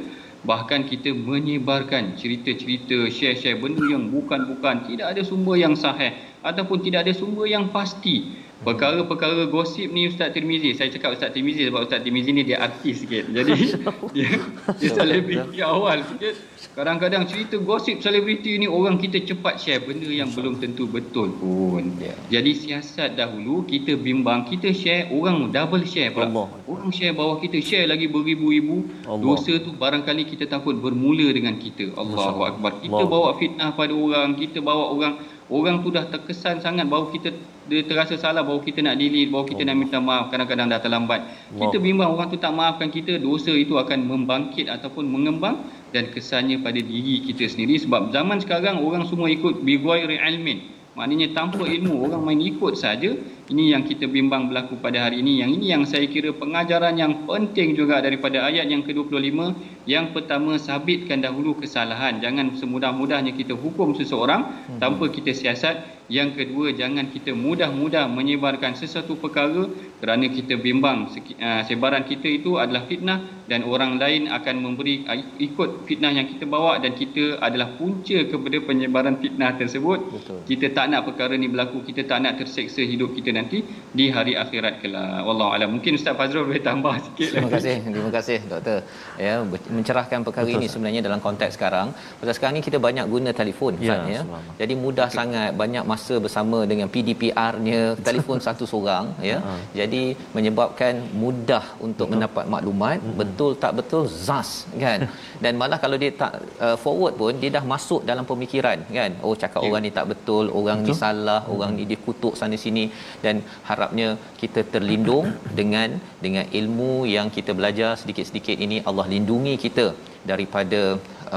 bahkan 0.44 0.84
kita 0.84 1.16
menyebarkan 1.16 2.20
cerita-cerita 2.20 3.08
share-share 3.08 3.56
benda 3.56 3.80
yang 3.88 4.12
bukan-bukan 4.12 4.84
tidak 4.86 5.16
ada 5.16 5.22
sumber 5.24 5.56
yang 5.56 5.72
sahih 5.72 6.12
ataupun 6.44 6.84
tidak 6.84 7.08
ada 7.08 7.12
sumber 7.16 7.48
yang 7.48 7.72
pasti 7.72 8.36
perkara-perkara 8.64 9.46
gosip 9.52 9.92
ni 9.92 10.08
Ustaz 10.08 10.32
Tirmizi. 10.32 10.72
Saya 10.72 10.88
cakap 10.88 11.14
Ustaz 11.14 11.36
Tirmizi 11.36 11.68
sebab 11.68 11.84
Ustaz 11.84 12.00
Tirmizi 12.00 12.32
ni 12.32 12.42
dia 12.48 12.64
artis 12.64 13.04
sikit. 13.04 13.28
Jadi 13.28 13.52
dia 14.16 14.40
dia 14.80 14.90
selebriti 14.90 15.60
awal 15.60 16.00
sikit. 16.08 16.34
Kadang-kadang 16.72 17.28
cerita 17.28 17.60
gosip 17.60 18.00
selebriti 18.00 18.56
ni 18.56 18.66
orang 18.66 18.96
kita 18.96 19.20
cepat 19.22 19.60
share 19.60 19.84
benda 19.84 20.08
yang 20.08 20.32
belum 20.32 20.58
tentu 20.58 20.88
betul 20.88 21.30
pun. 21.36 21.94
Yeah. 22.00 22.16
jadi 22.40 22.50
siasat 22.56 23.14
dahulu 23.20 23.68
kita 23.68 23.94
bimbang 24.00 24.48
kita 24.48 24.72
share 24.72 25.12
orang 25.12 25.52
double 25.52 25.84
share 25.84 26.10
pula. 26.10 26.32
Allah. 26.32 26.48
orang 26.64 26.90
share 26.90 27.12
bawah 27.12 27.38
kita 27.38 27.60
share 27.60 27.86
lagi 27.86 28.08
beribu-ribu 28.08 28.88
dosa 29.20 29.60
tu 29.60 29.76
barangkali 29.76 30.24
kita 30.24 30.48
takut 30.48 30.74
bermula 30.80 31.28
dengan 31.30 31.60
kita. 31.60 31.92
Allahu 31.94 32.40
akbar. 32.48 32.80
Kita 32.80 32.96
Allah. 32.96 33.12
bawa 33.12 33.30
fitnah 33.36 33.70
pada 33.76 33.92
orang 33.92 34.34
kita 34.40 34.58
bawa 34.64 34.90
orang 34.90 35.14
orang 35.52 35.84
tu 35.84 35.92
dah 35.92 36.08
terkesan 36.08 36.64
sangat 36.64 36.88
baru 36.88 37.12
kita 37.12 37.32
dia 37.64 37.80
terasa 37.84 38.16
salah 38.20 38.44
baru 38.44 38.60
kita 38.60 38.84
nak 38.84 39.00
delete 39.00 39.32
baru 39.32 39.44
kita 39.48 39.64
oh. 39.64 39.66
nak 39.68 39.76
minta 39.76 39.98
maaf 40.00 40.28
kadang-kadang 40.28 40.68
dah 40.68 40.80
terlambat 40.80 41.20
wow. 41.56 41.68
kita 41.68 41.76
bimbang 41.80 42.12
orang 42.12 42.28
tu 42.32 42.36
tak 42.40 42.52
maafkan 42.52 42.88
kita 42.88 43.20
dosa 43.20 43.52
itu 43.52 43.76
akan 43.76 44.04
membangkit 44.04 44.68
ataupun 44.68 45.04
mengembang 45.08 45.64
dan 45.92 46.08
kesannya 46.12 46.60
pada 46.60 46.80
diri 46.80 47.24
kita 47.28 47.48
sendiri 47.48 47.80
sebab 47.80 48.12
zaman 48.12 48.40
sekarang 48.40 48.80
orang 48.80 49.04
semua 49.08 49.28
ikut 49.28 49.64
bighairi 49.64 50.16
ilmin 50.16 50.73
maknanya 50.98 51.30
tanpa 51.34 51.66
ilmu 51.66 52.06
orang 52.08 52.22
main 52.22 52.40
ikut 52.42 52.74
saja. 52.74 53.14
Ini 53.44 53.76
yang 53.76 53.84
kita 53.84 54.08
bimbang 54.08 54.48
berlaku 54.48 54.80
pada 54.80 55.04
hari 55.04 55.20
ini. 55.20 55.44
Yang 55.44 55.50
ini 55.60 55.66
yang 55.70 55.84
saya 55.84 56.08
kira 56.08 56.32
pengajaran 56.32 56.96
yang 56.96 57.28
penting 57.28 57.76
juga 57.76 58.00
daripada 58.00 58.40
ayat 58.48 58.66
yang 58.72 58.80
ke-25. 58.80 59.36
Yang 59.84 60.06
pertama 60.16 60.56
sabitkan 60.56 61.20
dahulu 61.20 61.52
kesalahan. 61.60 62.24
Jangan 62.24 62.56
semudah-mudahnya 62.56 63.36
kita 63.36 63.52
hukum 63.52 63.92
seseorang 63.92 64.48
hmm. 64.48 64.80
tanpa 64.80 65.12
kita 65.12 65.36
siasat 65.36 65.93
yang 66.12 66.36
kedua 66.36 66.76
jangan 66.76 67.08
kita 67.08 67.32
mudah-mudah 67.32 68.08
menyebarkan 68.12 68.76
sesuatu 68.76 69.16
perkara 69.16 69.68
kerana 70.00 70.28
kita 70.28 70.60
bimbang 70.60 71.08
uh, 71.08 71.62
sebaran 71.64 72.04
kita 72.04 72.28
itu 72.28 72.60
adalah 72.60 72.84
fitnah 72.84 73.44
dan 73.48 73.64
orang 73.64 73.96
lain 73.96 74.28
akan 74.28 74.56
memberi 74.60 75.04
uh, 75.08 75.16
ikut 75.40 75.88
fitnah 75.88 76.12
yang 76.12 76.28
kita 76.28 76.44
bawa 76.44 76.76
dan 76.80 76.92
kita 76.92 77.40
adalah 77.40 77.72
punca 77.80 78.20
kepada 78.24 78.56
penyebaran 78.60 79.16
fitnah 79.16 79.56
tersebut 79.56 79.98
Betul. 80.12 80.40
kita 80.44 80.66
tak 80.76 80.92
nak 80.92 81.08
perkara 81.08 81.36
ni 81.40 81.48
berlaku 81.48 81.80
kita 81.88 82.04
tak 82.04 82.20
nak 82.20 82.36
terseksa 82.36 82.84
hidup 82.84 83.16
kita 83.16 83.32
nanti 83.32 83.64
di 83.94 84.10
hari 84.10 84.34
akhirat 84.34 84.74
kelak. 84.82 85.22
Wallahu 85.26 85.50
alam. 85.56 85.68
Mungkin 85.74 85.98
Ustaz 85.98 86.14
Fazrul 86.18 86.44
boleh 86.48 86.62
tambah 86.68 86.94
sikit 87.06 87.28
Terima 87.34 87.50
kasih. 87.54 87.76
Terima 87.94 88.10
kasih 88.16 88.38
doktor. 88.50 88.78
Ya, 89.16 89.34
mencerahkan 89.76 90.18
perkara 90.26 90.46
Betul, 90.48 90.58
ini 90.60 90.66
sebenarnya 90.72 91.00
dalam 91.06 91.20
konteks 91.26 91.52
sekarang. 91.58 91.94
Pasal 92.20 92.34
sekarang 92.36 92.54
ni 92.58 92.62
kita 92.68 92.78
banyak 92.82 93.06
guna 93.14 93.30
telefon 93.40 93.78
ya, 93.78 94.02
ya. 94.10 94.22
Jadi 94.60 94.74
mudah 94.84 95.08
Betul. 95.08 95.18
sangat 95.18 95.50
banyak 95.54 95.84
masa 95.94 96.14
bersama 96.24 96.58
dengan 96.70 96.88
PDPR-nya 96.94 97.80
telefon 98.08 98.38
satu 98.46 98.64
seorang 98.72 99.06
ya. 99.30 99.38
Ha. 99.46 99.52
Jadi 99.80 100.02
menyebabkan 100.36 100.94
mudah 101.22 101.64
untuk 101.86 102.06
Betul. 102.06 102.12
mendapat 102.12 102.44
maklumat 102.54 102.98
hmm. 103.04 103.16
betul 103.20 103.52
tak 103.64 103.72
betul 103.78 104.04
zas 104.26 104.50
kan. 104.84 104.98
Dan 105.44 105.52
malah 105.60 105.78
kalau 105.84 105.96
dia 106.02 106.12
tak 106.22 106.32
uh, 106.66 106.76
forward 106.84 107.14
pun 107.20 107.34
dia 107.42 107.50
dah 107.56 107.64
masuk 107.74 108.02
dalam 108.10 108.26
pemikiran 108.32 108.78
kan. 108.98 109.12
Oh 109.26 109.34
cakap 109.42 109.60
ya. 109.60 109.66
orang 109.68 109.82
ni 109.86 109.92
tak 109.98 110.08
betul, 110.12 110.44
orang 110.60 110.78
betul. 110.82 110.96
ni 110.96 111.02
salah, 111.04 111.40
hmm. 111.44 111.54
orang 111.54 111.70
ni 111.78 111.84
dikutuk 111.92 112.34
sana 112.40 112.58
sini 112.64 112.84
dan 113.24 113.36
harapnya 113.68 114.08
kita 114.42 114.62
terlindung 114.74 115.26
dengan 115.60 115.88
dengan 116.24 116.46
ilmu 116.60 116.92
yang 117.16 117.28
kita 117.36 117.52
belajar 117.60 117.92
sedikit-sedikit 118.02 118.58
ini 118.66 118.78
Allah 118.88 119.06
lindungi 119.14 119.54
kita 119.66 119.86
daripada 120.30 120.80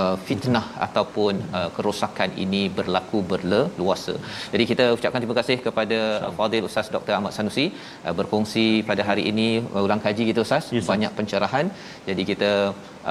uh, 0.01 0.15
fitnah 0.27 0.65
ataupun 0.85 1.33
uh, 1.59 1.69
kerosakan 1.75 2.31
ini 2.43 2.61
berlaku 2.77 3.19
berleluasa. 3.31 4.15
Jadi 4.53 4.63
kita 4.71 4.85
ucapkan 4.97 5.21
terima 5.23 5.37
kasih 5.39 5.57
kepada 5.65 5.99
Fadil 6.37 6.67
Ustaz 6.69 6.89
Dr. 6.95 7.13
Ahmad 7.17 7.35
Sanusi 7.37 7.65
uh, 8.05 8.13
berkongsi 8.19 8.67
pada 8.89 9.03
hari 9.09 9.25
ini 9.31 9.47
uh, 9.73 9.85
ulang 9.87 10.03
kaji 10.05 10.25
kita 10.31 10.41
Ustaz 10.47 10.65
yes, 10.77 10.89
banyak 10.93 11.11
pencerahan. 11.19 11.67
Jadi 12.09 12.25
kita 12.31 12.51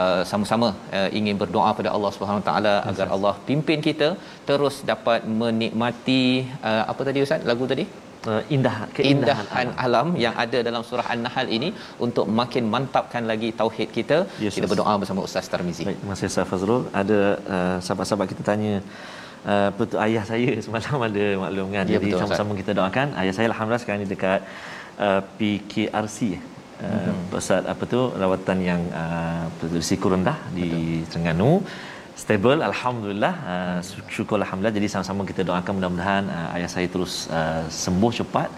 uh, 0.02 0.22
sama-sama 0.30 0.70
uh, 0.98 1.08
ingin 1.20 1.38
berdoa 1.42 1.70
pada 1.80 1.92
Allah 1.96 2.12
Subhanahu 2.16 2.42
Wa 2.42 2.48
Taala 2.50 2.74
agar 2.90 3.08
Allah 3.16 3.34
pimpin 3.50 3.80
kita 3.88 4.10
terus 4.50 4.78
dapat 4.92 5.22
menikmati 5.42 6.24
uh, 6.70 6.84
apa 6.92 7.00
tadi 7.08 7.24
Ustaz 7.28 7.48
lagu 7.52 7.66
tadi? 7.74 7.86
Uh, 8.34 8.42
indah 8.56 8.76
keindahan 8.96 9.46
alam. 9.62 9.74
alam 9.86 10.08
yang 10.24 10.34
ada 10.44 10.58
dalam 10.68 10.82
surah 10.88 11.06
An-Nahl 11.14 11.48
ini 11.58 11.68
untuk 12.06 12.26
makin 12.40 12.64
mantapkan 12.74 13.24
lagi 13.32 13.50
tauhid 13.60 13.90
kita. 13.98 14.18
Yes, 14.44 14.54
kita 14.56 14.68
berdoa 14.72 14.94
bersama 15.02 15.22
Ustaz 15.28 15.50
Tarmizi. 15.52 15.84
Baik, 15.88 15.98
terima 16.00 16.14
kasih 16.16 16.28
Ustaz 16.32 16.48
Fazrul. 16.52 16.82
Ada 17.02 17.20
uh, 17.56 17.76
sahabat-sahabat 17.86 18.28
kita 18.32 18.44
tanya 18.50 18.74
uh, 19.52 19.68
betul 19.78 19.98
ayah 20.06 20.24
saya 20.30 20.50
semalam 20.66 21.06
ada 21.08 21.26
maklum 21.44 21.68
kan. 21.76 21.84
Ya, 21.84 21.96
Jadi 21.96 22.08
betul, 22.10 22.20
sama-sama 22.22 22.52
kita 22.62 22.72
doakan. 22.80 23.08
Ayah 23.22 23.34
saya 23.38 23.46
alhamdulillah 23.50 23.82
sekarang 23.84 24.02
ni 24.04 24.08
dekat 24.14 24.40
uh, 25.06 25.20
PKRC 25.38 26.18
uh, 26.26 26.36
mm-hmm. 26.36 27.26
pusat 27.32 27.62
apa 27.72 27.82
tu 27.92 28.00
rawatan 28.22 28.58
yang 28.70 28.82
uh, 29.02 29.44
risiko 29.78 30.12
rendah 30.14 30.38
di 30.58 30.68
betul. 30.70 31.08
Terengganu 31.10 31.52
stable 32.22 32.60
alhamdulillah. 32.70 33.34
Uh, 33.52 33.78
syukur 34.16 34.36
alhamdulillah. 34.40 34.76
Jadi 34.78 34.88
sama-sama 34.92 35.22
kita 35.30 35.42
doakan 35.48 35.72
mudah-mudahan 35.78 36.24
uh, 36.36 36.48
ayah 36.56 36.70
saya 36.74 36.86
terus 36.94 37.14
uh, 37.38 37.62
sembuh 37.84 38.12
cepat. 38.18 38.48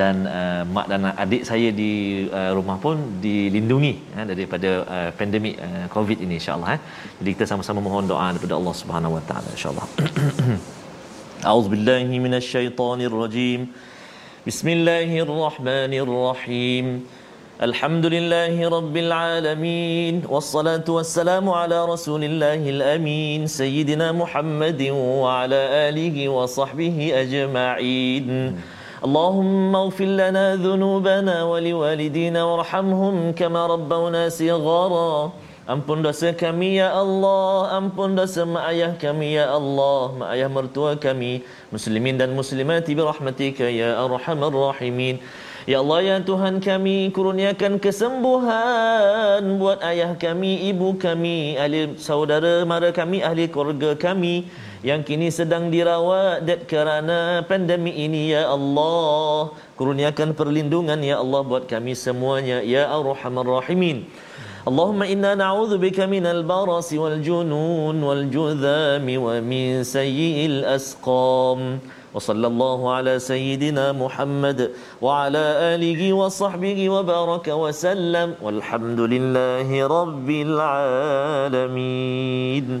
Dan 0.00 0.14
uh, 0.38 0.62
mak 0.74 0.86
dan 0.90 1.00
adik 1.22 1.42
saya 1.50 1.68
di 1.80 1.92
uh, 2.40 2.50
rumah 2.56 2.76
pun 2.84 2.96
dilindungi 3.24 3.94
uh, 4.14 4.24
daripada 4.30 4.70
uh, 4.96 5.10
pandemik 5.18 5.54
uh, 5.66 5.86
covid 5.94 6.18
ini 6.24 6.34
insyaallah 6.38 6.70
eh. 6.78 6.82
jadi 7.18 7.30
kita 7.34 7.44
sama-sama 7.50 7.78
mohon 7.86 8.04
doa 8.12 8.26
daripada 8.30 8.54
Allah 8.60 8.74
Subhanahu 8.80 9.12
wa 9.18 9.22
taala 9.28 9.48
insyaallah. 9.56 9.86
A'udzubillahi 11.50 12.14
minasyaitonirrajim. 12.26 13.60
Bismillahirrahmanirrahim 14.46 16.86
الحمد 17.60 18.06
لله 18.06 18.56
رب 18.56 18.96
العالمين 18.96 20.24
والصلاة 20.24 20.88
والسلام 20.88 21.44
على 21.44 21.84
رسول 21.84 22.24
الله 22.24 22.56
الأمين 22.56 23.44
سيدنا 23.52 24.16
محمد 24.16 24.80
وعلى 25.20 25.60
آله 25.92 26.16
وصحبه 26.28 26.96
أجمعين. 27.22 28.26
اللهم 29.04 29.76
اغفر 29.76 30.10
لنا 30.22 30.56
ذنوبنا 30.56 31.36
ولوالدينا 31.44 32.40
وارحمهم 32.44 33.32
كما 33.36 33.62
ربونا 33.66 34.22
صغارا. 34.32 35.32
Ampun 35.68 36.00
dosa 36.02 36.32
kami 36.32 36.80
ya 36.80 36.96
Allah. 36.96 37.76
Ampun 37.76 38.16
dosa 38.16 38.48
mak 38.48 38.72
ayah 38.72 38.96
kami 38.96 39.36
ya 39.36 39.52
Allah. 39.52 40.16
Mak 40.16 40.28
ayah 40.32 40.48
mertua 40.48 40.96
kami. 40.96 41.44
Muslimin 41.68 42.16
dan 42.16 42.32
muslimati 42.32 42.96
birahmatika 42.96 43.68
ya 43.68 44.00
arhamar 44.00 44.48
rahimin. 44.48 45.20
Ya 45.65 45.81
Allah 45.81 45.99
ya 46.05 46.15
Tuhan 46.21 46.61
kami 46.61 47.09
kurniakan 47.09 47.81
kesembuhan 47.81 49.41
buat 49.57 49.81
ayah 49.81 50.13
kami, 50.13 50.69
ibu 50.69 50.93
kami, 50.93 51.57
ahli 51.57 51.97
saudara 51.97 52.61
mara 52.69 52.93
kami, 52.93 53.25
ahli 53.25 53.49
keluarga 53.49 53.97
kami 53.97 54.45
yang 54.85 55.01
kini 55.01 55.33
sedang 55.33 55.73
dirawat 55.73 56.45
dat 56.45 56.69
kerana 56.69 57.41
pandemik 57.49 57.97
ini 57.97 58.37
ya 58.37 58.53
Allah. 58.53 59.57
Kurniakan 59.73 60.37
perlindungan 60.37 61.01
ya 61.01 61.17
Allah 61.17 61.41
buat 61.41 61.65
kami 61.65 61.97
semuanya 61.97 62.61
ya 62.61 62.85
Arhamar 62.93 63.49
Rahimin. 63.49 64.05
اللهم 64.65 65.01
إنا 65.13 65.37
نعوذ 65.37 65.77
بك 65.77 66.09
من 66.09 66.25
البرص 66.25 66.89
والجنون 66.97 67.97
والجذام 68.01 69.05
ومن 69.05 69.65
سيء 69.85 70.37
الأسقام 70.45 71.59
وصلى 72.15 72.47
الله 72.47 72.79
على 72.95 73.13
سيدنا 73.31 73.85
محمد 74.03 74.59
وعلى 75.05 75.43
آله 75.73 76.01
وصحبه 76.21 76.79
وبارك 76.95 77.47
وسلم 77.63 78.35
والحمد 78.45 78.99
لله 79.13 79.69
رب 79.99 80.29
العالمين 80.47 81.85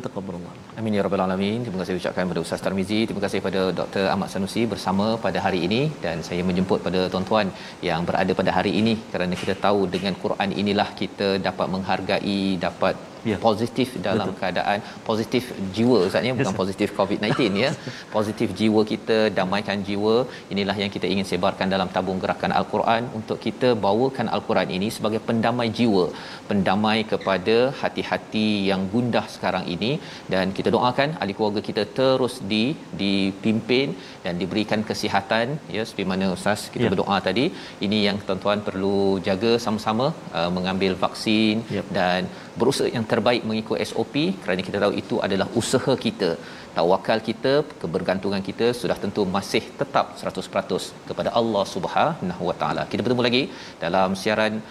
تقبل 0.07 0.35
الله 0.39 0.53
Amin 0.79 0.95
ya 0.97 1.03
rabbal 1.05 1.21
alamin. 1.25 1.59
Terima 1.65 1.79
kasih 1.81 1.93
ucapkan 1.99 2.23
kepada 2.27 2.41
Ustaz 2.45 2.59
Tarmizi, 2.63 2.97
terima 3.07 3.21
kasih 3.25 3.37
kepada 3.41 3.61
Dr. 3.79 4.03
Ahmad 4.13 4.27
Sanusi 4.33 4.61
bersama 4.73 5.05
pada 5.25 5.39
hari 5.45 5.59
ini 5.67 5.81
dan 6.03 6.17
saya 6.27 6.41
menjemput 6.49 6.79
pada 6.87 7.01
tuan-tuan 7.13 7.47
yang 7.89 8.01
berada 8.09 8.31
pada 8.39 8.51
hari 8.57 8.71
ini 8.81 8.93
kerana 9.13 9.33
kita 9.41 9.55
tahu 9.65 9.79
dengan 9.95 10.13
Quran 10.23 10.49
inilah 10.61 10.87
kita 11.01 11.29
dapat 11.47 11.67
menghargai, 11.75 12.41
dapat 12.67 12.95
ya. 13.30 13.36
positif 13.46 13.88
dalam 14.06 14.26
Betul. 14.30 14.38
keadaan 14.40 14.78
positif 15.08 15.44
jiwa 15.76 15.98
ustaznya 16.08 16.32
bukan 16.38 16.54
yes. 16.54 16.60
positif 16.62 16.88
covid-19 16.98 17.58
ya 17.64 17.70
positif 18.16 18.48
jiwa 18.60 18.82
kita 18.92 19.18
damaikan 19.38 19.78
jiwa 19.88 20.14
inilah 20.54 20.76
yang 20.82 20.92
kita 20.96 21.06
ingin 21.12 21.28
sebarkan 21.30 21.68
dalam 21.74 21.90
tabung 21.96 22.20
gerakan 22.24 22.54
al-Quran 22.60 23.02
untuk 23.20 23.40
kita 23.46 23.70
bawakan 23.86 24.28
al-Quran 24.36 24.70
ini 24.78 24.90
sebagai 24.96 25.20
pendamai 25.28 25.68
jiwa 25.80 26.04
pendamai 26.50 26.98
kepada 27.12 27.56
hati-hati 27.82 28.48
yang 28.70 28.82
gundah 28.94 29.24
sekarang 29.36 29.66
ini 29.74 29.92
dan 30.34 30.46
kita 30.58 30.68
doakan 30.76 31.10
ahli 31.20 31.34
keluarga 31.38 31.62
kita 31.68 31.84
terus 31.98 32.36
di 32.52 32.64
dipimpin 33.02 33.88
dan 34.24 34.34
diberikan 34.42 34.80
kesihatan 34.90 35.46
ya 35.76 35.82
seperti 35.88 36.06
mana 36.12 36.26
ustaz 36.36 36.60
kita 36.74 36.86
ya. 36.86 36.90
berdoa 36.92 37.18
tadi 37.28 37.44
ini 37.86 37.98
yang 38.06 38.18
tuan-tuan 38.26 38.60
perlu 38.68 38.98
jaga 39.28 39.52
sama-sama 39.66 40.06
uh, 40.38 40.50
mengambil 40.56 40.94
vaksin 41.04 41.56
ya. 41.76 41.84
dan 41.98 42.22
berusaha 42.58 42.88
yang 42.96 43.04
terbaik 43.12 43.42
mengikut 43.48 43.78
SOP 43.90 44.14
kerana 44.42 44.60
kita 44.68 44.78
tahu 44.84 44.92
itu 45.02 45.16
adalah 45.26 45.46
usaha 45.60 45.92
kita. 46.06 46.30
Tawakal 46.76 47.18
kita 47.28 47.52
kebergantungan 47.82 48.42
kita 48.48 48.66
sudah 48.80 48.96
tentu 49.04 49.22
masih 49.36 49.62
tetap 49.80 50.14
100% 50.22 51.08
kepada 51.08 51.30
Allah 51.40 51.64
Subhanahu 51.74 52.42
Wa 52.50 52.56
Taala. 52.60 52.84
Kita 52.92 53.02
bertemu 53.04 53.24
lagi 53.28 53.42
dalam 53.84 54.14
siaran 54.22 54.62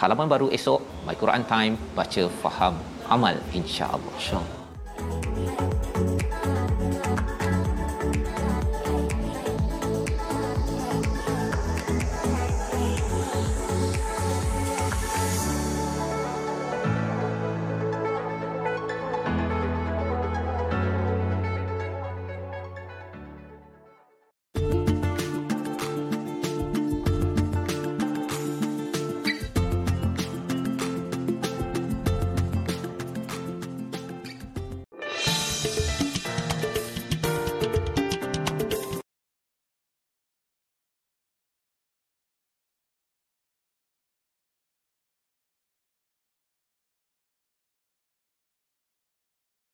halaman 0.00 0.26
baru 0.34 0.48
esok 0.58 1.06
My 1.06 1.16
Quran 1.22 1.44
Time 1.54 1.74
baca 1.98 2.24
faham 2.42 2.74
amal 3.16 3.38
insya-Allah 3.60 4.12
insya-Allah 4.18 5.65